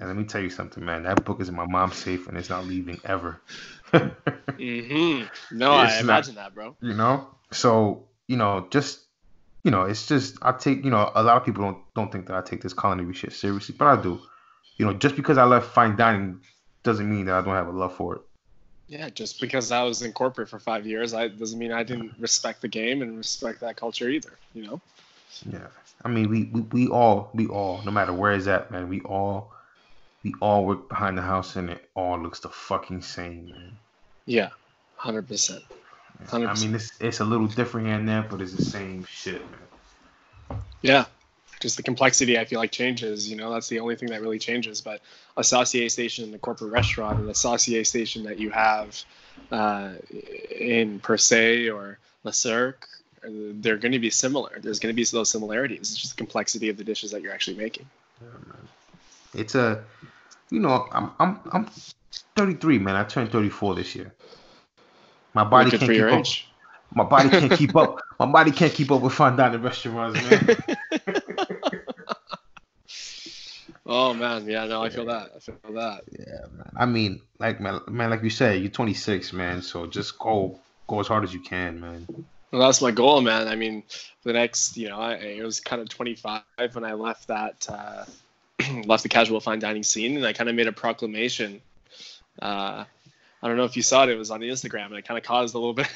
And 0.00 0.08
let 0.08 0.16
me 0.16 0.24
tell 0.24 0.40
you 0.40 0.50
something, 0.50 0.84
man. 0.84 1.02
That 1.02 1.24
book 1.24 1.40
is 1.40 1.48
in 1.48 1.56
my 1.56 1.66
mom's 1.66 1.96
safe, 1.96 2.28
and 2.28 2.36
it's 2.38 2.48
not 2.48 2.64
leaving 2.66 3.00
ever. 3.04 3.40
mm-hmm. 3.92 5.24
No, 5.56 5.82
It's 5.82 5.92
I 5.92 5.96
not- 5.96 6.00
imagine 6.00 6.34
that, 6.36 6.54
bro. 6.54 6.76
you 6.80 6.94
know 6.94 7.28
so 7.50 8.04
you 8.26 8.36
know 8.36 8.66
just 8.70 9.00
you 9.64 9.70
know, 9.72 9.82
it's 9.82 10.06
just 10.06 10.38
I 10.40 10.52
take 10.52 10.84
you 10.84 10.90
know 10.90 11.10
a 11.14 11.22
lot 11.22 11.36
of 11.36 11.44
people 11.44 11.64
don't 11.64 11.78
don't 11.94 12.12
think 12.12 12.26
that 12.26 12.36
I 12.36 12.42
take 12.42 12.62
this 12.62 12.72
culinary 12.74 13.12
shit 13.12 13.32
seriously, 13.32 13.74
but 13.78 13.86
I 13.98 14.00
do. 14.00 14.20
You 14.76 14.86
know, 14.86 14.94
just 14.94 15.16
because 15.16 15.36
I 15.36 15.44
left 15.44 15.66
fine 15.74 15.96
dining 15.96 16.40
doesn't 16.88 17.10
mean 17.10 17.26
that 17.26 17.34
I 17.34 17.42
don't 17.42 17.54
have 17.54 17.68
a 17.68 17.70
love 17.70 17.94
for 17.94 18.16
it. 18.16 18.22
Yeah, 18.88 19.10
just 19.10 19.42
because 19.42 19.70
I 19.70 19.82
was 19.82 20.00
in 20.00 20.14
corporate 20.14 20.48
for 20.48 20.58
five 20.58 20.86
years, 20.86 21.12
I 21.12 21.28
doesn't 21.28 21.58
mean 21.58 21.70
I 21.70 21.82
didn't 21.82 22.14
respect 22.18 22.62
the 22.62 22.68
game 22.68 23.02
and 23.02 23.18
respect 23.18 23.60
that 23.60 23.76
culture 23.76 24.08
either. 24.08 24.32
You 24.54 24.62
know. 24.66 24.80
Yeah, 25.52 25.66
I 26.02 26.08
mean, 26.08 26.30
we, 26.30 26.44
we, 26.44 26.60
we 26.62 26.88
all 26.88 27.28
we 27.34 27.46
all 27.46 27.82
no 27.84 27.90
matter 27.90 28.14
where 28.14 28.32
it's 28.32 28.46
at, 28.46 28.70
man, 28.70 28.88
we 28.88 29.00
all 29.02 29.52
we 30.24 30.32
all 30.40 30.64
work 30.64 30.88
behind 30.88 31.18
the 31.18 31.22
house 31.22 31.56
and 31.56 31.68
it 31.68 31.90
all 31.94 32.18
looks 32.18 32.40
the 32.40 32.48
fucking 32.48 33.02
same, 33.02 33.50
man. 33.50 33.76
Yeah, 34.24 34.48
hundred 34.96 35.28
percent. 35.28 35.62
I 36.32 36.38
mean, 36.38 36.74
it's 36.74 36.92
it's 36.98 37.20
a 37.20 37.24
little 37.24 37.46
different 37.46 37.88
here 37.88 37.96
and 37.96 38.08
there, 38.08 38.22
but 38.22 38.40
it's 38.40 38.54
the 38.54 38.64
same 38.64 39.04
shit, 39.04 39.42
man. 39.50 40.60
Yeah, 40.80 41.04
just 41.60 41.76
the 41.76 41.82
complexity 41.82 42.38
I 42.38 42.44
feel 42.44 42.58
like 42.58 42.70
changes. 42.70 43.28
You 43.28 43.36
know, 43.36 43.52
that's 43.52 43.68
the 43.68 43.80
only 43.80 43.96
thing 43.96 44.10
that 44.10 44.22
really 44.22 44.38
changes. 44.38 44.80
But 44.80 45.00
a 45.36 45.44
saucier 45.44 45.88
station 45.88 46.28
in 46.28 46.34
a 46.34 46.38
corporate 46.38 46.72
restaurant 46.72 47.18
and 47.18 47.28
a 47.28 47.34
saucier 47.34 47.84
station 47.84 48.24
that 48.24 48.38
you 48.38 48.50
have 48.50 49.02
uh, 49.50 49.92
in 50.50 51.00
Per 51.00 51.16
Se 51.16 51.68
or 51.68 51.98
Le 52.24 52.32
Cirque, 52.32 52.86
they're 53.22 53.76
going 53.76 53.92
to 53.92 53.98
be 53.98 54.10
similar. 54.10 54.58
There's 54.60 54.78
going 54.78 54.92
to 54.92 54.96
be 54.96 55.04
those 55.04 55.30
similarities. 55.30 55.80
It's 55.80 55.96
just 55.96 56.16
the 56.16 56.18
complexity 56.18 56.68
of 56.68 56.76
the 56.76 56.84
dishes 56.84 57.10
that 57.10 57.22
you're 57.22 57.32
actually 57.32 57.56
making. 57.56 57.86
It's 59.34 59.54
a, 59.54 59.84
you 60.50 60.60
know, 60.60 60.86
I'm 60.92 61.10
I'm 61.18 61.40
I'm 61.52 61.68
33, 62.36 62.78
man. 62.78 62.96
I 62.96 63.04
turned 63.04 63.30
34 63.30 63.74
this 63.74 63.94
year. 63.94 64.14
My 65.34 65.44
body 65.44 65.70
can't 65.70 65.90
keep 65.92 66.02
up. 66.02 66.26
My 66.94 67.04
body 67.04 67.28
can't 67.28 67.52
keep 67.52 67.76
up. 67.76 68.00
My 68.18 68.26
body 68.26 68.50
can't 68.50 68.72
keep 68.72 68.90
up 68.90 69.02
with 69.02 69.12
fine 69.12 69.36
dining 69.36 69.62
restaurants, 69.62 70.20
man. 70.22 70.56
Oh 73.90 74.12
man, 74.12 74.46
yeah, 74.46 74.66
no, 74.66 74.82
I 74.82 74.90
feel 74.90 75.06
that. 75.06 75.30
I 75.34 75.38
feel 75.38 75.56
that. 75.72 76.02
Yeah, 76.12 76.46
man. 76.52 76.70
I 76.76 76.84
mean, 76.84 77.22
like 77.38 77.58
man, 77.58 77.80
man, 77.88 78.10
like 78.10 78.22
you 78.22 78.28
said, 78.28 78.60
you're 78.60 78.70
26, 78.70 79.32
man. 79.32 79.62
So 79.62 79.86
just 79.86 80.18
go, 80.18 80.60
go 80.86 81.00
as 81.00 81.06
hard 81.08 81.24
as 81.24 81.32
you 81.32 81.40
can, 81.40 81.80
man. 81.80 82.06
Well, 82.52 82.60
that's 82.60 82.82
my 82.82 82.90
goal, 82.90 83.22
man. 83.22 83.48
I 83.48 83.56
mean, 83.56 83.82
the 84.24 84.34
next, 84.34 84.76
you 84.76 84.90
know, 84.90 84.98
I, 84.98 85.14
it 85.14 85.42
was 85.42 85.60
kind 85.60 85.80
of 85.80 85.88
25 85.88 86.42
when 86.72 86.84
I 86.84 86.92
left 86.92 87.28
that, 87.28 87.66
uh, 87.70 88.04
left 88.84 89.04
the 89.04 89.08
casual 89.08 89.40
fine 89.40 89.58
dining 89.58 89.82
scene, 89.82 90.16
and 90.16 90.26
I 90.26 90.34
kind 90.34 90.50
of 90.50 90.54
made 90.54 90.66
a 90.66 90.72
proclamation. 90.72 91.62
Uh, 92.42 92.84
I 93.42 93.48
don't 93.48 93.56
know 93.56 93.64
if 93.64 93.74
you 93.74 93.82
saw 93.82 94.02
it; 94.02 94.10
it 94.10 94.18
was 94.18 94.30
on 94.30 94.40
the 94.40 94.50
Instagram, 94.50 94.86
and 94.86 94.96
it 94.96 95.08
kind 95.08 95.16
of 95.16 95.24
caused 95.24 95.54
a 95.54 95.58
little 95.58 95.74
bit, 95.82 95.90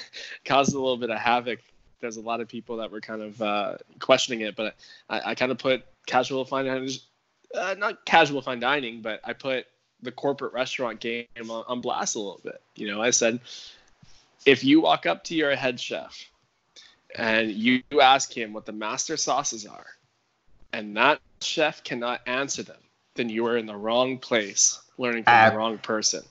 caused 0.47 0.73
a 0.75 0.79
little 0.79 0.97
bit 0.97 1.11
of 1.11 1.19
havoc. 1.19 1.61
There's 2.01 2.17
a 2.17 2.23
lot 2.23 2.41
of 2.41 2.49
people 2.49 2.79
that 2.79 2.91
were 2.91 3.03
kind 3.03 3.21
of 3.21 3.43
uh, 3.43 3.77
questioning 4.01 4.41
it, 4.41 4.57
but 4.57 4.77
I, 5.11 5.21
I 5.27 5.35
kind 5.35 5.53
of 5.53 5.59
put 5.59 5.85
casual 6.07 6.47
fine 6.47 6.65
dining, 6.65 6.89
uh, 7.55 7.75
not 7.79 8.05
casual 8.05 8.43
fine 8.43 8.61
dining, 8.61 9.03
but 9.03 9.21
I 9.25 9.33
put 9.33 9.67
the 10.03 10.13
corporate 10.13 10.53
restaurant 10.53 11.01
game 11.01 11.27
on, 11.39 11.65
on 11.67 11.81
blast 11.81 12.17
a 12.17 12.19
little 12.19 12.41
bit. 12.43 12.61
You 12.77 12.89
know, 12.89 13.01
I 13.03 13.11
said, 13.11 13.41
if 14.45 14.65
you 14.65 14.81
walk 14.81 15.07
up 15.07 15.25
to 15.25 15.35
your 15.35 15.55
head 15.55 15.79
chef 15.79 16.29
and 17.17 17.51
you 17.51 17.83
ask 18.01 18.33
him 18.37 18.53
what 18.53 18.67
the 18.67 18.73
master 18.73 19.17
sauces 19.17 19.67
are, 19.67 19.87
and 20.73 20.97
that 20.97 21.21
chef 21.41 21.85
cannot 21.85 22.21
answer 22.27 22.63
them, 22.63 22.81
then 23.15 23.29
you 23.29 23.47
are 23.47 23.57
in 23.57 23.67
the 23.67 23.77
wrong 23.77 24.19
place, 24.19 24.81
learning 24.99 25.25
from 25.25 25.35
Ab- 25.35 25.53
the 25.53 25.59
wrong 25.59 25.79
person. 25.79 26.25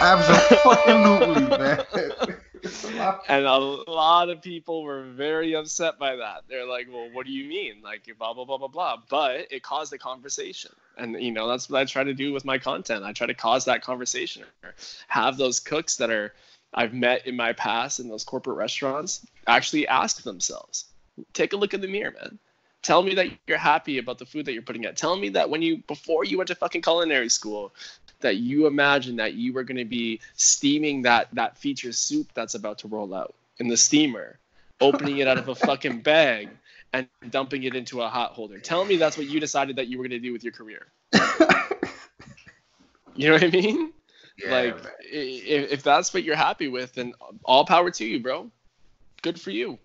Absolutely, 0.00 0.92
absolutely, 0.92 1.56
man. 1.56 1.84
And 3.28 3.46
a 3.46 3.58
lot 3.58 4.30
of 4.30 4.40
people 4.42 4.82
were 4.82 5.02
very 5.02 5.54
upset 5.54 5.98
by 5.98 6.16
that. 6.16 6.44
They're 6.48 6.66
like, 6.66 6.88
"Well, 6.92 7.08
what 7.12 7.26
do 7.26 7.32
you 7.32 7.48
mean? 7.48 7.82
Like, 7.82 8.08
blah 8.18 8.34
blah 8.34 8.44
blah 8.44 8.58
blah 8.58 8.68
blah." 8.68 8.96
But 9.08 9.48
it 9.50 9.62
caused 9.62 9.92
a 9.92 9.98
conversation, 9.98 10.72
and 10.96 11.20
you 11.20 11.32
know 11.32 11.48
that's 11.48 11.68
what 11.68 11.80
I 11.80 11.84
try 11.84 12.04
to 12.04 12.14
do 12.14 12.32
with 12.32 12.44
my 12.44 12.58
content. 12.58 13.04
I 13.04 13.12
try 13.12 13.26
to 13.26 13.34
cause 13.34 13.64
that 13.64 13.82
conversation, 13.82 14.44
have 15.08 15.36
those 15.36 15.60
cooks 15.60 15.96
that 15.96 16.10
are 16.10 16.34
I've 16.74 16.94
met 16.94 17.26
in 17.26 17.36
my 17.36 17.52
past 17.52 18.00
in 18.00 18.08
those 18.08 18.24
corporate 18.24 18.56
restaurants 18.56 19.26
actually 19.46 19.86
ask 19.88 20.22
themselves, 20.22 20.86
take 21.32 21.52
a 21.52 21.56
look 21.56 21.74
in 21.74 21.80
the 21.80 21.88
mirror, 21.88 22.12
man. 22.12 22.38
Tell 22.82 23.02
me 23.02 23.14
that 23.14 23.28
you're 23.46 23.58
happy 23.58 23.98
about 23.98 24.18
the 24.18 24.26
food 24.26 24.46
that 24.46 24.54
you're 24.54 24.62
putting 24.62 24.86
out. 24.86 24.96
Tell 24.96 25.16
me 25.16 25.28
that 25.30 25.48
when 25.48 25.62
you 25.62 25.78
before 25.86 26.24
you 26.24 26.36
went 26.36 26.48
to 26.48 26.56
fucking 26.56 26.82
culinary 26.82 27.28
school, 27.28 27.72
that 28.22 28.36
you 28.36 28.66
imagined 28.66 29.18
that 29.18 29.34
you 29.34 29.52
were 29.52 29.64
going 29.64 29.78
to 29.78 29.84
be 29.84 30.20
steaming 30.34 31.02
that 31.02 31.28
that 31.34 31.56
feature 31.58 31.92
soup 31.92 32.28
that's 32.34 32.54
about 32.54 32.78
to 32.78 32.88
roll 32.88 33.14
out 33.14 33.34
in 33.58 33.68
the 33.68 33.76
steamer, 33.76 34.38
opening 34.80 35.18
it 35.18 35.28
out 35.28 35.38
of 35.38 35.48
a 35.48 35.54
fucking 35.54 36.00
bag 36.02 36.48
and 36.92 37.06
dumping 37.30 37.62
it 37.62 37.74
into 37.74 38.02
a 38.02 38.08
hot 38.08 38.32
holder. 38.32 38.58
Tell 38.58 38.84
me 38.84 38.96
that's 38.96 39.16
what 39.16 39.26
you 39.26 39.40
decided 39.40 39.76
that 39.76 39.88
you 39.88 39.98
were 39.98 40.04
going 40.04 40.10
to 40.10 40.26
do 40.26 40.32
with 40.32 40.42
your 40.44 40.52
career. 40.52 40.86
You 43.14 43.28
know 43.28 43.34
what 43.34 43.44
I 43.44 43.48
mean? 43.48 43.92
Yeah, 44.42 44.50
like 44.50 44.76
if, 45.02 45.72
if 45.72 45.82
that's 45.82 46.14
what 46.14 46.24
you're 46.24 46.36
happy 46.36 46.68
with 46.68 46.94
then 46.94 47.12
all 47.44 47.66
power 47.66 47.90
to 47.90 48.04
you 48.04 48.18
bro 48.18 48.50
good 49.20 49.38
for 49.38 49.50
you 49.50 49.78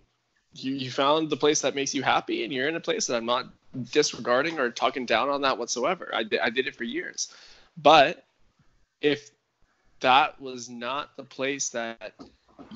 you 0.54 0.74
you 0.74 0.90
found 0.90 1.30
the 1.30 1.36
place 1.36 1.62
that 1.62 1.76
makes 1.76 1.94
you 1.94 2.02
happy 2.02 2.46
and 2.46 2.54
you're 2.54 2.70
in 2.70 2.78
a 2.78 2.80
place 2.80 3.08
that 3.08 3.18
i'm 3.18 3.26
not 3.26 3.48
disregarding 3.92 4.58
or 4.58 4.72
talking 4.72 5.06
down 5.06 5.28
on 5.28 5.42
that 5.42 5.58
whatsoever 5.58 6.10
i, 6.14 6.24
I 6.42 6.50
did 6.50 6.66
it 6.66 6.78
for 6.78 6.86
years 6.86 7.36
but 7.76 8.24
if 9.02 9.32
that 10.00 10.40
was 10.40 10.70
not 10.70 11.16
the 11.18 11.24
place 11.24 11.70
that 11.70 12.14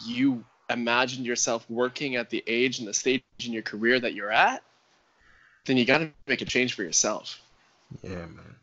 you 0.05 0.43
imagined 0.69 1.25
yourself 1.25 1.69
working 1.69 2.15
at 2.15 2.29
the 2.29 2.43
age 2.47 2.79
and 2.79 2.87
the 2.87 2.93
stage 2.93 3.23
in 3.45 3.51
your 3.51 3.61
career 3.61 3.99
that 3.99 4.13
you're 4.13 4.31
at 4.31 4.63
then 5.65 5.77
you 5.77 5.85
got 5.85 5.99
to 5.99 6.11
make 6.27 6.41
a 6.41 6.45
change 6.45 6.73
for 6.73 6.83
yourself 6.83 7.39
Yeah, 8.03 8.25
man. 8.25 8.55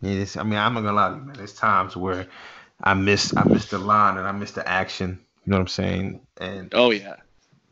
Yeah, 0.00 0.20
it's, 0.22 0.36
I 0.36 0.42
mean, 0.42 0.58
I'm 0.58 0.74
not 0.74 0.82
gonna 0.82 0.92
lie 0.92 1.08
to 1.10 1.16
you, 1.16 1.22
man. 1.22 1.36
There's 1.36 1.54
times 1.54 1.96
where 1.96 2.26
I 2.82 2.94
miss, 2.94 3.34
I 3.36 3.44
miss 3.44 3.66
the 3.70 3.78
line 3.78 4.18
and 4.18 4.26
I 4.26 4.32
miss 4.32 4.52
the 4.52 4.66
action. 4.68 5.20
You 5.44 5.50
know 5.50 5.56
what 5.56 5.62
I'm 5.62 5.68
saying? 5.68 6.20
And 6.38 6.70
oh 6.74 6.90
yeah 6.90 7.16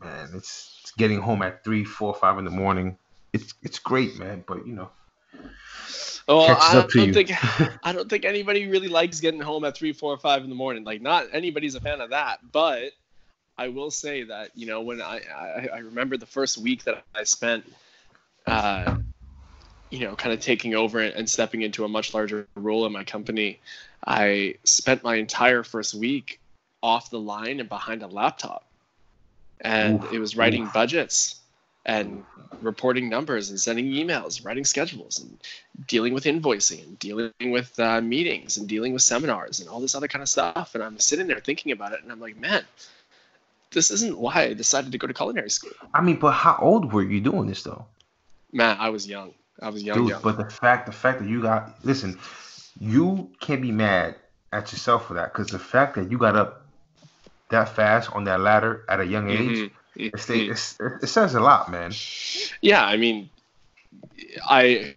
man, 0.02 0.30
it's, 0.34 0.78
it's 0.82 0.92
getting 0.92 1.20
home 1.20 1.42
at 1.42 1.64
three, 1.64 1.84
four, 1.84 2.14
five 2.14 2.38
in 2.38 2.44
the 2.44 2.50
morning. 2.50 2.98
It's 3.32 3.54
it's 3.62 3.78
great, 3.78 4.18
man. 4.18 4.44
But 4.46 4.66
you 4.66 4.74
know, 4.74 4.90
Oh, 6.28 6.46
catches 6.46 6.74
I 6.74 6.78
up 6.78 6.88
to 6.90 6.98
don't 6.98 7.08
you. 7.08 7.14
think 7.14 7.30
I 7.84 7.92
don't 7.92 8.08
think 8.08 8.24
anybody 8.24 8.66
really 8.66 8.88
likes 8.88 9.20
getting 9.20 9.40
home 9.40 9.64
at 9.64 9.76
three, 9.76 9.92
four, 9.92 10.16
five 10.18 10.44
in 10.44 10.48
the 10.50 10.56
morning. 10.56 10.84
Like, 10.84 11.02
not 11.02 11.26
anybody's 11.32 11.74
a 11.74 11.80
fan 11.80 12.00
of 12.00 12.10
that. 12.10 12.38
But 12.52 12.92
I 13.58 13.68
will 13.68 13.90
say 13.90 14.24
that 14.24 14.50
you 14.54 14.66
know 14.66 14.82
when 14.82 15.00
I 15.02 15.20
I, 15.34 15.68
I 15.74 15.78
remember 15.78 16.16
the 16.16 16.26
first 16.26 16.58
week 16.58 16.84
that 16.84 17.02
I 17.14 17.24
spent, 17.24 17.70
uh, 18.46 18.96
you 19.90 20.00
know, 20.00 20.14
kind 20.14 20.32
of 20.32 20.40
taking 20.40 20.74
over 20.74 21.00
and 21.00 21.28
stepping 21.28 21.62
into 21.62 21.84
a 21.84 21.88
much 21.88 22.14
larger 22.14 22.46
role 22.54 22.86
in 22.86 22.92
my 22.92 23.04
company. 23.04 23.60
I 24.06 24.56
spent 24.64 25.02
my 25.04 25.16
entire 25.16 25.62
first 25.62 25.94
week 25.94 26.40
off 26.82 27.10
the 27.10 27.20
line 27.20 27.60
and 27.60 27.68
behind 27.68 28.02
a 28.02 28.08
laptop, 28.08 28.64
and 29.60 30.02
Oof, 30.02 30.12
it 30.12 30.18
was 30.18 30.36
writing 30.36 30.64
oof. 30.64 30.72
budgets 30.72 31.41
and 31.84 32.24
reporting 32.60 33.08
numbers 33.08 33.50
and 33.50 33.60
sending 33.60 33.86
emails, 33.86 34.44
writing 34.44 34.64
schedules, 34.64 35.18
and 35.18 35.38
dealing 35.86 36.14
with 36.14 36.24
invoicing 36.24 36.84
and 36.84 36.98
dealing 36.98 37.32
with 37.40 37.78
uh, 37.80 38.00
meetings 38.00 38.56
and 38.56 38.68
dealing 38.68 38.92
with 38.92 39.02
seminars 39.02 39.60
and 39.60 39.68
all 39.68 39.80
this 39.80 39.94
other 39.94 40.08
kind 40.08 40.22
of 40.22 40.28
stuff. 40.28 40.74
And 40.74 40.82
I'm 40.84 40.98
sitting 40.98 41.26
there 41.26 41.40
thinking 41.40 41.72
about 41.72 41.92
it, 41.92 42.02
and 42.02 42.12
I'm 42.12 42.20
like, 42.20 42.36
man, 42.36 42.64
this 43.72 43.90
isn't 43.90 44.18
why 44.18 44.42
I 44.42 44.54
decided 44.54 44.92
to 44.92 44.98
go 44.98 45.06
to 45.06 45.14
culinary 45.14 45.50
school. 45.50 45.72
I 45.92 46.00
mean, 46.02 46.16
but 46.16 46.32
how 46.32 46.58
old 46.60 46.92
were 46.92 47.02
you 47.02 47.20
doing 47.20 47.46
this 47.48 47.62
though, 47.62 47.86
Man, 48.52 48.76
I 48.78 48.90
was 48.90 49.06
young. 49.06 49.32
I 49.60 49.70
was 49.70 49.82
young, 49.82 49.98
dude? 49.98 50.08
young. 50.10 50.22
But 50.22 50.36
the 50.36 50.50
fact, 50.50 50.86
the 50.86 50.92
fact 50.92 51.20
that 51.20 51.28
you 51.28 51.40
got, 51.40 51.74
listen, 51.84 52.18
you 52.78 53.30
can't 53.40 53.62
be 53.62 53.72
mad 53.72 54.16
at 54.52 54.70
yourself 54.72 55.06
for 55.06 55.14
that 55.14 55.32
because 55.32 55.48
the 55.48 55.58
fact 55.58 55.94
that 55.96 56.10
you 56.10 56.18
got 56.18 56.36
up 56.36 56.66
that 57.48 57.70
fast 57.74 58.12
on 58.12 58.24
that 58.24 58.40
ladder 58.40 58.84
at 58.88 59.00
a 59.00 59.06
young 59.06 59.30
age, 59.30 59.58
Mhm, 59.58 59.70
it's, 59.96 60.30
it's, 60.30 60.80
it 60.80 61.06
says 61.06 61.34
a 61.34 61.40
lot, 61.40 61.70
man. 61.70 61.92
Yeah, 62.60 62.84
I 62.84 62.96
mean, 62.96 63.28
I 64.48 64.96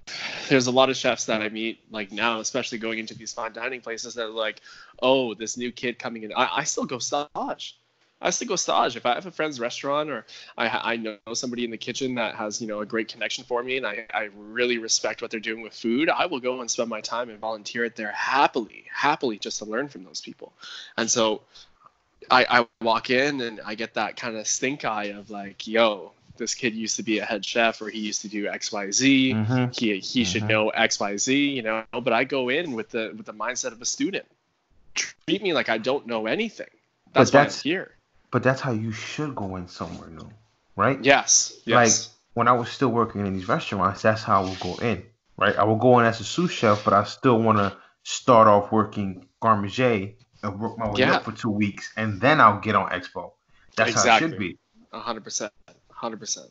there's 0.49 0.67
a 0.67 0.71
lot 0.71 0.89
of 0.89 0.95
chefs 0.95 1.25
that 1.25 1.41
I 1.41 1.49
meet 1.49 1.79
like 1.91 2.11
now, 2.11 2.39
especially 2.39 2.77
going 2.77 2.99
into 2.99 3.15
these 3.15 3.33
fine 3.33 3.53
dining 3.53 3.81
places 3.81 4.13
that 4.15 4.25
are 4.25 4.29
like, 4.29 4.61
oh, 5.01 5.33
this 5.33 5.57
new 5.57 5.71
kid 5.71 5.99
coming 5.99 6.23
in. 6.23 6.33
I, 6.33 6.49
I 6.57 6.63
still 6.63 6.85
go 6.85 6.99
stage. 6.99 7.77
I 8.21 8.29
still 8.29 8.47
go 8.47 8.55
stage. 8.55 8.95
If 8.95 9.05
I 9.05 9.15
have 9.15 9.25
a 9.25 9.31
friend's 9.31 9.59
restaurant 9.59 10.09
or 10.09 10.25
I, 10.57 10.93
I 10.93 10.95
know 10.95 11.17
somebody 11.33 11.65
in 11.65 11.71
the 11.71 11.77
kitchen 11.77 12.15
that 12.15 12.35
has 12.35 12.61
you 12.61 12.67
know 12.67 12.79
a 12.79 12.85
great 12.85 13.09
connection 13.09 13.43
for 13.43 13.61
me 13.61 13.77
and 13.77 13.85
I, 13.85 14.05
I 14.13 14.29
really 14.35 14.77
respect 14.77 15.21
what 15.21 15.31
they're 15.31 15.39
doing 15.39 15.61
with 15.61 15.73
food, 15.73 16.09
I 16.09 16.25
will 16.27 16.39
go 16.39 16.61
and 16.61 16.71
spend 16.71 16.89
my 16.89 17.01
time 17.01 17.29
and 17.29 17.39
volunteer 17.39 17.83
at 17.83 17.95
there 17.95 18.11
happily, 18.11 18.85
happily 18.91 19.37
just 19.37 19.59
to 19.59 19.65
learn 19.65 19.89
from 19.89 20.03
those 20.03 20.21
people. 20.21 20.53
And 20.97 21.11
so 21.11 21.41
I, 22.31 22.45
I 22.61 22.67
walk 22.83 23.09
in 23.09 23.41
and 23.41 23.61
I 23.65 23.75
get 23.75 23.93
that 23.95 24.15
kind 24.17 24.35
of 24.37 24.47
stink 24.47 24.85
eye 24.85 25.05
of 25.05 25.29
like, 25.29 25.67
yo, 25.67 26.11
this 26.37 26.53
kid 26.53 26.73
used 26.75 26.97
to 26.97 27.03
be 27.03 27.19
a 27.19 27.25
head 27.25 27.45
chef 27.45 27.81
or 27.81 27.89
he 27.89 27.99
used 27.99 28.21
to 28.21 28.27
do 28.27 28.47
X, 28.47 28.71
Y, 28.71 28.91
Z. 28.91 29.33
Mhm. 29.33 29.77
He 29.79 29.99
he 29.99 30.23
should 30.25 30.43
Mhm. 30.43 30.49
know 30.49 30.69
X, 30.69 30.99
Y, 30.99 31.17
Z. 31.17 31.49
You 31.49 31.61
know, 31.61 31.83
but 31.91 32.11
I 32.13 32.23
go 32.25 32.49
in 32.49 32.73
with 32.73 32.89
the 32.89 33.13
with 33.15 33.25
the 33.25 33.33
mindset 33.33 33.71
of 33.71 33.81
a 33.81 33.85
student. 33.85 34.25
Treat 34.93 35.41
me 35.41 35.53
like 35.53 35.69
I 35.69 35.77
don't 35.77 36.07
know 36.07 36.25
anything. 36.27 36.67
That's 37.13 37.31
why 37.33 37.41
I'm 37.43 37.51
here. 37.51 37.91
but 38.31 38.43
that's 38.43 38.59
how 38.59 38.71
you 38.73 38.91
should 38.91 39.33
go 39.35 39.55
in 39.55 39.67
somewhere 39.69 40.09
new, 40.09 40.29
right? 40.75 40.99
Yes. 41.03 41.53
Yes. 41.65 41.75
Like 41.75 42.11
when 42.33 42.47
I 42.49 42.51
was 42.51 42.67
still 42.69 42.89
working 42.89 43.25
in 43.25 43.33
these 43.33 43.47
restaurants, 43.47 44.01
that's 44.01 44.23
how 44.23 44.43
I 44.43 44.49
would 44.49 44.59
go 44.59 44.75
in, 44.75 45.03
right? 45.37 45.55
I 45.57 45.63
would 45.63 45.79
go 45.79 45.99
in 45.99 46.05
as 46.05 46.19
a 46.19 46.25
sous 46.25 46.51
chef, 46.51 46.83
but 46.83 46.93
I 46.93 47.05
still 47.05 47.39
want 47.41 47.59
to 47.59 47.77
start 48.03 48.47
off 48.49 48.71
working 48.73 49.25
garde 49.41 49.61
manger 49.61 50.09
and 50.45 50.59
work 50.59 50.77
my 50.77 50.89
way 50.89 51.01
Yeah. 51.01 51.15
up 51.15 51.25
for 51.25 51.31
two 51.31 51.49
weeks, 51.49 51.91
and 51.97 52.21
then 52.21 52.39
I'll 52.39 52.59
get 52.59 52.75
on 52.75 52.89
expo. 52.89 53.31
That's 53.75 53.93
how 53.93 54.15
it 54.15 54.19
should 54.19 54.37
be. 54.37 54.57
A 54.93 54.99
hundred 54.99 55.23
percent, 55.23 55.51
hundred 55.89 56.19
percent. 56.19 56.47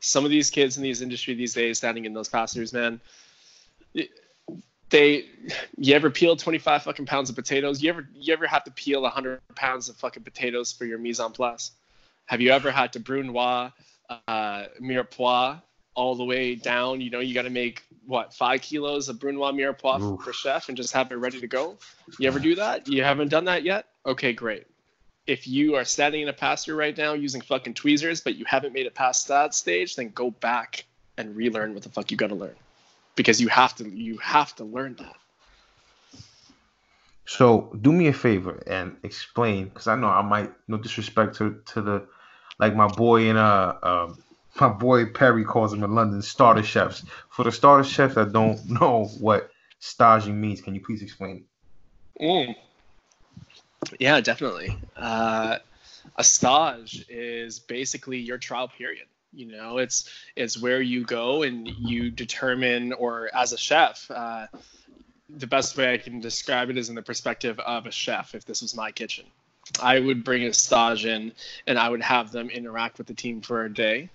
Some 0.00 0.24
of 0.24 0.30
these 0.30 0.50
kids 0.50 0.76
in 0.76 0.82
these 0.82 1.00
industry 1.02 1.34
these 1.34 1.54
days, 1.54 1.78
standing 1.78 2.04
in 2.04 2.12
those 2.12 2.28
pastures, 2.28 2.72
man, 2.72 3.00
they, 4.90 5.24
you 5.76 5.94
ever 5.94 6.10
peel 6.10 6.36
twenty 6.36 6.58
five 6.58 6.82
fucking 6.82 7.06
pounds 7.06 7.30
of 7.30 7.36
potatoes? 7.36 7.82
You 7.82 7.90
ever, 7.90 8.06
you 8.14 8.32
ever 8.32 8.46
have 8.46 8.64
to 8.64 8.70
peel 8.70 9.06
hundred 9.08 9.40
pounds 9.56 9.88
of 9.88 9.96
fucking 9.96 10.22
potatoes 10.22 10.72
for 10.72 10.84
your 10.84 10.98
mise 10.98 11.20
en 11.20 11.32
place? 11.32 11.72
Have 12.26 12.40
you 12.40 12.50
ever 12.50 12.70
had 12.70 12.92
to 12.92 13.00
brunoise, 13.00 13.72
uh, 14.28 14.64
mirepoix 14.80 15.60
all 15.94 16.14
the 16.14 16.24
way 16.24 16.54
down? 16.54 17.00
You 17.00 17.10
know, 17.10 17.20
you 17.20 17.34
got 17.34 17.42
to 17.42 17.50
make 17.50 17.82
what 18.06 18.34
five 18.34 18.60
kilos 18.62 19.08
of 19.08 19.18
brunoise 19.18 19.54
mirepoix 19.54 20.00
Oof. 20.00 20.22
for 20.22 20.32
chef 20.32 20.68
and 20.68 20.76
just 20.76 20.92
have 20.92 21.10
it 21.10 21.16
ready 21.16 21.40
to 21.40 21.46
go. 21.46 21.76
You 22.18 22.28
ever 22.28 22.38
do 22.38 22.54
that? 22.56 22.88
You 22.88 23.02
haven't 23.02 23.28
done 23.28 23.46
that 23.46 23.62
yet? 23.62 23.86
Okay, 24.06 24.32
great 24.32 24.66
if 25.26 25.46
you 25.46 25.76
are 25.76 25.84
standing 25.84 26.22
in 26.22 26.28
a 26.28 26.32
pasture 26.32 26.76
right 26.76 26.96
now 26.96 27.14
using 27.14 27.40
fucking 27.40 27.74
tweezers, 27.74 28.20
but 28.20 28.36
you 28.36 28.44
haven't 28.44 28.72
made 28.72 28.86
it 28.86 28.94
past 28.94 29.28
that 29.28 29.54
stage, 29.54 29.96
then 29.96 30.10
go 30.10 30.30
back 30.30 30.84
and 31.16 31.34
relearn 31.34 31.74
what 31.74 31.82
the 31.82 31.88
fuck 31.88 32.10
you 32.10 32.16
gotta 32.16 32.34
learn, 32.34 32.56
because 33.16 33.40
you 33.40 33.48
have 33.48 33.74
to 33.76 33.88
you 33.88 34.18
have 34.18 34.54
to 34.56 34.64
learn 34.64 34.96
that. 34.96 35.16
So 37.26 37.74
do 37.80 37.90
me 37.90 38.08
a 38.08 38.12
favor 38.12 38.62
and 38.66 38.96
explain, 39.02 39.64
because 39.68 39.86
I 39.86 39.96
know 39.96 40.08
I 40.08 40.22
might 40.22 40.52
no 40.68 40.76
disrespect 40.76 41.36
to 41.36 41.62
to 41.66 41.80
the 41.80 42.06
like 42.58 42.76
my 42.76 42.88
boy 42.88 43.30
in 43.30 43.36
uh, 43.36 43.78
uh 43.82 44.14
my 44.60 44.68
boy 44.68 45.06
Perry 45.06 45.44
calls 45.44 45.70
them 45.72 45.82
in 45.82 45.94
London 45.94 46.22
starter 46.22 46.62
chefs. 46.62 47.04
For 47.30 47.44
the 47.44 47.52
starter 47.52 47.84
chefs 47.84 48.14
that 48.14 48.32
don't 48.32 48.68
know 48.80 49.06
what 49.18 49.50
staging 49.78 50.40
means, 50.40 50.60
can 50.60 50.74
you 50.74 50.80
please 50.80 51.02
explain? 51.02 51.44
Mm. 52.20 52.54
Yeah, 53.98 54.20
definitely. 54.20 54.76
Uh, 54.96 55.58
a 56.16 56.24
stage 56.24 57.04
is 57.08 57.58
basically 57.58 58.18
your 58.18 58.38
trial 58.38 58.68
period. 58.68 59.06
You 59.32 59.46
know, 59.46 59.78
it's 59.78 60.08
it's 60.36 60.60
where 60.60 60.80
you 60.80 61.04
go 61.04 61.42
and 61.42 61.66
you 61.66 62.10
determine, 62.10 62.92
or 62.92 63.30
as 63.34 63.52
a 63.52 63.58
chef, 63.58 64.08
uh, 64.10 64.46
the 65.28 65.46
best 65.46 65.76
way 65.76 65.92
I 65.92 65.98
can 65.98 66.20
describe 66.20 66.70
it 66.70 66.76
is 66.76 66.88
in 66.88 66.94
the 66.94 67.02
perspective 67.02 67.58
of 67.58 67.86
a 67.86 67.90
chef. 67.90 68.34
If 68.34 68.44
this 68.44 68.62
was 68.62 68.76
my 68.76 68.92
kitchen, 68.92 69.24
I 69.82 69.98
would 69.98 70.22
bring 70.22 70.44
a 70.44 70.52
stage 70.52 71.04
in 71.04 71.32
and 71.66 71.78
I 71.78 71.88
would 71.88 72.02
have 72.02 72.30
them 72.30 72.48
interact 72.48 72.98
with 72.98 73.08
the 73.08 73.14
team 73.14 73.40
for 73.40 73.64
a 73.64 73.72
day. 73.72 74.08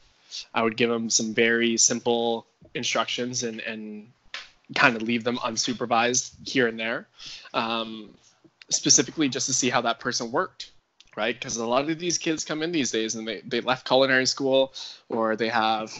I 0.54 0.62
would 0.62 0.78
give 0.78 0.90
them 0.90 1.10
some 1.10 1.34
very 1.34 1.78
simple 1.78 2.46
instructions 2.74 3.44
and 3.44 3.60
and 3.62 4.12
kind 4.76 4.96
of 4.96 5.02
leave 5.02 5.24
them 5.24 5.38
unsupervised 5.38 6.48
here 6.48 6.68
and 6.68 6.80
there. 6.80 7.08
Um, 7.54 8.12
specifically 8.70 9.30
just 9.30 9.48
to 9.48 9.54
see 9.54 9.70
how 9.70 9.82
that 9.82 10.00
person 10.00 10.32
worked 10.32 10.72
right? 11.20 11.36
Because 11.38 11.58
a 11.58 11.66
lot 11.66 11.90
of 11.90 12.00
these 12.00 12.18
kids 12.18 12.46
come 12.46 12.64
in 12.64 12.72
these 12.72 12.92
days 12.92 13.16
and 13.16 13.28
they, 13.28 13.42
they 13.42 13.60
left 13.60 13.86
culinary 13.86 14.26
school 14.26 14.74
or 15.10 15.36
they 15.36 15.50
have 15.50 15.92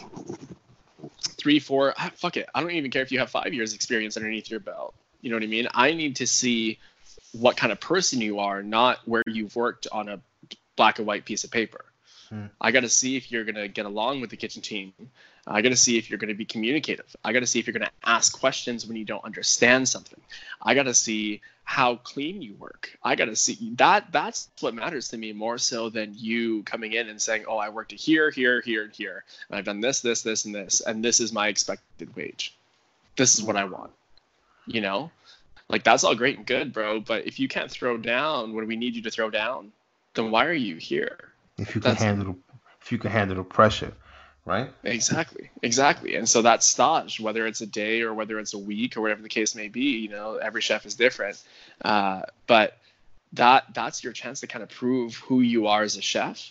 three 1.36 1.58
four 1.58 1.94
ah, 1.98 2.10
fuck 2.14 2.38
it. 2.38 2.48
I 2.54 2.60
don't 2.60 2.70
even 2.70 2.90
care 2.90 3.02
if 3.02 3.12
you 3.12 3.18
have 3.18 3.30
five 3.30 3.52
years 3.52 3.74
experience 3.74 4.16
underneath 4.16 4.50
your 4.50 4.60
belt. 4.60 4.94
You 5.20 5.28
know 5.28 5.36
what 5.36 5.42
i 5.42 5.46
mean? 5.46 5.68
I 5.74 5.92
need 5.92 6.16
to 6.16 6.26
see 6.26 6.78
what 7.32 7.56
kind 7.56 7.70
of 7.70 7.80
person 7.80 8.20
you 8.20 8.38
are 8.38 8.62
not 8.62 8.98
where 9.04 9.22
you've 9.26 9.54
worked 9.54 9.86
on 9.92 10.08
a 10.08 10.20
black 10.76 10.98
and 10.98 11.06
white 11.06 11.26
piece 11.26 11.44
of 11.44 11.50
paper 11.50 11.84
Hmm. 12.30 12.46
i 12.60 12.70
got 12.70 12.80
to 12.80 12.88
see 12.88 13.16
if 13.16 13.30
you're 13.30 13.44
going 13.44 13.56
to 13.56 13.68
get 13.68 13.86
along 13.86 14.20
with 14.20 14.30
the 14.30 14.36
kitchen 14.36 14.62
team 14.62 14.92
i 15.46 15.60
got 15.60 15.70
to 15.70 15.76
see 15.76 15.98
if 15.98 16.08
you're 16.08 16.18
going 16.18 16.28
to 16.28 16.34
be 16.34 16.44
communicative 16.44 17.16
i 17.24 17.32
got 17.32 17.40
to 17.40 17.46
see 17.46 17.58
if 17.58 17.66
you're 17.66 17.76
going 17.76 17.86
to 17.86 18.08
ask 18.08 18.38
questions 18.38 18.86
when 18.86 18.96
you 18.96 19.04
don't 19.04 19.24
understand 19.24 19.88
something 19.88 20.20
i 20.62 20.74
got 20.74 20.84
to 20.84 20.94
see 20.94 21.40
how 21.70 21.94
clean 21.94 22.42
you 22.42 22.52
work. 22.54 22.98
I 23.04 23.14
got 23.14 23.26
to 23.26 23.36
see 23.36 23.72
that. 23.76 24.10
That's 24.10 24.50
what 24.58 24.74
matters 24.74 25.06
to 25.10 25.16
me 25.16 25.32
more 25.32 25.56
so 25.56 25.88
than 25.88 26.12
you 26.16 26.64
coming 26.64 26.94
in 26.94 27.08
and 27.08 27.22
saying, 27.22 27.44
"Oh, 27.46 27.58
I 27.58 27.68
worked 27.68 27.92
here, 27.92 28.28
here, 28.28 28.60
here, 28.60 28.82
and 28.82 28.92
here, 28.92 29.22
and 29.48 29.56
I've 29.56 29.66
done 29.66 29.80
this, 29.80 30.00
this, 30.00 30.22
this, 30.22 30.46
and 30.46 30.52
this, 30.52 30.80
and 30.80 31.04
this 31.04 31.20
is 31.20 31.32
my 31.32 31.46
expected 31.46 32.16
wage. 32.16 32.56
This 33.16 33.38
is 33.38 33.44
what 33.44 33.54
I 33.54 33.66
want." 33.66 33.92
You 34.66 34.80
know, 34.80 35.12
like 35.68 35.84
that's 35.84 36.02
all 36.02 36.16
great 36.16 36.38
and 36.38 36.46
good, 36.46 36.72
bro. 36.72 36.98
But 36.98 37.28
if 37.28 37.38
you 37.38 37.46
can't 37.46 37.70
throw 37.70 37.96
down 37.96 38.52
when 38.52 38.66
we 38.66 38.74
need 38.74 38.96
you 38.96 39.02
to 39.02 39.10
throw 39.10 39.30
down, 39.30 39.70
then 40.14 40.32
why 40.32 40.46
are 40.46 40.52
you 40.52 40.74
here? 40.74 41.29
If 41.60 41.74
you 41.74 41.80
can 41.80 41.90
That's- 41.92 42.02
handle 42.02 42.38
if 42.80 42.90
you 42.90 42.98
can 42.98 43.10
handle 43.10 43.36
the 43.36 43.44
pressure, 43.44 43.92
right? 44.46 44.70
Exactly, 44.82 45.50
exactly. 45.62 46.16
And 46.16 46.26
so 46.26 46.42
that 46.42 46.62
stage, 46.62 47.20
whether 47.20 47.46
it's 47.46 47.60
a 47.60 47.66
day 47.66 48.00
or 48.00 48.14
whether 48.14 48.38
it's 48.38 48.54
a 48.54 48.58
week 48.58 48.96
or 48.96 49.02
whatever 49.02 49.20
the 49.20 49.28
case 49.28 49.54
may 49.54 49.68
be, 49.68 49.98
you 49.98 50.08
know, 50.08 50.36
every 50.36 50.62
chef 50.62 50.86
is 50.86 50.94
different. 50.94 51.40
Uh, 51.84 52.22
but 52.46 52.78
that 53.34 53.64
that's 53.74 54.02
your 54.02 54.14
chance 54.14 54.40
to 54.40 54.46
kind 54.46 54.62
of 54.62 54.70
prove 54.70 55.14
who 55.16 55.40
you 55.42 55.66
are 55.66 55.82
as 55.82 55.96
a 55.96 56.02
chef. 56.02 56.50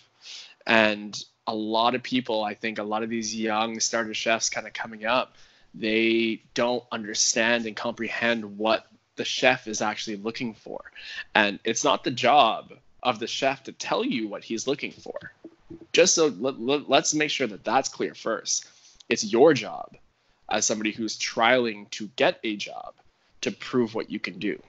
And 0.66 1.20
a 1.46 1.54
lot 1.54 1.96
of 1.96 2.02
people, 2.02 2.44
I 2.44 2.54
think, 2.54 2.78
a 2.78 2.84
lot 2.84 3.02
of 3.02 3.10
these 3.10 3.34
young 3.34 3.80
starter 3.80 4.14
chefs 4.14 4.50
kind 4.50 4.68
of 4.68 4.72
coming 4.72 5.04
up, 5.04 5.34
they 5.74 6.42
don't 6.54 6.84
understand 6.92 7.66
and 7.66 7.74
comprehend 7.74 8.56
what 8.56 8.86
the 9.16 9.24
chef 9.24 9.66
is 9.66 9.82
actually 9.82 10.16
looking 10.16 10.54
for. 10.54 10.80
And 11.34 11.58
it's 11.64 11.82
not 11.82 12.04
the 12.04 12.12
job 12.12 12.72
of 13.02 13.18
the 13.18 13.26
chef 13.26 13.64
to 13.64 13.72
tell 13.72 14.04
you 14.04 14.28
what 14.28 14.44
he's 14.44 14.66
looking 14.66 14.92
for 14.92 15.32
just 15.92 16.14
so 16.14 16.26
let, 16.38 16.60
let, 16.60 16.88
let's 16.88 17.14
make 17.14 17.30
sure 17.30 17.46
that 17.46 17.64
that's 17.64 17.88
clear 17.88 18.14
first. 18.14 18.66
It's 19.08 19.24
your 19.24 19.54
job 19.54 19.96
as 20.48 20.66
somebody 20.66 20.92
who's 20.92 21.18
trialing 21.18 21.90
to 21.90 22.08
get 22.16 22.40
a 22.44 22.56
job 22.56 22.94
to 23.42 23.50
prove 23.50 23.94
what 23.94 24.10
you 24.10 24.18
can 24.18 24.38
do. 24.38 24.62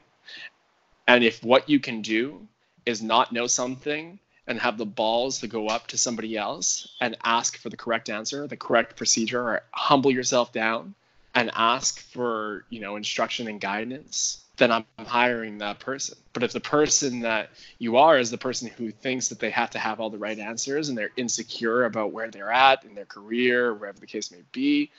And 1.07 1.23
if 1.23 1.43
what 1.43 1.69
you 1.69 1.79
can 1.79 2.01
do 2.01 2.47
is 2.85 3.01
not 3.01 3.31
know 3.31 3.47
something 3.47 4.19
and 4.47 4.59
have 4.59 4.77
the 4.77 4.85
balls 4.85 5.39
to 5.39 5.47
go 5.47 5.67
up 5.67 5.87
to 5.87 5.97
somebody 5.97 6.37
else 6.37 6.87
and 6.99 7.17
ask 7.23 7.57
for 7.57 7.69
the 7.69 7.77
correct 7.77 8.09
answer, 8.09 8.47
the 8.47 8.57
correct 8.57 8.95
procedure, 8.95 9.41
or 9.41 9.63
humble 9.71 10.11
yourself 10.11 10.51
down 10.51 10.95
and 11.35 11.51
ask 11.53 11.99
for, 12.11 12.65
you 12.69 12.79
know, 12.79 12.95
instruction 12.95 13.47
and 13.47 13.61
guidance, 13.61 14.43
then 14.61 14.71
I'm 14.71 14.85
hiring 15.07 15.57
that 15.57 15.79
person. 15.79 16.19
But 16.33 16.43
if 16.43 16.53
the 16.53 16.59
person 16.59 17.21
that 17.21 17.49
you 17.79 17.97
are 17.97 18.19
is 18.19 18.29
the 18.29 18.37
person 18.37 18.67
who 18.67 18.91
thinks 18.91 19.29
that 19.29 19.39
they 19.39 19.49
have 19.49 19.71
to 19.71 19.79
have 19.79 19.99
all 19.99 20.11
the 20.11 20.19
right 20.19 20.37
answers 20.37 20.87
and 20.87 20.95
they're 20.95 21.09
insecure 21.17 21.85
about 21.85 22.11
where 22.11 22.29
they're 22.29 22.51
at 22.51 22.85
in 22.85 22.93
their 22.93 23.05
career, 23.05 23.73
wherever 23.73 23.99
the 23.99 24.05
case 24.05 24.31
may 24.31 24.43
be, 24.51 24.91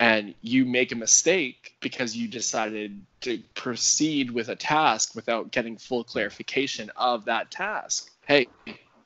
and 0.00 0.34
you 0.42 0.64
make 0.64 0.90
a 0.90 0.96
mistake 0.96 1.76
because 1.80 2.16
you 2.16 2.26
decided 2.26 3.00
to 3.20 3.38
proceed 3.54 4.32
with 4.32 4.48
a 4.48 4.56
task 4.56 5.14
without 5.14 5.52
getting 5.52 5.76
full 5.76 6.02
clarification 6.02 6.90
of 6.96 7.26
that 7.26 7.52
task, 7.52 8.10
hey, 8.26 8.48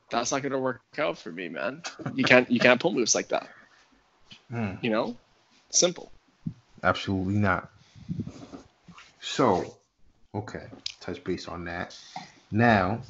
that's 0.09 0.33
not 0.33 0.41
going 0.41 0.53
to 0.53 0.59
work 0.59 0.81
out 0.97 1.19
for 1.19 1.31
me, 1.31 1.51
man. 1.51 1.83
You 2.15 2.25
can't 2.25 2.51
you 2.51 2.59
can't 2.59 2.81
pull 2.81 2.95
moves 2.95 3.15
like 3.15 3.29
that. 3.29 3.51
Hmm. 4.51 4.77
You 4.81 4.89
know, 4.89 5.17
simple. 5.69 6.11
Absolutely 6.83 7.35
not. 7.35 7.71
So, 9.21 9.77
okay, 10.35 10.67
touch 11.01 11.23
base 11.25 11.49
on 11.49 11.65
that. 11.65 11.97
Now, 12.51 13.03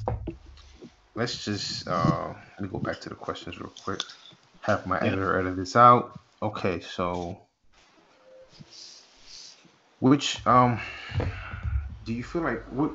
let's 1.15 1.43
just 1.43 1.87
uh 1.87 2.33
let 2.33 2.61
me 2.61 2.67
go 2.69 2.79
back 2.79 2.99
to 3.01 3.09
the 3.09 3.15
questions 3.15 3.59
real 3.59 3.73
quick. 3.83 4.01
Have 4.61 4.85
my 4.87 4.99
editor 4.99 5.39
edit 5.39 5.55
this 5.55 5.75
out. 5.75 6.19
Okay, 6.41 6.79
so 6.79 7.41
which 9.99 10.45
um 10.47 10.79
do 12.05 12.13
you 12.13 12.23
feel 12.23 12.41
like 12.41 12.63
what 12.71 12.91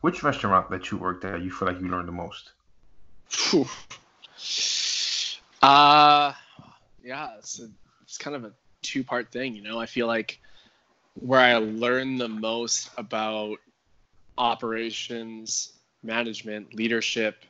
which 0.00 0.22
restaurant 0.22 0.70
that 0.70 0.90
you 0.90 0.98
worked 0.98 1.24
at 1.24 1.42
you 1.42 1.50
feel 1.50 1.68
like 1.68 1.80
you 1.80 1.88
learned 1.88 2.08
the 2.08 2.12
most? 2.12 2.52
Uh 5.62 6.32
yeah, 7.02 7.28
it's 7.38 7.60
a, 7.60 7.68
it's 8.02 8.18
kind 8.18 8.36
of 8.36 8.44
a 8.44 8.52
two 8.82 9.04
part 9.04 9.30
thing, 9.30 9.54
you 9.54 9.62
know. 9.62 9.78
I 9.78 9.86
feel 9.86 10.06
like 10.06 10.40
where 11.14 11.40
I 11.40 11.56
learn 11.56 12.18
the 12.18 12.28
most 12.28 12.90
about 12.96 13.58
operations, 14.40 15.72
management, 16.02 16.74
leadership, 16.74 17.44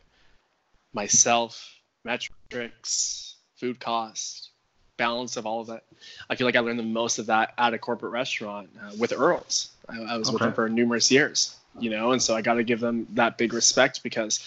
myself, 0.92 1.72
metrics, 2.04 3.36
food 3.56 3.78
cost, 3.78 4.50
balance 4.96 5.36
of 5.36 5.46
all 5.46 5.60
of 5.60 5.68
that. 5.68 5.84
I 6.28 6.34
feel 6.34 6.46
like 6.46 6.56
I 6.56 6.60
learned 6.60 6.80
the 6.80 6.82
most 6.82 7.18
of 7.20 7.26
that 7.26 7.54
at 7.56 7.72
a 7.72 7.78
corporate 7.78 8.12
restaurant 8.12 8.70
uh, 8.82 8.90
with 8.98 9.12
Earls. 9.12 9.70
I, 9.88 10.00
I 10.00 10.16
was 10.16 10.32
with 10.32 10.42
them 10.42 10.52
for 10.52 10.68
numerous 10.68 11.12
years, 11.12 11.56
you 11.78 11.90
know, 11.90 12.10
and 12.10 12.20
so 12.20 12.34
I 12.34 12.42
got 12.42 12.54
to 12.54 12.64
give 12.64 12.80
them 12.80 13.06
that 13.14 13.38
big 13.38 13.52
respect 13.52 14.02
because 14.02 14.40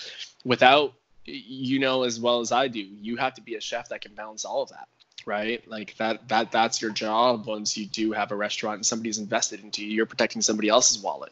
without 0.43 0.93
you 1.25 1.79
know 1.79 2.03
as 2.03 2.19
well 2.19 2.41
as 2.41 2.51
I 2.51 2.67
do, 2.67 2.81
you 2.81 3.15
have 3.15 3.35
to 3.35 3.41
be 3.41 3.55
a 3.55 3.61
chef 3.61 3.87
that 3.89 4.01
can 4.01 4.13
balance 4.13 4.43
all 4.43 4.63
of 4.63 4.69
that, 4.69 4.89
right? 5.25 5.65
Like 5.67 5.95
that 5.97 6.27
that 6.29 6.51
that's 6.51 6.81
your 6.81 6.91
job 6.91 7.45
once 7.45 7.77
you 7.77 7.85
do 7.85 8.11
have 8.11 8.31
a 8.31 8.35
restaurant 8.35 8.77
and 8.77 8.85
somebody's 8.85 9.17
invested 9.17 9.63
into 9.63 9.83
you. 9.83 9.91
You're 9.91 10.05
protecting 10.05 10.41
somebody 10.41 10.69
else's 10.69 10.99
wallet, 10.99 11.31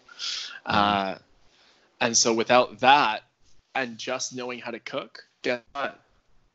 uh, 0.65 1.15
and 1.99 2.15
so 2.15 2.33
without 2.33 2.79
that, 2.79 3.23
and 3.75 3.97
just 3.97 4.35
knowing 4.35 4.59
how 4.59 4.71
to 4.71 4.79
cook, 4.79 5.23
guess 5.41 5.61
what? 5.73 5.99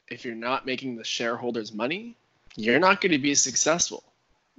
If 0.08 0.24
you're 0.24 0.34
not 0.34 0.66
making 0.66 0.96
the 0.96 1.04
shareholders 1.04 1.72
money, 1.72 2.16
you're 2.56 2.78
not 2.78 3.00
going 3.00 3.12
to 3.12 3.18
be 3.18 3.34
successful. 3.34 4.04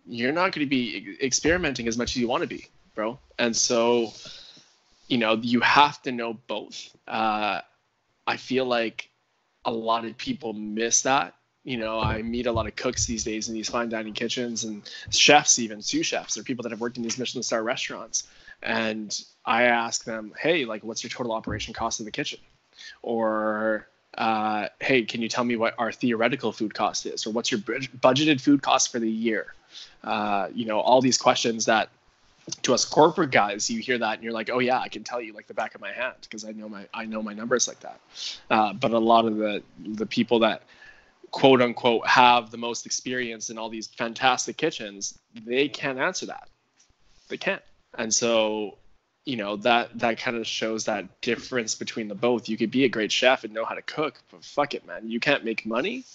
You're 0.06 0.32
not 0.32 0.54
going 0.54 0.66
to 0.66 0.70
be 0.70 1.18
experimenting 1.22 1.88
as 1.88 1.98
much 1.98 2.12
as 2.12 2.18
you 2.18 2.28
want 2.28 2.42
to 2.42 2.48
be, 2.48 2.68
bro. 2.96 3.20
And 3.38 3.56
so, 3.56 4.14
you 5.08 5.18
know, 5.18 5.36
you 5.36 5.60
have 5.62 6.02
to 6.04 6.12
know 6.12 6.34
both. 6.48 6.96
Uh, 7.08 7.62
I 8.26 8.38
feel 8.38 8.66
like 8.66 9.10
a 9.66 9.72
lot 9.72 10.06
of 10.06 10.18
people 10.18 10.54
miss 10.54 11.04
that. 11.04 11.34
You 11.68 11.76
know, 11.76 12.00
I 12.00 12.22
meet 12.22 12.46
a 12.46 12.52
lot 12.54 12.66
of 12.66 12.78
cooks 12.78 13.08
these 13.08 13.26
days 13.26 13.50
in 13.50 13.54
these 13.54 13.68
fine 13.68 13.90
dining 13.90 14.14
kitchens 14.14 14.64
and 14.64 14.90
chefs, 15.10 15.60
even 15.60 15.82
sous 15.82 16.06
chefs, 16.06 16.38
or 16.38 16.44
people 16.44 16.64
that 16.64 16.72
have 16.72 16.80
worked 16.80 16.96
in 16.96 17.04
these 17.04 17.18
Michelin 17.18 17.44
star 17.44 17.62
restaurants. 17.62 18.24
And 18.64 19.14
I 19.44 19.64
ask 19.64 20.06
them, 20.06 20.34
hey, 20.40 20.64
like, 20.64 20.86
what's 20.86 21.04
your 21.04 21.10
total 21.10 21.34
operation 21.34 21.74
cost 21.74 22.00
of 22.00 22.06
the 22.06 22.12
kitchen? 22.14 22.40
Or, 23.02 23.86
uh, 24.18 24.70
hey, 24.80 25.04
can 25.04 25.22
you 25.22 25.28
tell 25.28 25.44
me 25.44 25.58
what 25.58 25.76
our 25.78 25.92
theoretical 25.92 26.54
food 26.54 26.74
cost 26.74 27.06
is? 27.06 27.28
Or 27.28 27.32
what's 27.32 27.52
your 27.52 27.60
budgeted 27.60 28.40
food 28.40 28.62
cost 28.62 28.90
for 28.90 29.00
the 29.00 29.12
year? 29.12 29.54
Uh, 30.06 30.48
you 30.54 30.64
know, 30.64 30.80
all 30.80 31.02
these 31.02 31.18
questions 31.18 31.66
that 31.66 31.90
to 32.62 32.74
us 32.74 32.86
corporate 32.86 33.32
guys, 33.32 33.70
you 33.70 33.82
hear 33.82 33.98
that 33.98 34.14
and 34.14 34.24
you're 34.24 34.32
like, 34.32 34.50
oh 34.50 34.60
yeah, 34.60 34.80
I 34.80 34.88
can 34.88 35.04
tell 35.04 35.22
you 35.22 35.34
like 35.34 35.48
the 35.48 35.54
back 35.54 35.76
of 35.76 35.82
my 35.82 35.92
hand 35.92 36.16
because 36.22 36.46
I 36.46 36.52
know 36.52 36.70
my 36.70 36.88
I 36.94 37.04
know 37.04 37.22
my 37.22 37.34
numbers 37.34 37.68
like 37.68 37.82
that. 37.82 38.00
Uh, 38.50 38.72
but 38.72 38.92
a 38.92 39.00
lot 39.00 39.26
of 39.26 39.36
the 39.36 39.64
the 39.86 40.06
people 40.06 40.40
that 40.40 40.64
quote 41.32 41.62
unquote 41.62 42.08
have 42.08 42.52
the 42.52 42.58
most 42.58 42.86
experience 42.86 43.50
in 43.50 43.58
all 43.58 43.70
these 43.70 43.88
fantastic 43.88 44.58
kitchens, 44.58 45.18
they 45.46 45.68
can't 45.68 46.00
answer 46.00 46.28
that. 46.28 46.50
They 47.28 47.38
can't. 47.38 47.62
And 47.98 48.14
so, 48.14 48.78
you 49.26 49.36
know, 49.36 49.58
that 49.58 49.98
that 50.00 50.20
kind 50.20 50.38
of 50.38 50.48
shows 50.48 50.86
that 50.86 51.22
difference 51.22 51.76
between 51.76 52.08
the 52.08 52.16
both. 52.16 52.48
You 52.48 52.58
could 52.58 52.72
be 52.72 52.86
a 52.86 52.90
great 52.90 53.12
chef 53.12 53.44
and 53.44 53.54
know 53.54 53.66
how 53.66 53.76
to 53.76 53.82
cook, 53.82 54.22
but 54.32 54.44
fuck 54.44 54.74
it, 54.74 54.86
man. 54.86 55.10
You 55.10 55.20
can't 55.20 55.44
make 55.44 55.66
money. 55.66 56.06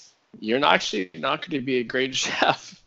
You're 0.40 0.60
not 0.60 0.74
actually 0.74 1.10
not 1.14 1.42
going 1.42 1.60
to 1.60 1.64
be 1.64 1.78
a 1.78 1.84
great 1.84 2.14
chef. 2.16 2.82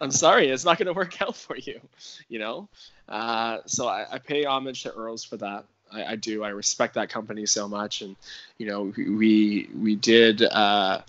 I'm 0.00 0.10
sorry, 0.10 0.48
it's 0.48 0.64
not 0.64 0.78
going 0.78 0.86
to 0.86 0.92
work 0.92 1.20
out 1.22 1.36
for 1.36 1.56
you. 1.56 1.80
You 2.28 2.38
know, 2.40 2.68
uh, 3.08 3.58
so 3.66 3.86
I, 3.86 4.06
I 4.10 4.18
pay 4.18 4.44
homage 4.44 4.82
to 4.82 4.92
Earls 4.92 5.24
for 5.24 5.36
that. 5.36 5.64
I, 5.94 6.12
I 6.12 6.16
do. 6.16 6.42
I 6.44 6.50
respect 6.50 6.94
that 6.94 7.08
company 7.08 7.46
so 7.46 7.68
much, 7.68 8.02
and 8.02 8.16
you 8.58 8.66
know, 8.66 8.92
we 8.96 9.68
we 9.74 9.94
did 9.94 10.42
uh, 10.42 11.02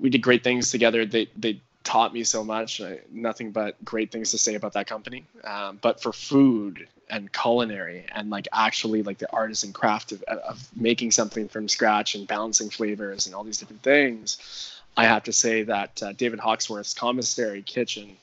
we 0.00 0.10
did 0.10 0.22
great 0.22 0.44
things 0.44 0.70
together. 0.70 1.04
They 1.04 1.28
they 1.36 1.60
taught 1.82 2.12
me 2.14 2.24
so 2.24 2.42
much. 2.42 2.80
I, 2.80 3.00
nothing 3.10 3.50
but 3.50 3.82
great 3.84 4.10
things 4.10 4.30
to 4.30 4.38
say 4.38 4.54
about 4.54 4.72
that 4.72 4.86
company. 4.86 5.24
Um, 5.44 5.78
but 5.80 6.00
for 6.00 6.12
food 6.12 6.88
and 7.10 7.30
culinary 7.30 8.06
and 8.12 8.30
like 8.30 8.48
actually 8.52 9.02
like 9.02 9.18
the 9.18 9.30
artisan 9.30 9.72
craft 9.72 10.12
of, 10.12 10.22
of 10.22 10.68
making 10.74 11.10
something 11.10 11.48
from 11.48 11.68
scratch 11.68 12.14
and 12.14 12.26
balancing 12.26 12.70
flavors 12.70 13.26
and 13.26 13.34
all 13.34 13.44
these 13.44 13.58
different 13.58 13.82
things, 13.82 14.72
I 14.96 15.04
have 15.04 15.24
to 15.24 15.32
say 15.32 15.64
that 15.64 16.02
uh, 16.02 16.12
David 16.12 16.40
Hawksworth's 16.40 16.94
Commissary 16.94 17.62
Kitchen, 17.62 18.16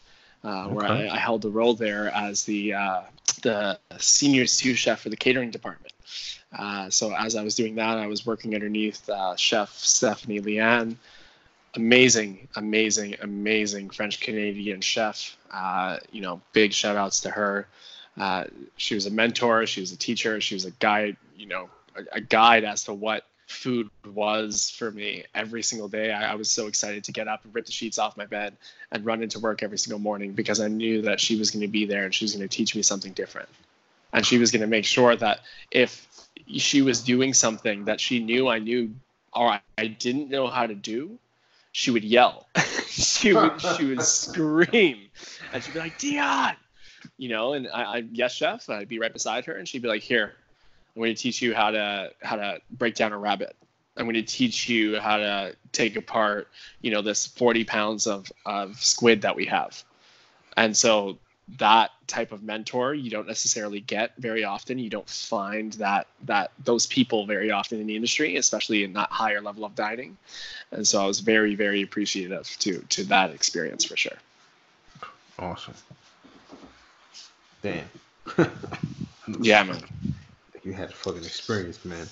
uh, 0.44 0.68
where 0.70 0.86
I, 0.86 1.10
I 1.10 1.18
held 1.18 1.44
the 1.44 1.52
role 1.52 1.76
there 1.76 2.10
as 2.10 2.46
the 2.46 2.74
uh, 2.74 3.02
the 3.42 3.80
senior 3.98 4.46
sous 4.46 4.78
chef 4.78 5.02
for 5.02 5.10
the 5.10 5.18
catering 5.18 5.52
department. 5.52 5.94
Uh, 6.58 6.90
so 6.90 7.14
as 7.16 7.36
I 7.36 7.44
was 7.44 7.56
doing 7.56 7.76
that, 7.76 7.98
I 7.98 8.08
was 8.08 8.26
working 8.26 8.54
underneath 8.56 9.08
uh, 9.10 9.36
Chef 9.36 9.74
Stephanie 9.74 10.40
Liane, 10.40 10.98
amazing, 11.76 12.48
amazing, 12.56 13.16
amazing 13.22 13.90
French 13.90 14.20
Canadian 14.20 14.82
chef. 14.82 15.38
Uh, 15.52 15.98
you 16.12 16.22
know, 16.22 16.42
big 16.54 16.74
shout 16.74 16.98
outs 16.98 17.22
to 17.22 17.30
her. 17.30 17.68
Uh, 18.18 18.46
she 18.76 18.96
was 18.96 19.06
a 19.06 19.10
mentor, 19.12 19.66
she 19.66 19.80
was 19.80 19.92
a 19.92 19.98
teacher, 19.98 20.42
she 20.42 20.56
was 20.56 20.66
a 20.66 20.72
guide, 20.72 21.16
you 21.38 21.46
know, 21.46 21.70
a, 21.96 22.18
a 22.18 22.22
guide 22.22 22.66
as 22.66 22.84
to 22.84 22.94
what 22.94 23.26
food 23.52 23.90
was 24.14 24.70
for 24.70 24.92
me 24.92 25.26
every 25.36 25.64
single 25.64 25.88
day. 25.88 26.12
I, 26.12 26.32
I 26.32 26.36
was 26.36 26.50
so 26.50 26.68
excited 26.68 27.04
to 27.06 27.12
get 27.12 27.28
up 27.28 27.44
and 27.44 27.54
rip 27.54 27.66
the 27.66 27.72
sheets 27.72 28.00
off 28.00 28.18
my 28.18 28.26
bed 28.26 28.56
and 28.92 29.06
run 29.06 29.22
into 29.22 29.40
work 29.40 29.64
every 29.64 29.78
single 29.78 30.00
morning 30.00 30.34
because 30.34 30.60
I 30.60 30.68
knew 30.68 31.04
that 31.04 31.20
she 31.20 31.38
was 31.38 31.52
going 31.52 31.62
to 31.62 31.68
be 31.68 31.86
there 31.86 32.06
and 32.06 32.14
she 32.14 32.26
was 32.26 32.36
going 32.36 32.48
to 32.48 32.56
teach 32.56 32.76
me 32.76 32.82
something 32.82 33.14
different. 33.14 33.50
And 34.14 34.26
she 34.26 34.38
was 34.38 34.52
going 34.52 34.62
to 34.62 34.68
make 34.68 34.86
sure 34.86 35.16
that 35.16 35.42
if 35.70 36.08
she 36.48 36.82
was 36.82 37.02
doing 37.02 37.34
something 37.34 37.86
that 37.86 38.00
she 38.00 38.20
knew 38.20 38.48
I 38.48 38.60
knew 38.60 38.94
or 39.34 39.60
I 39.78 39.88
didn't 39.88 40.30
know 40.30 40.48
how 40.48 40.68
to 40.68 40.76
do, 40.76 41.18
she 41.72 41.92
would 41.92 42.04
yell. 42.04 42.48
she 42.88 43.34
would 43.34 43.62
she 43.62 43.86
would 43.86 44.02
scream, 44.02 45.10
and 45.54 45.64
she'd 45.64 45.74
be 45.74 45.80
like, 45.80 45.98
"Deon," 45.98 46.56
you 47.18 47.30
know. 47.30 47.54
And 47.54 47.68
I, 47.74 47.84
I 47.84 48.04
yes, 48.12 48.34
chef. 48.34 48.70
I'd 48.70 48.90
be 48.90 49.00
right 49.00 49.14
beside 49.14 49.46
her, 49.46 49.54
and 49.54 49.68
she'd 49.68 49.82
be 49.82 49.88
like, 49.88 50.02
"Here, 50.02 50.34
I'm 50.96 51.02
going 51.02 51.16
to 51.16 51.22
teach 51.22 51.42
you 51.42 51.54
how 51.54 51.72
to 51.72 52.12
how 52.22 52.36
to 52.36 52.60
break 52.72 52.96
down 52.96 53.14
a 53.14 53.18
rabbit. 53.18 53.56
I'm 53.98 54.06
going 54.06 54.16
to 54.16 54.24
teach 54.24 54.70
you 54.70 55.00
how 55.00 55.18
to 55.18 55.56
take 55.72 55.96
apart, 55.96 56.48
you 56.82 56.92
know, 56.92 57.02
this 57.02 57.28
40 57.28 57.64
pounds 57.66 58.08
of 58.08 58.32
of 58.46 58.82
squid 58.84 59.22
that 59.22 59.36
we 59.36 59.46
have." 59.46 59.84
And 60.58 60.76
so 60.76 61.18
that 61.58 61.92
type 62.08 62.32
of 62.32 62.44
mentor 62.44 62.94
you 62.94 63.10
don't 63.10 63.28
necessarily 63.28 63.80
get 63.82 64.12
very 64.18 64.44
often 64.44 64.80
you 64.80 64.90
don't 64.90 65.10
find 65.10 65.74
that 65.74 66.08
that 66.24 66.52
those 66.64 66.86
people 66.86 67.26
very 67.26 67.52
often 67.52 67.80
in 67.80 67.88
the 67.88 67.96
industry 67.96 68.38
especially 68.38 68.84
in 68.84 68.94
that 68.94 69.10
higher 69.10 69.42
level 69.42 69.66
of 69.66 69.76
dining 69.76 70.16
and 70.72 70.88
so 70.88 71.02
i 71.02 71.06
was 71.06 71.20
very 71.20 71.56
very 71.56 71.82
appreciative 71.82 72.48
to 72.60 72.80
to 72.90 73.04
that 73.04 73.32
experience 73.32 73.84
for 73.84 73.98
sure 73.98 74.18
Awesome. 75.40 75.74
Damn. 77.64 77.86
yeah 79.42 79.64
man 79.64 79.82
You 80.64 80.74
had 80.74 80.90
a 80.90 80.94
fucking 80.94 81.24
experience, 81.24 81.84
man. 81.86 82.08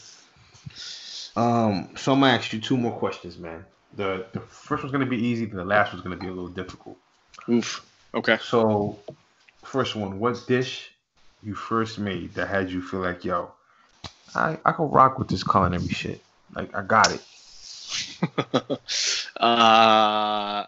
Um, 1.36 1.90
so 1.96 2.14
I'm 2.14 2.20
gonna 2.22 2.34
ask 2.34 2.52
you 2.54 2.60
two 2.60 2.78
more 2.78 2.92
questions, 2.98 3.38
man. 3.38 3.66
The 3.96 4.26
the 4.34 4.40
first 4.40 4.84
one's 4.84 4.92
gonna 4.92 5.06
be 5.06 5.18
easy, 5.18 5.46
then 5.46 5.58
the 5.58 5.66
last 5.66 5.94
one's 5.94 6.04
gonna 6.04 6.18
be 6.18 6.28
a 6.28 6.32
little 6.32 6.50
difficult. 6.50 6.98
oof 7.50 7.86
okay 8.14 8.38
So, 8.42 9.00
first 9.64 9.96
one, 9.96 10.20
what 10.20 10.46
dish 10.48 10.92
you 11.44 11.56
first 11.56 12.00
made 12.00 12.34
that 12.34 12.48
had 12.48 12.70
you 12.70 12.82
feel 12.82 13.00
like, 13.02 13.24
yo, 13.24 13.52
I 14.36 14.58
I 14.66 14.72
can 14.72 14.90
rock 14.90 15.20
with 15.20 15.28
this 15.30 15.44
culinary 15.44 15.88
shit. 15.88 16.22
Like 16.56 16.76
I 16.76 16.82
got 16.82 17.12
it. 17.12 17.22
uh 19.38 20.66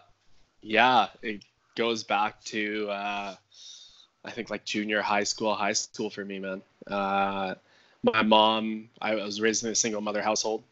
yeah 0.62 1.08
it 1.22 1.44
goes 1.76 2.02
back 2.04 2.42
to 2.44 2.88
uh 2.90 3.34
i 4.24 4.30
think 4.30 4.50
like 4.50 4.64
junior 4.64 5.00
high 5.02 5.24
school 5.24 5.54
high 5.54 5.72
school 5.72 6.10
for 6.10 6.24
me 6.24 6.38
man 6.38 6.62
uh 6.86 7.54
my 8.02 8.22
mom 8.22 8.88
i 9.00 9.14
was 9.14 9.40
raised 9.40 9.64
in 9.64 9.70
a 9.70 9.74
single 9.74 10.00
mother 10.00 10.22
household. 10.22 10.62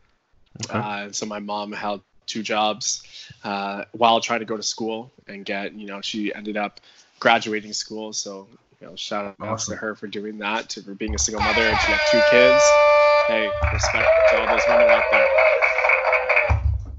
Okay. 0.65 0.79
uh, 0.79 1.13
so 1.13 1.27
my 1.27 1.39
mom 1.39 1.73
held 1.73 2.03
two 2.27 2.43
jobs 2.43 3.03
uh, 3.45 3.85
while 3.93 4.21
trying 4.21 4.41
to 4.41 4.47
go 4.47 4.57
to 4.57 4.63
school 4.63 5.11
and 5.27 5.45
get 5.45 5.73
you 5.75 5.87
know 5.87 6.01
she 6.01 6.33
ended 6.35 6.57
up 6.57 6.81
graduating 7.19 7.73
school. 7.73 8.13
So 8.13 8.47
you 8.81 8.87
know 8.89 8.97
shout 8.97 9.37
out 9.41 9.49
Awesome. 9.49 9.75
to 9.75 9.81
her 9.81 9.95
for 9.95 10.07
doing 10.07 10.39
that 10.39 10.69
to 10.71 10.83
for 10.83 10.95
being 10.95 11.15
a 11.15 11.19
single 11.19 11.43
mother 11.43 11.67
and 11.67 11.79
she 11.81 11.93
had 11.93 12.01
two 12.11 12.21
kids. 12.31 12.63
Hey 13.29 13.51
respect 13.73 14.07
to 14.31 14.39
all 14.41 14.49
those 14.49 14.67
women 14.69 14.89
out 14.91 15.05
there. 15.11 15.27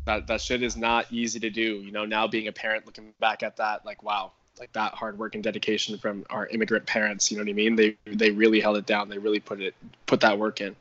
That 0.06 0.28
that 0.28 0.42
shit 0.42 0.64
is 0.64 0.76
not 0.76 1.12
easy 1.12 1.40
to 1.42 1.50
do 1.50 1.62
you 1.82 1.92
know 1.92 2.06
now 2.06 2.28
being 2.28 2.48
a 2.48 2.52
parent 2.52 2.86
looking 2.86 3.14
back 3.20 3.44
at 3.44 3.58
that 3.58 3.86
like 3.86 4.02
wow 4.04 4.32
like 4.60 4.72
that 4.74 4.94
hard 4.94 5.18
work 5.18 5.36
and 5.36 5.44
dedication 5.44 5.98
from 5.98 6.26
our 6.30 6.48
immigrant 6.48 6.86
parents 6.86 7.32
you 7.32 7.38
know 7.38 7.44
what 7.44 7.50
i 7.50 7.54
mean? 7.54 7.76
They 7.76 7.98
they 8.06 8.32
really 8.32 8.60
held 8.60 8.78
it 8.78 8.86
down. 8.86 9.10
They 9.10 9.18
really 9.18 9.40
put 9.40 9.62
it 9.62 9.74
put 10.06 10.22
that 10.22 10.38
work 10.38 10.62
in. 10.62 10.76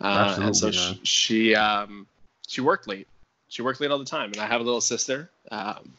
Uh, 0.00 0.38
and 0.40 0.56
so 0.56 0.70
man. 0.70 0.98
she 1.02 1.54
um 1.54 2.06
she 2.46 2.60
worked 2.60 2.86
late. 2.86 3.08
She 3.48 3.62
worked 3.62 3.80
late 3.80 3.90
all 3.90 3.98
the 3.98 4.04
time. 4.04 4.32
And 4.32 4.40
i 4.40 4.46
have 4.46 4.60
a 4.60 4.64
little 4.64 4.80
sister 4.80 5.30
um, 5.50 5.92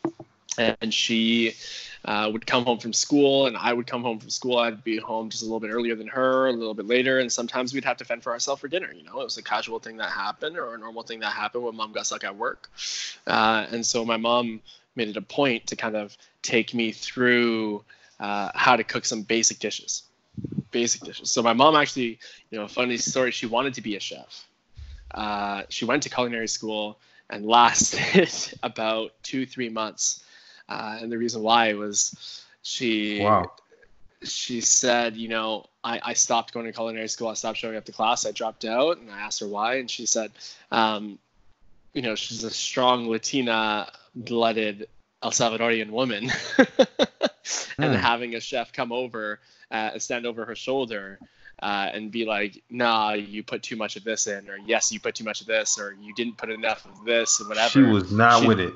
and 0.57 0.93
she 0.93 1.53
uh, 2.05 2.29
would 2.31 2.45
come 2.45 2.63
home 2.63 2.79
from 2.79 2.93
school 2.93 3.47
and 3.47 3.57
i 3.57 3.73
would 3.73 3.85
come 3.85 4.01
home 4.01 4.19
from 4.19 4.29
school. 4.29 4.57
I'd 4.57 4.83
be 4.83 4.97
home 4.97 5.29
just 5.29 5.43
a 5.43 5.45
little 5.45 5.59
bit 5.59 5.69
earlier 5.69 5.95
than 5.95 6.07
her 6.07 6.47
a 6.47 6.53
little 6.53 6.73
bit 6.73 6.87
later. 6.87 7.19
And 7.19 7.31
sometimes 7.31 7.73
we'd 7.73 7.85
have 7.85 7.97
to 7.97 8.05
fend 8.05 8.23
for 8.23 8.31
ourselves 8.31 8.61
for 8.61 8.67
dinner 8.67 8.91
you 8.91 9.03
know? 9.03 9.19
It 9.19 9.25
was 9.25 9.37
a 9.37 9.43
casual 9.43 9.79
thing 9.79 9.97
that 9.97 10.09
happened 10.09 10.57
or 10.57 10.73
a 10.73 10.77
normal 10.77 11.03
thing 11.03 11.19
that 11.19 11.33
happened 11.33 11.63
when 11.63 11.75
mom 11.75 11.91
got 11.91 12.05
stuck 12.05 12.23
at 12.23 12.35
work. 12.35 12.69
Uh, 13.27 13.67
and 13.71 13.85
so 13.85 14.05
my 14.05 14.17
mom 14.17 14.61
made 14.99 15.09
it 15.09 15.17
a 15.17 15.21
point 15.39 15.65
to 15.67 15.75
kind 15.75 15.95
of 15.95 16.15
take 16.41 16.73
me 16.73 16.91
through 16.91 17.83
uh, 18.19 18.49
how 18.53 18.75
to 18.75 18.83
cook 18.83 19.05
some 19.05 19.21
basic 19.23 19.57
dishes 19.59 20.03
basic 20.71 21.01
dishes. 21.01 21.31
So 21.31 21.41
my 21.41 21.53
mom 21.53 21.75
actually 21.75 22.19
you 22.49 22.59
know 22.59 22.67
funny 22.67 22.97
story 22.97 23.31
she 23.31 23.45
wanted 23.45 23.73
to 23.75 23.81
be 23.81 23.95
a 23.95 23.99
chef. 23.99 24.47
Uh, 25.13 25.63
she 25.69 25.85
went 25.85 26.03
to 26.03 26.09
culinary 26.09 26.47
school 26.47 26.99
and 27.29 27.45
lasted 27.45 28.31
about 28.63 29.11
two 29.23 29.45
three 29.45 29.69
months. 29.69 30.23
Uh, 30.67 30.99
and 31.01 31.11
the 31.11 31.17
reason 31.17 31.41
why 31.41 31.73
was 31.73 32.45
she 32.61 33.23
Wow. 33.23 33.51
she 34.23 34.61
said 34.61 35.15
you 35.15 35.29
know 35.29 35.65
I, 35.83 35.99
I 36.03 36.13
stopped 36.13 36.53
going 36.53 36.65
to 36.65 36.73
culinary 36.73 37.07
school. 37.07 37.29
I 37.29 37.33
stopped 37.33 37.57
showing 37.57 37.77
up 37.77 37.85
to 37.85 37.91
class. 37.91 38.25
I 38.25 38.31
dropped 38.31 38.65
out 38.65 38.97
and 38.97 39.09
i 39.11 39.19
asked 39.19 39.39
her 39.39 39.47
why. 39.47 39.75
And 39.75 39.89
she 39.89 40.05
said 40.05 40.31
um, 40.71 41.17
you 41.93 42.01
know 42.01 42.15
she's 42.15 42.43
a 42.43 42.51
strong 42.51 43.09
latina 43.09 43.91
blooded 44.15 44.87
el 45.23 45.31
salvadorian 45.31 45.89
woman 45.91 46.31
and 47.77 47.93
Hmm. 47.95 47.99
having 47.99 48.35
a 48.35 48.39
chef 48.41 48.71
come 48.73 48.91
over 48.91 49.39
uh, 49.71 49.97
stand 49.99 50.25
over 50.25 50.45
her 50.45 50.55
shoulder 50.55 51.19
uh, 51.61 51.89
and 51.93 52.11
be 52.11 52.25
like, 52.25 52.63
nah, 52.69 53.13
you 53.13 53.43
put 53.43 53.61
too 53.63 53.75
much 53.75 53.95
of 53.97 54.03
this 54.03 54.27
in, 54.27 54.49
or 54.49 54.57
yes, 54.65 54.91
you 54.91 54.99
put 54.99 55.13
too 55.15 55.23
much 55.25 55.41
of 55.41 55.47
this, 55.47 55.77
or 55.77 55.93
you 56.01 56.13
didn't 56.15 56.37
put 56.37 56.49
enough 56.49 56.85
of 56.85 57.05
this, 57.05 57.39
and 57.39 57.49
whatever. 57.49 57.69
She 57.69 57.81
was 57.81 58.11
not 58.11 58.41
She- 58.41 58.47
with 58.47 58.59
it. 58.59 58.73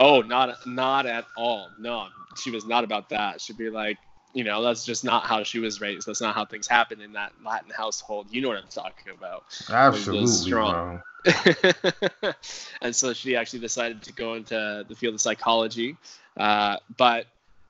Oh, 0.00 0.20
not 0.22 0.66
not 0.66 1.06
at 1.06 1.24
all. 1.36 1.68
No, 1.78 2.08
she 2.36 2.50
was 2.50 2.64
not 2.66 2.84
about 2.84 3.10
that. 3.10 3.40
She'd 3.40 3.58
be 3.58 3.70
like, 3.70 3.98
you 4.32 4.44
know, 4.44 4.62
that's 4.62 4.84
just 4.84 5.04
not 5.04 5.26
how 5.26 5.42
she 5.42 5.58
was 5.58 5.80
raised. 5.80 6.06
That's 6.06 6.20
not 6.20 6.34
how 6.34 6.44
things 6.44 6.66
happen 6.66 7.00
in 7.00 7.12
that 7.14 7.32
Latin 7.44 7.70
household. 7.70 8.28
You 8.30 8.42
know 8.42 8.48
what 8.48 8.58
I'm 8.58 8.68
talking 8.68 9.12
about. 9.12 9.44
Absolutely, 9.70 10.26
strong. 10.26 11.02
and 12.82 12.94
so 12.94 13.12
she 13.12 13.36
actually 13.36 13.60
decided 13.60 14.02
to 14.02 14.12
go 14.12 14.34
into 14.34 14.84
the 14.88 14.94
field 14.94 15.14
of 15.14 15.20
psychology. 15.20 15.96
Uh, 16.36 16.76
but 16.96 17.26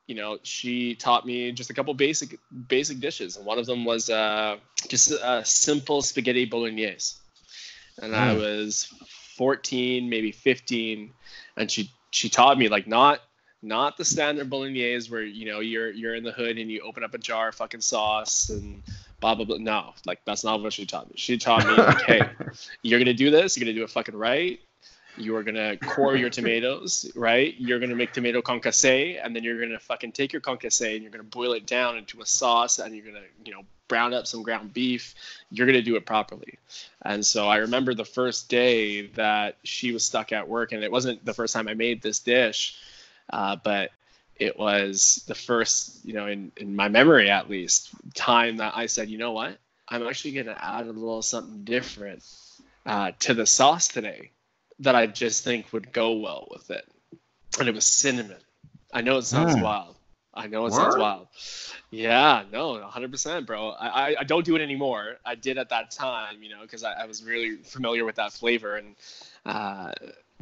you 0.06 0.14
know, 0.16 0.38
she 0.42 0.94
taught 0.96 1.24
me 1.24 1.52
just 1.52 1.70
a 1.70 1.74
couple 1.74 1.94
basic 1.94 2.38
basic 2.68 2.98
dishes, 3.00 3.36
and 3.36 3.46
one 3.46 3.58
of 3.58 3.66
them 3.66 3.84
was 3.84 4.10
uh, 4.10 4.56
just 4.88 5.10
a 5.12 5.44
simple 5.44 6.02
spaghetti 6.02 6.44
bolognese. 6.46 7.14
And 8.02 8.14
I 8.16 8.32
Mm. 8.32 8.38
was 8.38 8.92
14, 9.36 10.08
maybe 10.08 10.32
15, 10.32 11.12
and 11.56 11.70
she 11.70 11.90
she 12.10 12.28
taught 12.28 12.58
me 12.58 12.68
like 12.68 12.86
not 12.86 13.20
not 13.62 13.96
the 13.96 14.04
standard 14.04 14.48
bolognese 14.48 15.10
where 15.10 15.22
you 15.22 15.46
know 15.46 15.60
you're 15.60 15.90
you're 15.90 16.14
in 16.14 16.24
the 16.24 16.32
hood 16.32 16.58
and 16.58 16.70
you 16.70 16.80
open 16.80 17.04
up 17.04 17.14
a 17.14 17.18
jar 17.18 17.48
of 17.48 17.54
fucking 17.54 17.80
sauce 17.80 18.48
and 18.48 18.82
blah 19.20 19.34
blah 19.34 19.44
blah. 19.44 19.58
No, 19.58 19.94
like 20.06 20.20
that's 20.24 20.44
not 20.44 20.62
what 20.62 20.72
she 20.72 20.86
taught 20.86 21.08
me. 21.08 21.14
She 21.16 21.36
taught 21.36 21.66
me 21.66 21.72
like, 21.76 22.02
hey, 22.02 22.22
you're 22.82 22.98
gonna 22.98 23.14
do 23.14 23.30
this. 23.30 23.56
You're 23.56 23.64
gonna 23.64 23.76
do 23.76 23.84
it 23.84 23.90
fucking 23.90 24.16
right. 24.16 24.60
You 25.16 25.36
are 25.36 25.42
gonna 25.42 25.76
core 25.76 26.16
your 26.16 26.30
tomatoes, 26.30 27.10
right? 27.14 27.54
You're 27.58 27.78
gonna 27.78 27.96
make 27.96 28.12
tomato 28.12 28.40
concasse, 28.40 29.20
and 29.22 29.36
then 29.36 29.44
you're 29.44 29.60
gonna 29.60 29.78
fucking 29.78 30.12
take 30.12 30.32
your 30.32 30.40
concasse 30.40 30.94
and 30.94 31.02
you're 31.02 31.12
gonna 31.12 31.24
boil 31.24 31.52
it 31.52 31.66
down 31.66 31.98
into 31.98 32.20
a 32.20 32.26
sauce, 32.26 32.78
and 32.78 32.94
you're 32.94 33.04
gonna, 33.04 33.24
you 33.44 33.52
know, 33.52 33.62
brown 33.88 34.14
up 34.14 34.26
some 34.26 34.42
ground 34.42 34.72
beef. 34.72 35.14
You're 35.50 35.66
gonna 35.66 35.82
do 35.82 35.96
it 35.96 36.06
properly. 36.06 36.58
And 37.02 37.26
so 37.26 37.48
I 37.48 37.56
remember 37.56 37.92
the 37.92 38.04
first 38.04 38.48
day 38.48 39.08
that 39.08 39.56
she 39.64 39.92
was 39.92 40.04
stuck 40.04 40.32
at 40.32 40.48
work, 40.48 40.72
and 40.72 40.82
it 40.82 40.90
wasn't 40.90 41.22
the 41.24 41.34
first 41.34 41.52
time 41.52 41.68
I 41.68 41.74
made 41.74 42.00
this 42.00 42.20
dish, 42.20 42.78
uh, 43.32 43.56
but 43.62 43.90
it 44.36 44.58
was 44.58 45.24
the 45.26 45.34
first, 45.34 46.04
you 46.04 46.14
know, 46.14 46.26
in, 46.26 46.50
in 46.56 46.74
my 46.74 46.88
memory 46.88 47.30
at 47.30 47.50
least, 47.50 47.90
time 48.14 48.56
that 48.56 48.72
I 48.76 48.86
said, 48.86 49.08
you 49.10 49.18
know 49.18 49.32
what? 49.32 49.58
I'm 49.88 50.06
actually 50.06 50.32
going 50.32 50.46
to 50.46 50.64
add 50.64 50.86
a 50.86 50.92
little 50.92 51.22
something 51.22 51.64
different 51.64 52.24
uh, 52.86 53.12
to 53.20 53.34
the 53.34 53.46
sauce 53.46 53.88
today 53.88 54.30
that 54.80 54.94
I 54.94 55.06
just 55.06 55.44
think 55.44 55.72
would 55.72 55.92
go 55.92 56.12
well 56.12 56.48
with 56.50 56.70
it. 56.70 56.86
And 57.58 57.68
it 57.68 57.74
was 57.74 57.84
cinnamon. 57.84 58.38
I 58.92 59.02
know 59.02 59.18
it 59.18 59.24
sounds 59.24 59.54
Mm. 59.54 59.62
wild. 59.62 59.96
I 60.32 60.46
know 60.46 60.64
it 60.66 60.72
sounds 60.72 60.96
wild. 60.96 61.26
Yeah, 61.90 62.44
no, 62.52 62.78
100%, 62.78 63.46
bro. 63.46 63.70
I, 63.70 63.88
I, 63.88 64.16
I 64.20 64.24
don't 64.24 64.44
do 64.44 64.56
it 64.56 64.62
anymore. 64.62 65.16
I 65.24 65.34
did 65.34 65.58
at 65.58 65.68
that 65.70 65.90
time, 65.90 66.42
you 66.42 66.50
know, 66.50 66.62
because 66.62 66.84
I, 66.84 66.92
I 66.92 67.06
was 67.06 67.22
really 67.24 67.56
familiar 67.56 68.04
with 68.04 68.14
that 68.16 68.32
flavor 68.32 68.76
and 68.76 68.94
uh, 69.44 69.92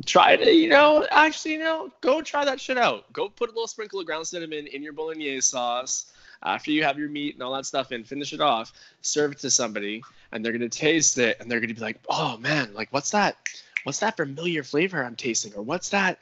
try 0.07 0.37
to, 0.37 0.53
you 0.53 0.69
know, 0.69 1.07
actually, 1.11 1.53
you 1.53 1.59
know, 1.59 1.91
go 2.01 2.23
try 2.23 2.45
that 2.45 2.61
shit 2.61 2.79
out. 2.79 3.13
Go 3.13 3.29
put 3.29 3.49
a 3.49 3.53
little 3.53 3.67
sprinkle 3.67 4.01
of 4.01 4.07
ground 4.07 4.27
cinnamon 4.27 4.67
in 4.67 4.83
your 4.83 4.93
bolognese 4.93 5.41
sauce 5.43 6.13
after 6.43 6.71
you 6.71 6.85
have 6.85 6.99
your 6.99 7.09
meat 7.09 7.35
and 7.35 7.43
all 7.43 7.53
that 7.55 7.67
stuff 7.67 7.93
in, 7.93 8.05
finish 8.05 8.33
it 8.33 8.41
off, 8.41 8.73
serve 9.03 9.33
it 9.33 9.39
to 9.41 9.51
somebody, 9.51 10.03
and 10.33 10.45
they're 10.45 10.53
gonna 10.53 10.69
taste 10.69 11.19
it 11.19 11.37
and 11.41 11.51
they're 11.51 11.61
gonna 11.61 11.75
be 11.75 11.81
like, 11.81 11.99
oh 12.09 12.37
man, 12.39 12.73
like 12.75 12.89
what's 12.93 13.11
that? 13.11 13.37
What's 13.85 14.01
that 14.01 14.17
familiar 14.17 14.63
flavor 14.63 15.05
I'm 15.05 15.17
tasting? 15.17 15.53
Or 15.55 15.63
what's 15.63 15.89
that? 15.91 16.19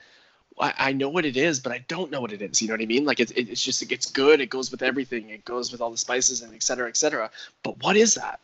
I, 0.58 0.74
I 0.78 0.92
know 0.92 1.08
what 1.08 1.24
it 1.24 1.36
is, 1.36 1.60
but 1.60 1.72
I 1.72 1.84
don't 1.88 2.10
know 2.10 2.20
what 2.20 2.32
it 2.32 2.40
is. 2.40 2.62
You 2.62 2.68
know 2.68 2.74
what 2.74 2.82
I 2.82 2.86
mean? 2.86 3.04
Like 3.04 3.20
it's 3.20 3.32
it, 3.32 3.48
it's 3.48 3.62
just 3.62 3.90
it's 3.90 4.10
good. 4.10 4.40
It 4.40 4.50
goes 4.50 4.70
with 4.70 4.82
everything. 4.82 5.30
It 5.30 5.44
goes 5.44 5.70
with 5.70 5.80
all 5.80 5.90
the 5.90 5.98
spices 5.98 6.42
and 6.42 6.54
et 6.54 6.62
cetera, 6.62 6.88
et 6.88 6.96
cetera. 6.96 7.30
But 7.62 7.82
what 7.82 7.96
is 7.96 8.14
that? 8.14 8.40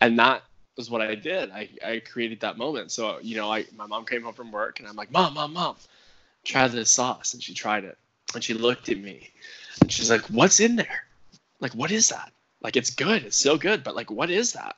And 0.00 0.18
that 0.18 0.42
was 0.80 0.90
what 0.90 1.02
I 1.02 1.14
did. 1.14 1.50
I, 1.50 1.68
I 1.84 2.00
created 2.00 2.40
that 2.40 2.56
moment. 2.56 2.90
So 2.90 3.18
you 3.20 3.36
know, 3.36 3.52
I 3.52 3.66
my 3.76 3.86
mom 3.86 4.06
came 4.06 4.22
home 4.22 4.32
from 4.32 4.50
work 4.50 4.80
and 4.80 4.88
I'm 4.88 4.96
like, 4.96 5.12
mom, 5.12 5.34
mom, 5.34 5.52
mom, 5.52 5.76
try 6.42 6.66
this 6.68 6.90
sauce. 6.90 7.34
And 7.34 7.42
she 7.42 7.52
tried 7.52 7.84
it, 7.84 7.98
and 8.34 8.42
she 8.42 8.54
looked 8.54 8.88
at 8.88 8.96
me, 8.98 9.28
and 9.82 9.92
she's 9.92 10.10
like, 10.10 10.22
what's 10.28 10.58
in 10.58 10.76
there? 10.76 11.04
Like, 11.60 11.74
what 11.74 11.90
is 11.90 12.08
that? 12.08 12.32
Like, 12.62 12.76
it's 12.76 12.88
good. 12.90 13.24
It's 13.24 13.36
so 13.36 13.58
good. 13.58 13.84
But 13.84 13.94
like, 13.94 14.10
what 14.10 14.30
is 14.30 14.54
that? 14.54 14.76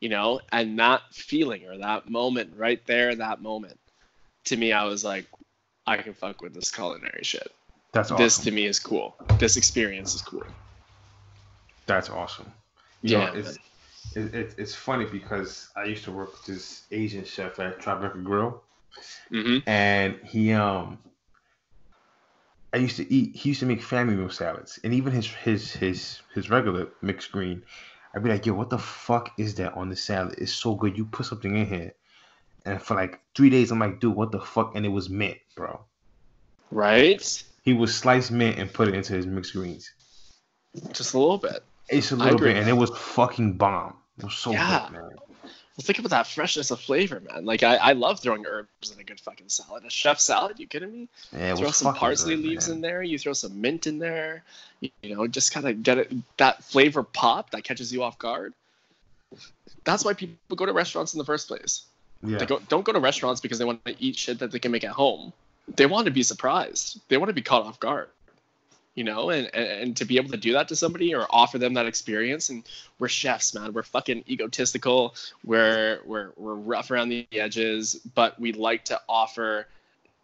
You 0.00 0.10
know, 0.10 0.40
and 0.52 0.78
that 0.78 1.00
feeling 1.10 1.64
or 1.66 1.78
that 1.78 2.10
moment 2.10 2.52
right 2.56 2.84
there, 2.84 3.14
that 3.14 3.40
moment, 3.40 3.78
to 4.44 4.56
me, 4.58 4.72
I 4.72 4.84
was 4.84 5.02
like, 5.04 5.24
I 5.86 5.96
can 5.96 6.12
fuck 6.12 6.42
with 6.42 6.52
this 6.52 6.70
culinary 6.70 7.22
shit. 7.22 7.50
That's 7.92 8.10
awesome. 8.10 8.22
This 8.22 8.38
to 8.40 8.50
me 8.50 8.66
is 8.66 8.78
cool. 8.78 9.16
This 9.38 9.56
experience 9.56 10.14
is 10.14 10.20
cool. 10.20 10.44
That's 11.86 12.10
awesome. 12.10 12.52
You 13.00 13.16
Yeah. 13.16 13.32
know, 13.32 13.38
it's, 13.38 13.58
it, 14.16 14.34
it, 14.34 14.54
it's 14.58 14.74
funny 14.74 15.04
because 15.04 15.68
I 15.76 15.84
used 15.84 16.04
to 16.04 16.12
work 16.12 16.32
with 16.32 16.44
this 16.46 16.84
Asian 16.90 17.24
chef 17.24 17.58
at 17.60 17.80
Tribeca 17.80 18.22
Grill, 18.22 18.62
hmm 19.30 19.58
and 19.66 20.18
he 20.24 20.52
um, 20.52 20.98
I 22.72 22.78
used 22.78 22.96
to 22.96 23.12
eat. 23.12 23.36
He 23.36 23.50
used 23.50 23.60
to 23.60 23.66
make 23.66 23.82
family 23.82 24.16
meal 24.16 24.30
salads, 24.30 24.80
and 24.82 24.92
even 24.92 25.12
his 25.12 25.26
his 25.26 25.72
his 25.72 26.20
his 26.34 26.50
regular 26.50 26.88
mixed 27.02 27.30
green. 27.30 27.62
I'd 28.14 28.22
be 28.22 28.30
like, 28.30 28.46
yo, 28.46 28.54
what 28.54 28.70
the 28.70 28.78
fuck 28.78 29.32
is 29.38 29.56
that 29.56 29.74
on 29.74 29.88
the 29.88 29.96
salad? 29.96 30.36
It's 30.38 30.52
so 30.52 30.74
good. 30.74 30.96
You 30.96 31.04
put 31.04 31.26
something 31.26 31.56
in 31.56 31.66
here, 31.66 31.94
and 32.64 32.82
for 32.82 32.94
like 32.94 33.20
three 33.34 33.50
days, 33.50 33.70
I'm 33.70 33.78
like, 33.78 34.00
dude, 34.00 34.14
what 34.14 34.32
the 34.32 34.40
fuck? 34.40 34.74
And 34.74 34.86
it 34.86 34.88
was 34.88 35.08
mint, 35.08 35.38
bro. 35.56 35.84
Right? 36.70 37.44
He 37.62 37.72
would 37.72 37.88
slice 37.88 38.30
mint 38.30 38.58
and 38.58 38.72
put 38.72 38.88
it 38.88 38.94
into 38.94 39.14
his 39.14 39.26
mixed 39.26 39.52
greens. 39.52 39.92
Just 40.92 41.14
a 41.14 41.18
little 41.18 41.38
bit. 41.38 41.62
It's 41.88 42.10
a 42.10 42.16
little 42.16 42.38
bit, 42.38 42.56
and 42.56 42.68
it 42.68 42.72
was 42.72 42.90
fucking 42.90 43.56
bomb. 43.56 43.94
Was 44.22 44.34
so 44.34 44.52
Yeah. 44.52 44.88
good, 44.90 44.98
man. 45.00 45.10
Well, 45.76 45.82
think 45.82 45.98
about 45.98 46.10
that 46.10 46.28
freshness 46.28 46.70
of 46.70 46.80
flavor, 46.80 47.20
man. 47.20 47.44
Like 47.44 47.64
I, 47.64 47.76
I 47.76 47.92
love 47.94 48.20
throwing 48.20 48.46
herbs 48.46 48.92
in 48.92 49.00
a 49.00 49.02
good 49.02 49.18
fucking 49.18 49.48
salad. 49.48 49.84
A 49.84 49.90
chef 49.90 50.20
salad? 50.20 50.60
You 50.60 50.68
kidding 50.68 50.92
me? 50.92 51.08
Yeah, 51.36 51.56
throw 51.56 51.72
some 51.72 51.94
parsley 51.94 52.36
good, 52.36 52.44
leaves 52.44 52.68
man. 52.68 52.76
in 52.76 52.80
there. 52.82 53.02
You 53.02 53.18
throw 53.18 53.32
some 53.32 53.60
mint 53.60 53.88
in 53.88 53.98
there. 53.98 54.44
You, 54.80 54.90
you 55.02 55.16
know, 55.16 55.26
just 55.26 55.52
kind 55.52 55.66
of 55.66 55.82
get 55.82 55.98
it 55.98 56.12
that 56.36 56.62
flavor 56.62 57.02
pop 57.02 57.50
that 57.50 57.64
catches 57.64 57.92
you 57.92 58.04
off 58.04 58.18
guard. 58.18 58.54
That's 59.82 60.04
why 60.04 60.12
people 60.14 60.36
go 60.56 60.64
to 60.64 60.72
restaurants 60.72 61.12
in 61.12 61.18
the 61.18 61.24
first 61.24 61.48
place. 61.48 61.82
Yeah. 62.22 62.38
They 62.38 62.46
go, 62.46 62.60
don't 62.68 62.84
go 62.84 62.92
to 62.92 63.00
restaurants 63.00 63.40
because 63.40 63.58
they 63.58 63.64
want 63.64 63.84
to 63.84 63.96
eat 63.98 64.16
shit 64.16 64.38
that 64.38 64.52
they 64.52 64.60
can 64.60 64.70
make 64.70 64.84
at 64.84 64.92
home. 64.92 65.32
They 65.76 65.86
want 65.86 66.04
to 66.06 66.10
be 66.12 66.22
surprised. 66.22 67.00
They 67.08 67.16
want 67.16 67.30
to 67.30 67.34
be 67.34 67.42
caught 67.42 67.64
off 67.66 67.80
guard. 67.80 68.08
You 68.94 69.02
know, 69.04 69.30
and, 69.30 69.50
and 69.52 69.66
and 69.66 69.96
to 69.96 70.04
be 70.04 70.18
able 70.18 70.30
to 70.30 70.36
do 70.36 70.52
that 70.52 70.68
to 70.68 70.76
somebody 70.76 71.14
or 71.14 71.26
offer 71.28 71.58
them 71.58 71.74
that 71.74 71.86
experience, 71.86 72.48
and 72.50 72.62
we're 72.98 73.08
chefs, 73.08 73.54
man. 73.54 73.72
We're 73.72 73.82
fucking 73.82 74.24
egotistical. 74.28 75.16
We're 75.44 76.00
we're 76.04 76.30
we're 76.36 76.54
rough 76.54 76.90
around 76.90 77.08
the 77.08 77.26
edges, 77.32 77.94
but 78.14 78.38
we 78.38 78.52
like 78.52 78.84
to 78.86 79.00
offer 79.08 79.66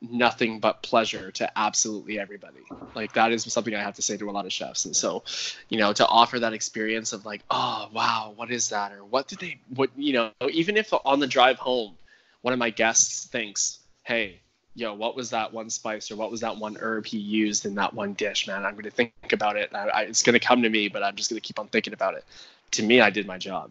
nothing 0.01 0.61
but 0.61 0.83
pleasure 0.83 1.31
to 1.33 1.59
absolutely 1.59 2.19
everybody. 2.19 2.61
Like 2.95 3.13
that 3.15 3.33
is 3.33 3.51
something 3.53 3.75
I 3.75 3.83
have 3.83 3.97
to 3.97 4.03
say 4.03 4.17
to 4.17 4.31
a 4.31 4.33
lot 4.33 4.47
of 4.47 4.53
chefs. 4.53 4.85
And 4.87 4.97
so, 4.97 5.25
you 5.69 5.79
know, 5.79 5.93
to 5.93 6.07
offer 6.07 6.39
that 6.41 6.53
experience 6.53 7.13
of 7.13 7.27
like, 7.27 7.43
oh 7.51 7.89
wow, 7.93 8.33
what 8.35 8.51
is 8.51 8.71
that? 8.71 8.93
Or 8.93 9.05
what 9.05 9.29
did 9.29 9.41
they 9.41 9.61
what 9.75 9.91
you 9.97 10.13
know, 10.13 10.31
even 10.51 10.77
if 10.77 10.93
on 11.05 11.21
the 11.21 11.27
drive 11.27 11.59
home, 11.59 11.97
one 12.41 12.53
of 12.53 12.59
my 12.59 12.71
guests 12.71 13.27
thinks, 13.27 13.79
hey, 14.03 14.41
yo, 14.75 14.95
what 14.95 15.17
was 15.17 15.31
that 15.31 15.53
one 15.53 15.71
spice 15.71 16.11
or 16.11 16.17
what 16.17 16.31
was 16.31 16.41
that 16.41 16.57
one 16.57 16.77
herb 16.81 17.07
he 17.07 17.19
used 17.19 17.67
in 17.67 17.75
that 17.77 17.95
one 17.95 18.15
dish, 18.15 18.47
man? 18.47 18.65
I'm 18.65 18.75
gonna 18.77 18.91
think 18.91 19.13
about 19.33 19.57
it. 19.57 19.71
I, 19.75 19.89
I, 19.89 20.03
it's 20.03 20.23
gonna 20.23 20.41
come 20.41 20.63
to 20.63 20.69
me, 20.69 20.89
but 20.89 21.03
I'm 21.03 21.17
just 21.17 21.31
gonna 21.31 21.41
keep 21.41 21.59
on 21.59 21.69
thinking 21.69 21.93
about 21.93 22.15
it. 22.15 22.25
To 22.73 22.83
me, 22.83 23.01
I 23.01 23.11
did 23.11 23.27
my 23.27 23.39
job. 23.39 23.71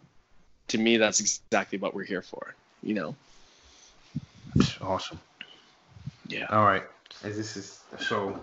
To 0.68 0.78
me, 0.78 0.98
that's 0.98 1.20
exactly 1.20 1.78
what 1.78 1.94
we're 1.94 2.04
here 2.04 2.22
for. 2.22 2.54
You 2.82 2.94
know? 2.94 3.16
Awesome. 4.80 5.18
Yeah. 6.28 6.46
All 6.50 6.64
right. 6.64 6.84
As 7.24 7.36
this 7.36 7.56
is 7.56 7.80
so, 7.98 8.38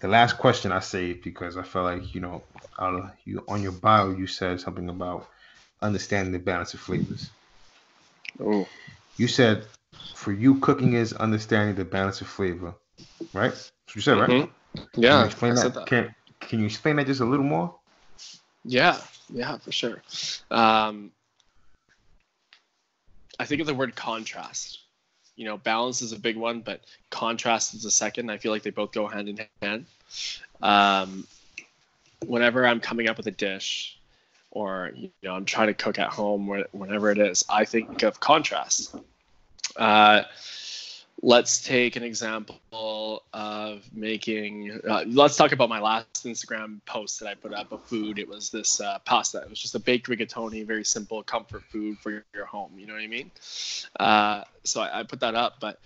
the 0.00 0.08
last 0.08 0.38
question 0.38 0.72
I 0.72 0.80
saved 0.80 1.22
because 1.22 1.56
I 1.56 1.62
felt 1.62 1.84
like 1.84 2.14
you 2.14 2.20
know, 2.20 2.42
uh, 2.78 3.08
you 3.24 3.44
on 3.48 3.62
your 3.62 3.72
bio 3.72 4.10
you 4.10 4.26
said 4.26 4.60
something 4.60 4.88
about 4.88 5.28
understanding 5.80 6.32
the 6.32 6.38
balance 6.38 6.74
of 6.74 6.80
flavors. 6.80 7.30
Oh. 8.40 8.66
You 9.16 9.28
said 9.28 9.64
for 10.14 10.32
you 10.32 10.58
cooking 10.60 10.94
is 10.94 11.12
understanding 11.14 11.74
the 11.74 11.84
balance 11.84 12.20
of 12.20 12.26
flavor, 12.26 12.74
right? 13.32 13.50
That's 13.50 13.72
what 13.86 13.96
you 13.96 14.02
said, 14.02 14.18
right? 14.18 14.30
Mhm. 14.30 14.50
Can 14.92 15.02
Yeah. 15.02 15.20
you 15.20 15.26
explain 15.26 15.52
I 15.52 15.62
that? 15.62 15.74
that. 15.74 15.86
Can 15.86 16.14
Can 16.40 16.60
you 16.60 16.66
explain 16.66 16.96
that 16.96 17.06
just 17.06 17.20
a 17.20 17.24
little 17.24 17.44
more? 17.44 17.74
Yeah, 18.64 19.00
yeah, 19.28 19.58
for 19.58 19.72
sure. 19.72 20.02
Um, 20.50 21.12
I 23.38 23.44
think 23.44 23.60
of 23.60 23.66
the 23.66 23.74
word 23.74 23.94
contrast. 23.96 24.80
You 25.36 25.44
know, 25.44 25.58
balance 25.58 26.02
is 26.02 26.12
a 26.12 26.18
big 26.18 26.36
one, 26.36 26.60
but 26.60 26.80
contrast 27.10 27.74
is 27.74 27.84
a 27.84 27.90
second. 27.90 28.30
I 28.30 28.38
feel 28.38 28.52
like 28.52 28.62
they 28.62 28.70
both 28.70 28.92
go 28.92 29.06
hand 29.06 29.28
in 29.28 29.46
hand. 29.60 29.86
Um, 30.62 31.26
whenever 32.24 32.66
I'm 32.66 32.80
coming 32.80 33.08
up 33.08 33.18
with 33.18 33.26
a 33.26 33.32
dish, 33.32 33.98
or 34.50 34.92
you 34.94 35.10
know, 35.22 35.34
I'm 35.34 35.44
trying 35.44 35.66
to 35.68 35.74
cook 35.74 35.98
at 35.98 36.08
home, 36.08 36.46
whenever 36.72 37.10
it 37.10 37.18
is, 37.18 37.44
I 37.48 37.64
think 37.64 38.02
of 38.02 38.20
contrast. 38.20 38.94
Uh, 39.76 40.22
let's 41.22 41.62
take 41.62 41.96
an 41.96 42.02
example 42.02 43.22
of 43.32 43.82
making. 43.92 44.80
Uh, 44.88 45.04
let's 45.06 45.36
talk 45.36 45.52
about 45.52 45.68
my 45.68 45.80
last 45.80 46.24
Instagram 46.24 46.80
post 46.86 47.20
that 47.20 47.28
I 47.28 47.34
put 47.34 47.52
up 47.52 47.72
of 47.72 47.82
food. 47.84 48.18
It 48.18 48.28
was 48.28 48.50
this 48.50 48.80
uh, 48.80 48.98
pasta. 49.00 49.38
It 49.38 49.50
was 49.50 49.60
just 49.60 49.74
a 49.74 49.78
baked 49.78 50.08
rigatoni, 50.08 50.66
very 50.66 50.84
simple 50.84 51.22
comfort 51.22 51.62
food 51.70 51.98
for 51.98 52.10
your, 52.10 52.24
your 52.34 52.46
home. 52.46 52.72
You 52.78 52.86
know 52.86 52.94
what 52.94 53.02
I 53.02 53.06
mean? 53.06 53.30
Uh, 53.98 54.44
so 54.64 54.80
I, 54.80 55.00
I 55.00 55.02
put 55.02 55.20
that 55.20 55.34
up, 55.34 55.60
but 55.60 55.78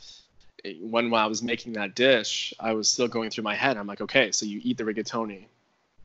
when 0.80 1.12
I 1.14 1.26
was 1.26 1.42
making 1.42 1.74
that 1.74 1.94
dish, 1.94 2.52
I 2.60 2.72
was 2.72 2.88
still 2.88 3.08
going 3.08 3.30
through 3.30 3.44
my 3.44 3.54
head. 3.54 3.76
I'm 3.76 3.86
like, 3.86 4.00
okay, 4.02 4.32
so 4.32 4.46
you 4.46 4.60
eat 4.62 4.76
the 4.76 4.84
rigatoni, 4.84 5.46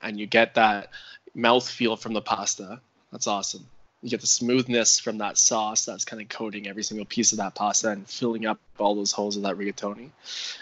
and 0.02 0.20
you 0.20 0.28
get 0.28 0.56
that 0.56 0.90
mouth 1.34 1.70
feel 1.70 1.96
from 1.96 2.14
the 2.14 2.22
pasta. 2.22 2.80
That's 3.12 3.28
awesome. 3.28 3.68
You 4.06 4.12
get 4.12 4.22
the 4.22 4.28
smoothness 4.28 5.00
from 5.00 5.18
that 5.18 5.36
sauce 5.36 5.86
that's 5.86 6.06
kind 6.06 6.22
of 6.22 6.30
coating 6.30 6.68
every 6.68 6.84
single 6.84 7.08
piece 7.08 7.32
of 7.32 7.40
that 7.40 7.56
pasta 7.56 7.90
and 7.90 8.08
filling 8.08 8.46
up 8.46 8.60
all 8.78 8.94
those 8.94 9.12
holes 9.12 9.36
of 9.36 9.42
that 9.42 9.56
rigatoni. 9.56 10.12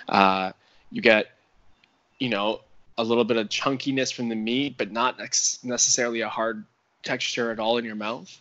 Uh, 0.08 0.54
you 0.90 1.02
get, 1.02 1.26
you 2.20 2.30
know, 2.30 2.62
a 2.98 3.04
little 3.04 3.26
bit 3.26 3.36
of 3.36 3.50
chunkiness 3.50 4.14
from 4.14 4.30
the 4.30 4.36
meat, 4.36 4.78
but 4.78 4.94
not 4.94 5.20
ex- 5.20 5.60
necessarily 5.62 6.22
a 6.22 6.30
hard 6.30 6.64
texture 7.04 7.52
at 7.52 7.60
all 7.60 7.78
in 7.78 7.84
your 7.84 7.96
mouth. 7.96 8.34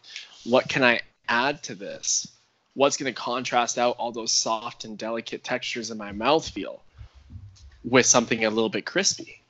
What 0.44 0.68
can 0.68 0.84
I 0.84 1.00
add 1.28 1.64
to 1.64 1.74
this? 1.74 2.28
What's 2.74 2.96
going 2.96 3.12
to 3.12 3.20
contrast 3.20 3.78
out 3.78 3.96
all 3.98 4.12
those 4.12 4.30
soft 4.30 4.84
and 4.84 4.96
delicate 4.96 5.42
textures 5.42 5.90
in 5.90 5.98
my 5.98 6.12
mouth 6.12 6.48
feel 6.48 6.80
with 7.82 8.06
something 8.06 8.44
a 8.44 8.50
little 8.50 8.70
bit 8.70 8.86
crispy? 8.86 9.42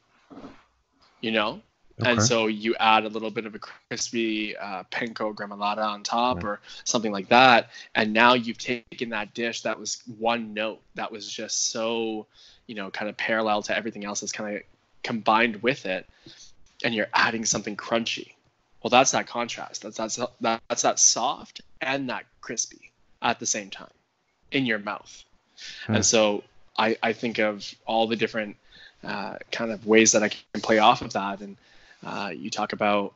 You 1.20 1.32
know, 1.32 1.60
Okay. 2.02 2.10
and 2.10 2.22
so 2.22 2.46
you 2.46 2.74
add 2.78 3.04
a 3.04 3.08
little 3.08 3.30
bit 3.30 3.46
of 3.46 3.54
a 3.54 3.58
crispy 3.58 4.56
uh, 4.56 4.84
panko 4.90 5.34
gremolata 5.34 5.84
on 5.84 6.02
top 6.02 6.44
or 6.44 6.60
something 6.84 7.12
like 7.12 7.28
that. 7.28 7.70
And 7.94 8.12
now 8.12 8.34
you've 8.34 8.58
taken 8.58 9.10
that 9.10 9.34
dish 9.34 9.62
that 9.62 9.78
was 9.78 10.02
one 10.18 10.52
note 10.54 10.80
that 10.94 11.10
was 11.12 11.30
just 11.30 11.70
so 11.70 12.26
you 12.66 12.74
know 12.74 12.90
kind 12.90 13.08
of 13.08 13.16
parallel 13.16 13.62
to 13.62 13.76
everything 13.76 14.04
else 14.04 14.20
that's 14.20 14.32
kind 14.32 14.56
of 14.56 14.62
combined 15.02 15.62
with 15.62 15.86
it. 15.86 16.06
And 16.84 16.94
you're 16.94 17.08
adding 17.14 17.44
something 17.44 17.76
crunchy. 17.76 18.32
Well 18.82 18.90
that's 18.90 19.12
that 19.12 19.26
contrast. 19.26 19.82
That's 19.82 19.96
that's 19.96 20.18
that's 20.40 20.82
that 20.82 20.98
soft 20.98 21.60
and 21.80 22.10
that 22.10 22.24
crispy 22.40 22.90
at 23.20 23.38
the 23.38 23.46
same 23.46 23.70
time 23.70 23.92
in 24.50 24.66
your 24.66 24.78
mouth. 24.78 25.24
Hmm. 25.86 25.96
and 25.96 26.04
so 26.04 26.42
i 26.76 26.96
i 27.02 27.12
think 27.12 27.38
of 27.38 27.72
all 27.86 28.08
the 28.08 28.16
different 28.16 28.56
uh, 29.04 29.36
kind 29.52 29.70
of 29.70 29.86
ways 29.86 30.12
that 30.12 30.22
i 30.22 30.28
can 30.28 30.60
play 30.60 30.78
off 30.78 31.02
of 31.02 31.12
that. 31.12 31.40
And 31.40 31.56
uh, 32.04 32.32
you 32.34 32.50
talk 32.50 32.72
about 32.72 33.14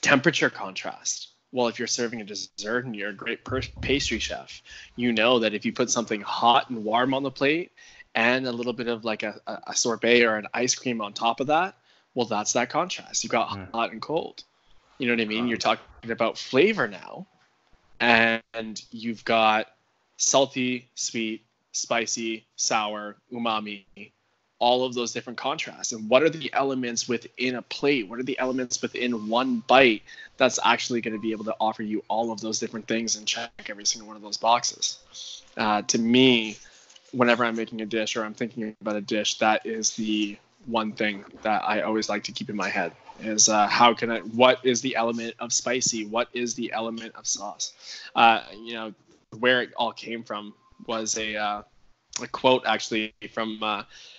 temperature 0.00 0.50
contrast. 0.50 1.28
Well, 1.52 1.68
if 1.68 1.78
you're 1.78 1.88
serving 1.88 2.20
a 2.20 2.24
dessert 2.24 2.84
and 2.84 2.94
you're 2.94 3.10
a 3.10 3.14
great 3.14 3.44
per- 3.44 3.62
pastry 3.80 4.18
chef, 4.18 4.62
you 4.96 5.12
know 5.12 5.38
that 5.38 5.54
if 5.54 5.64
you 5.64 5.72
put 5.72 5.90
something 5.90 6.20
hot 6.20 6.68
and 6.70 6.84
warm 6.84 7.14
on 7.14 7.22
the 7.22 7.30
plate 7.30 7.72
and 8.14 8.46
a 8.46 8.52
little 8.52 8.72
bit 8.72 8.88
of 8.88 9.04
like 9.04 9.22
a, 9.22 9.40
a, 9.66 9.74
sorbet 9.74 10.24
or 10.24 10.36
an 10.36 10.46
ice 10.52 10.74
cream 10.74 11.00
on 11.00 11.12
top 11.12 11.40
of 11.40 11.46
that, 11.46 11.76
well, 12.14 12.26
that's 12.26 12.54
that 12.54 12.70
contrast. 12.70 13.22
You've 13.22 13.32
got 13.32 13.50
Mm. 13.50 13.70
hot 13.72 13.92
and 13.92 14.02
cold. 14.02 14.42
You 14.98 15.06
know 15.06 15.12
what 15.12 15.20
I 15.20 15.26
mean? 15.26 15.46
You're 15.46 15.58
talking 15.58 16.10
about 16.10 16.38
flavor 16.38 16.88
now, 16.88 17.28
and 18.00 18.82
you've 18.90 19.24
got 19.24 19.66
salty, 20.16 20.90
sweet, 20.94 21.44
spicy, 21.72 22.46
sour, 22.56 23.16
umami, 23.32 23.84
all 24.58 24.84
of 24.84 24.94
those 24.94 25.12
different 25.12 25.38
contrasts? 25.38 25.92
And 25.92 26.08
what 26.08 26.22
are 26.22 26.30
the 26.30 26.50
elements 26.52 27.08
within 27.08 27.56
a 27.56 27.62
plate? 27.62 28.08
What 28.08 28.18
are 28.18 28.24
the 28.24 28.38
elements 28.38 28.80
within 28.80 29.28
one 29.28 29.62
bite 29.66 30.02
that's 30.36 30.58
actually 30.64 31.00
going 31.00 31.14
to 31.14 31.20
be 31.20 31.32
able 31.32 31.44
to 31.44 31.56
offer 31.60 31.82
you 31.82 32.04
all 32.08 32.32
of 32.32 32.40
those 32.40 32.58
different 32.58 32.86
things 32.88 33.16
and 33.16 33.26
check 33.26 33.50
every 33.68 33.86
single 33.86 34.08
one 34.08 34.16
of 34.16 34.22
those 34.22 34.36
boxes? 34.36 34.98
Uh, 35.56 35.82
to 35.82 35.98
me 35.98 36.56
whenever 37.12 37.44
i'm 37.44 37.56
making 37.56 37.80
a 37.80 37.86
dish 37.86 38.16
or 38.16 38.24
i'm 38.24 38.34
thinking 38.34 38.76
about 38.80 38.96
a 38.96 39.00
dish 39.00 39.38
that 39.38 39.64
is 39.64 39.94
the 39.94 40.36
one 40.66 40.92
thing 40.92 41.24
that 41.42 41.62
i 41.64 41.80
always 41.80 42.08
like 42.08 42.24
to 42.24 42.32
keep 42.32 42.50
in 42.50 42.56
my 42.56 42.68
head 42.68 42.92
is 43.20 43.48
uh, 43.48 43.66
how 43.66 43.94
can 43.94 44.10
i 44.10 44.18
what 44.20 44.64
is 44.64 44.80
the 44.80 44.96
element 44.96 45.34
of 45.38 45.52
spicy? 45.52 46.06
What 46.06 46.28
is 46.32 46.54
the 46.54 46.72
element 46.72 47.14
of 47.14 47.26
sauce? 47.26 47.72
Uh, 48.14 48.42
you 48.62 48.74
know 48.74 48.94
where 49.38 49.62
it 49.62 49.72
all 49.76 49.92
came 49.92 50.22
from 50.22 50.54
was 50.86 51.16
a 51.18 51.36
uh, 51.36 51.62
a 52.22 52.28
quote 52.28 52.64
actually 52.66 53.14
from 53.32 53.62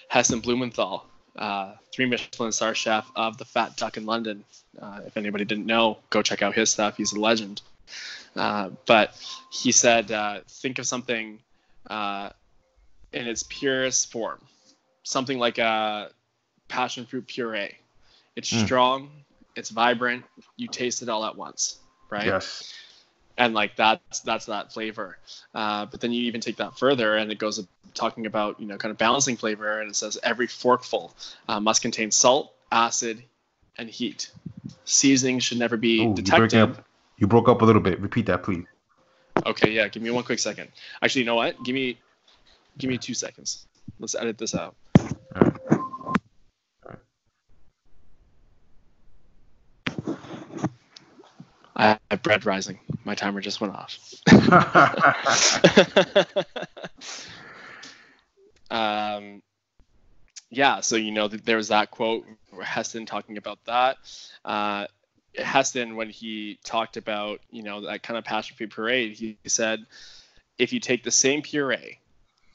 Heston 0.10 0.39
Blumenthal, 0.39 1.05
uh, 1.38 1.74
three 1.93 2.05
Michelin 2.05 2.51
star 2.51 2.74
chef 2.74 3.10
of 3.16 3.38
the 3.38 3.45
Fat 3.45 3.76
Duck 3.78 3.97
in 3.97 4.05
London. 4.05 4.43
Uh, 4.82 5.01
if 5.05 5.18
anybody 5.18 5.45
didn't 5.45 5.66
know, 5.66 5.97
go 6.10 6.22
check 6.22 6.41
out 6.41 6.55
his 6.55 6.72
stuff. 6.72 6.97
He's 6.97 7.14
a 7.14 7.20
legend. 7.20 7.62
Uh, 8.36 8.70
but 8.86 9.14
he 9.51 9.72
said, 9.72 10.12
uh, 10.12 10.41
think 10.47 10.80
of 10.80 10.86
something 10.86 11.39
uh, 11.89 12.30
in 13.14 13.28
its 13.28 13.43
purest 13.43 14.12
form, 14.12 14.39
something 15.03 15.39
like 15.39 15.58
a 15.58 16.12
passion 16.68 17.05
fruit 17.05 17.28
puree. 17.28 17.76
It's 18.36 18.51
Mm. 18.53 18.66
strong, 18.66 19.10
it's 19.55 19.70
vibrant, 19.72 20.24
you 20.58 20.68
taste 20.68 21.01
it 21.01 21.10
all 21.10 21.26
at 21.26 21.36
once, 21.36 21.78
right? 22.10 22.28
Yes. 22.28 22.74
and 23.39 23.53
like 23.53 23.76
that's 23.76 24.22
that's 24.22 24.45
that 24.47 24.74
flavor 24.74 25.16
uh, 25.53 25.86
but 25.86 26.01
then 26.01 26.12
you 26.12 26.24
even 26.24 26.41
take 26.41 26.55
that 26.58 26.76
further 26.80 27.18
and 27.18 27.32
it 27.32 27.38
goes 27.38 27.60
talking 27.97 28.25
about 28.25 28.59
you 28.59 28.67
know 28.67 28.77
kind 28.77 28.91
of 28.91 28.97
balancing 28.97 29.35
flavor 29.35 29.81
and 29.81 29.89
it 29.89 29.95
says 29.95 30.17
every 30.23 30.47
forkful 30.47 31.13
uh, 31.49 31.59
must 31.59 31.81
contain 31.81 32.11
salt 32.11 32.53
acid 32.71 33.21
and 33.77 33.89
heat 33.89 34.31
seasoning 34.85 35.39
should 35.39 35.57
never 35.57 35.75
be 35.75 36.01
Ooh, 36.01 36.15
you, 36.15 36.23
breaking 36.23 36.59
up, 36.59 36.85
you 37.17 37.27
broke 37.27 37.49
up 37.49 37.61
a 37.61 37.65
little 37.65 37.81
bit. 37.81 37.99
Repeat 37.99 38.27
that, 38.27 38.43
please. 38.43 38.65
okay 39.45 39.71
yeah 39.71 39.87
give 39.87 40.01
me 40.01 40.11
one 40.11 40.23
quick 40.23 40.39
second 40.39 40.69
actually 41.01 41.21
you 41.21 41.25
know 41.25 41.35
what 41.35 41.61
give 41.63 41.75
me 41.75 41.97
give 42.77 42.89
me 42.89 42.97
two 42.97 43.13
seconds 43.13 43.65
let's 43.99 44.15
edit 44.15 44.37
this 44.37 44.55
out 44.55 44.75
I 51.79 51.99
have 52.09 52.23
bread 52.23 52.43
rising. 52.43 52.79
My 53.05 53.13
timer 53.13 53.39
just 53.39 53.61
went 53.61 53.75
off. 53.75 53.99
um, 58.70 59.41
yeah, 60.49 60.80
so 60.82 60.95
you 60.95 61.11
know, 61.11 61.28
th- 61.28 61.43
there 61.43 61.57
was 61.57 61.70
that 61.70 61.91
quote 61.91 62.26
where 62.51 62.65
Heston 62.65 63.05
talking 63.05 63.38
about 63.38 63.59
that. 63.65 63.97
Uh, 64.45 64.88
Heston, 65.36 65.95
when 65.95 66.09
he 66.09 66.59
talked 66.63 66.97
about 66.97 67.41
you 67.51 67.63
know 67.63 67.82
that 67.82 68.03
kind 68.03 68.18
of 68.18 68.24
passion 68.24 68.55
fruit 68.55 68.72
puree, 68.72 69.13
he 69.13 69.38
said, 69.45 69.86
if 70.57 70.72
you 70.74 70.80
take 70.80 71.03
the 71.03 71.11
same 71.11 71.41
puree 71.41 71.99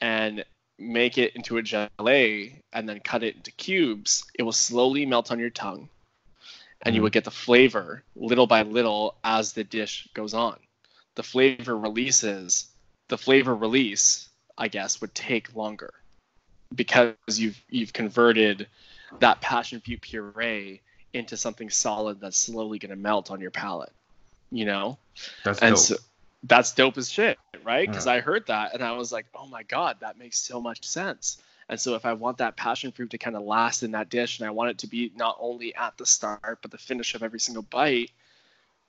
and 0.00 0.44
make 0.78 1.18
it 1.18 1.36
into 1.36 1.58
a 1.58 1.62
gelée 1.62 2.54
and 2.72 2.88
then 2.88 2.98
cut 3.00 3.22
it 3.22 3.36
into 3.36 3.52
cubes, 3.52 4.24
it 4.34 4.42
will 4.42 4.52
slowly 4.52 5.06
melt 5.06 5.30
on 5.30 5.38
your 5.38 5.50
tongue, 5.50 5.88
and 6.82 6.94
you 6.94 7.00
Mhm. 7.00 7.04
will 7.04 7.10
get 7.10 7.24
the 7.24 7.30
flavor 7.30 8.02
little 8.16 8.46
by 8.46 8.62
little 8.62 9.16
as 9.22 9.52
the 9.52 9.64
dish 9.64 10.08
goes 10.14 10.34
on. 10.34 10.58
The 11.14 11.22
flavor 11.22 11.76
releases. 11.76 12.66
The 13.08 13.18
flavor 13.18 13.54
release, 13.54 14.30
I 14.56 14.68
guess, 14.68 15.00
would 15.02 15.14
take 15.14 15.54
longer 15.54 15.92
because 16.74 17.14
you've 17.38 17.60
you've 17.70 17.92
converted 17.92 18.66
that 19.20 19.40
passion 19.40 19.80
fruit 19.80 20.00
puree 20.00 20.80
into 21.12 21.36
something 21.36 21.68
solid 21.70 22.20
that's 22.20 22.38
slowly 22.38 22.78
going 22.78 22.90
to 22.90 22.96
melt 22.96 23.30
on 23.30 23.40
your 23.40 23.50
palate. 23.50 23.92
You 24.50 24.64
know, 24.66 24.98
That's 25.44 25.60
and 25.60 25.74
dope. 25.74 25.84
so 25.84 25.96
that's 26.44 26.72
dope 26.72 26.98
as 26.98 27.10
shit, 27.10 27.38
right? 27.64 27.88
Mm. 27.88 27.92
Because 27.92 28.06
Yeah. 28.06 28.12
I 28.14 28.20
heard 28.20 28.46
that 28.46 28.74
and 28.74 28.82
I 28.82 28.92
was 28.92 29.12
like, 29.12 29.26
oh 29.34 29.46
my 29.46 29.62
god, 29.62 29.98
that 30.00 30.18
makes 30.18 30.38
so 30.38 30.60
much 30.60 30.84
sense. 30.86 31.38
And 31.68 31.80
so 31.80 31.94
if 31.94 32.04
I 32.04 32.12
want 32.12 32.38
that 32.38 32.56
passion 32.56 32.92
fruit 32.92 33.10
to 33.10 33.18
kind 33.18 33.36
of 33.36 33.42
last 33.42 33.82
in 33.82 33.92
that 33.92 34.10
dish, 34.10 34.38
and 34.40 34.46
I 34.46 34.50
want 34.50 34.70
it 34.70 34.78
to 34.78 34.86
be 34.86 35.12
not 35.16 35.36
only 35.40 35.74
at 35.74 35.96
the 35.96 36.04
start 36.04 36.58
but 36.60 36.70
the 36.70 36.78
finish 36.78 37.14
of 37.14 37.22
every 37.22 37.40
single 37.40 37.62
bite, 37.62 38.10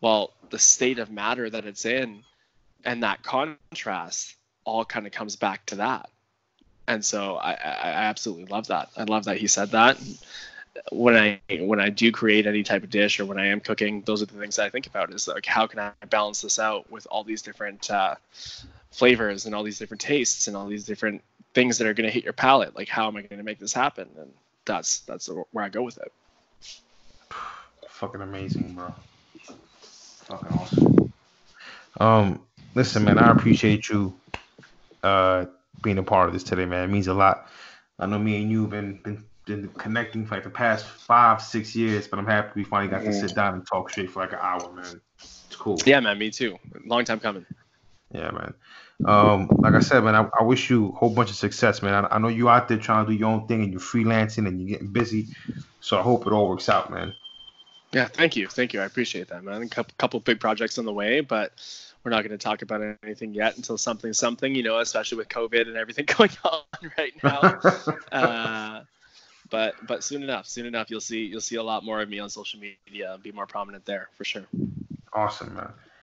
well, 0.02 0.34
the 0.50 0.60
state 0.60 1.00
of 1.00 1.10
matter 1.12 1.50
that 1.50 1.66
it's 1.66 1.86
in 1.86 2.24
and 2.84 3.04
that 3.04 3.24
contrast 3.24 4.36
all 4.66 4.84
kind 4.84 5.06
of 5.06 5.14
comes 5.14 5.36
back 5.36 5.66
to 5.68 5.76
that. 5.76 6.10
And 6.88 7.04
so 7.04 7.36
I, 7.36 7.52
I, 7.52 7.92
absolutely 8.10 8.46
love 8.46 8.68
that. 8.68 8.90
I 8.98 9.04
love 9.04 9.26
that 9.26 9.38
he 9.38 9.48
said 9.48 9.72
that. 9.72 9.98
When 10.92 11.16
I 11.16 11.40
when 11.62 11.80
I 11.80 11.90
do 11.90 12.12
create 12.12 12.46
any 12.46 12.64
type 12.64 12.84
of 12.84 12.90
dish 12.90 13.20
or 13.20 13.26
when 13.26 13.40
I 13.40 13.48
am 13.48 13.60
cooking, 13.60 14.02
those 14.02 14.22
are 14.22 14.26
the 14.26 14.34
things 14.34 14.58
that 14.58 14.66
I 14.66 14.70
think 14.70 14.88
about 14.88 15.14
is 15.14 15.28
like 15.28 15.46
how 15.46 15.68
can 15.68 15.80
I 15.80 15.92
balance 16.10 16.42
this 16.42 16.60
out 16.60 16.92
with 16.92 17.08
all 17.10 17.24
these 17.24 17.42
different 17.42 17.90
uh, 17.90 18.16
flavors 18.92 19.46
and 19.46 19.56
all 19.56 19.64
these 19.64 19.80
different 19.80 20.02
tastes 20.02 20.48
and 20.48 20.58
all 20.58 20.66
these 20.68 20.86
different 20.86 21.22
things 21.54 21.78
that 21.78 21.88
are 21.88 21.94
going 21.94 22.08
to 22.08 22.14
hit 22.14 22.24
your 22.24 22.34
palate. 22.34 22.76
Like 22.76 22.90
how 22.90 23.08
am 23.08 23.16
I 23.16 23.22
going 23.22 23.38
to 23.38 23.46
make 23.46 23.60
this 23.60 23.72
happen? 23.72 24.10
And 24.20 24.34
that's 24.66 25.00
that's 25.02 25.30
where 25.52 25.64
I 25.64 25.70
go 25.70 25.84
with 25.84 26.00
it. 26.00 26.12
Fucking 27.88 28.22
amazing, 28.22 28.74
bro. 28.74 28.94
Fucking 30.26 30.58
awesome. 30.58 31.14
Um, 32.00 32.42
listen, 32.76 33.04
man, 33.04 33.20
I 33.20 33.32
appreciate 33.32 33.88
you 33.88 34.14
uh 35.04 35.46
being 35.84 36.00
a 36.00 36.04
part 36.04 36.28
of 36.28 36.34
this 36.34 36.44
today, 36.44 36.66
man. 36.66 36.90
It 36.90 36.92
means 36.92 37.08
a 37.08 37.14
lot. 37.14 37.48
I 38.00 38.08
know 38.08 38.18
me 38.18 38.42
and 38.42 38.50
you 38.50 38.62
have 38.62 38.72
been 38.72 39.00
been 39.04 39.24
been 39.46 39.68
connecting 39.78 40.26
for 40.26 40.36
like 40.36 40.44
the 40.44 40.50
past 40.50 40.86
five, 40.86 41.42
six 41.42 41.76
years, 41.76 42.08
but 42.08 42.18
I'm 42.18 42.26
happy 42.26 42.52
we 42.56 42.64
finally 42.64 42.90
got 42.90 43.04
to 43.04 43.14
sit 43.14 43.36
down 43.36 43.54
and 43.56 43.68
talk 43.68 43.90
straight 43.90 44.10
for 44.10 44.22
like 44.22 44.32
an 44.32 44.40
hour, 44.42 44.72
man. 44.72 45.02
It's 45.20 45.56
cool. 45.58 45.78
Yeah, 45.86 46.00
man, 46.00 46.18
me 46.18 46.32
too. 46.32 46.58
Long 46.86 47.04
time 47.06 47.20
coming. 47.20 47.46
Yeah, 48.12 48.32
man. 48.32 48.54
Um, 49.06 49.50
like 49.58 49.74
I 49.74 49.80
said, 49.80 50.04
man, 50.04 50.16
I, 50.16 50.30
I 50.40 50.44
wish 50.44 50.70
you 50.70 50.90
a 50.90 50.92
whole 50.92 51.10
bunch 51.10 51.30
of 51.30 51.36
success, 51.36 51.82
man. 51.82 52.06
I, 52.06 52.16
I 52.16 52.20
know 52.20 52.30
you 52.30 52.48
out 52.48 52.68
there 52.68 52.78
trying 52.78 53.06
to 53.06 53.12
do 53.12 53.18
your 53.18 53.30
own 53.30 53.48
thing 53.48 53.64
and 53.64 53.72
you're 53.72 53.82
freelancing 53.82 54.48
and 54.48 54.62
you're 54.62 54.70
getting 54.70 54.94
busy. 54.94 55.28
So 55.82 56.00
I 56.00 56.02
hope 56.02 56.26
it 56.26 56.32
all 56.32 56.48
works 56.48 56.70
out, 56.70 56.90
man. 56.90 57.14
Yeah, 57.92 58.08
thank 58.08 58.36
you, 58.36 58.48
thank 58.48 58.74
you. 58.74 58.82
I 58.82 58.86
appreciate 58.86 59.28
that, 59.28 59.44
man. 59.44 59.62
A 59.62 59.68
couple, 59.68 59.94
couple 59.98 60.20
big 60.20 60.40
projects 60.40 60.78
on 60.78 60.86
the 60.86 60.94
way, 60.94 61.22
but 61.22 61.54
we're 62.04 62.12
not 62.12 62.22
going 62.22 62.32
to 62.32 62.38
talk 62.38 62.62
about 62.62 62.98
anything 63.04 63.34
yet 63.34 63.56
until 63.56 63.78
something, 63.78 64.14
something, 64.14 64.54
you 64.54 64.64
know, 64.64 64.80
especially 64.80 65.18
with 65.18 65.30
COVID 65.30 65.68
and 65.68 65.78
everything 65.78 66.06
going 66.18 66.32
on 66.44 66.62
right 66.98 67.14
now. 67.24 67.60
uh, 68.12 68.82
but 69.50 69.76
but 69.86 70.04
soon 70.04 70.24
enough, 70.24 70.48
soon 70.48 70.66
enough, 70.66 70.90
you'll 70.90 71.02
see 71.02 71.26
you'll 71.26 71.42
see 71.42 71.56
a 71.56 71.64
lot 71.64 71.86
more 71.86 72.02
of 72.02 72.10
me 72.10 72.20
on 72.20 72.30
social 72.30 72.60
media 72.60 73.14
and 73.14 73.24
be 73.24 73.32
more 73.32 73.46
prominent 73.46 73.86
there 73.86 74.10
for 74.18 74.24
sure. 74.24 74.46
Awesome, 75.14 75.54
man. 75.56 75.72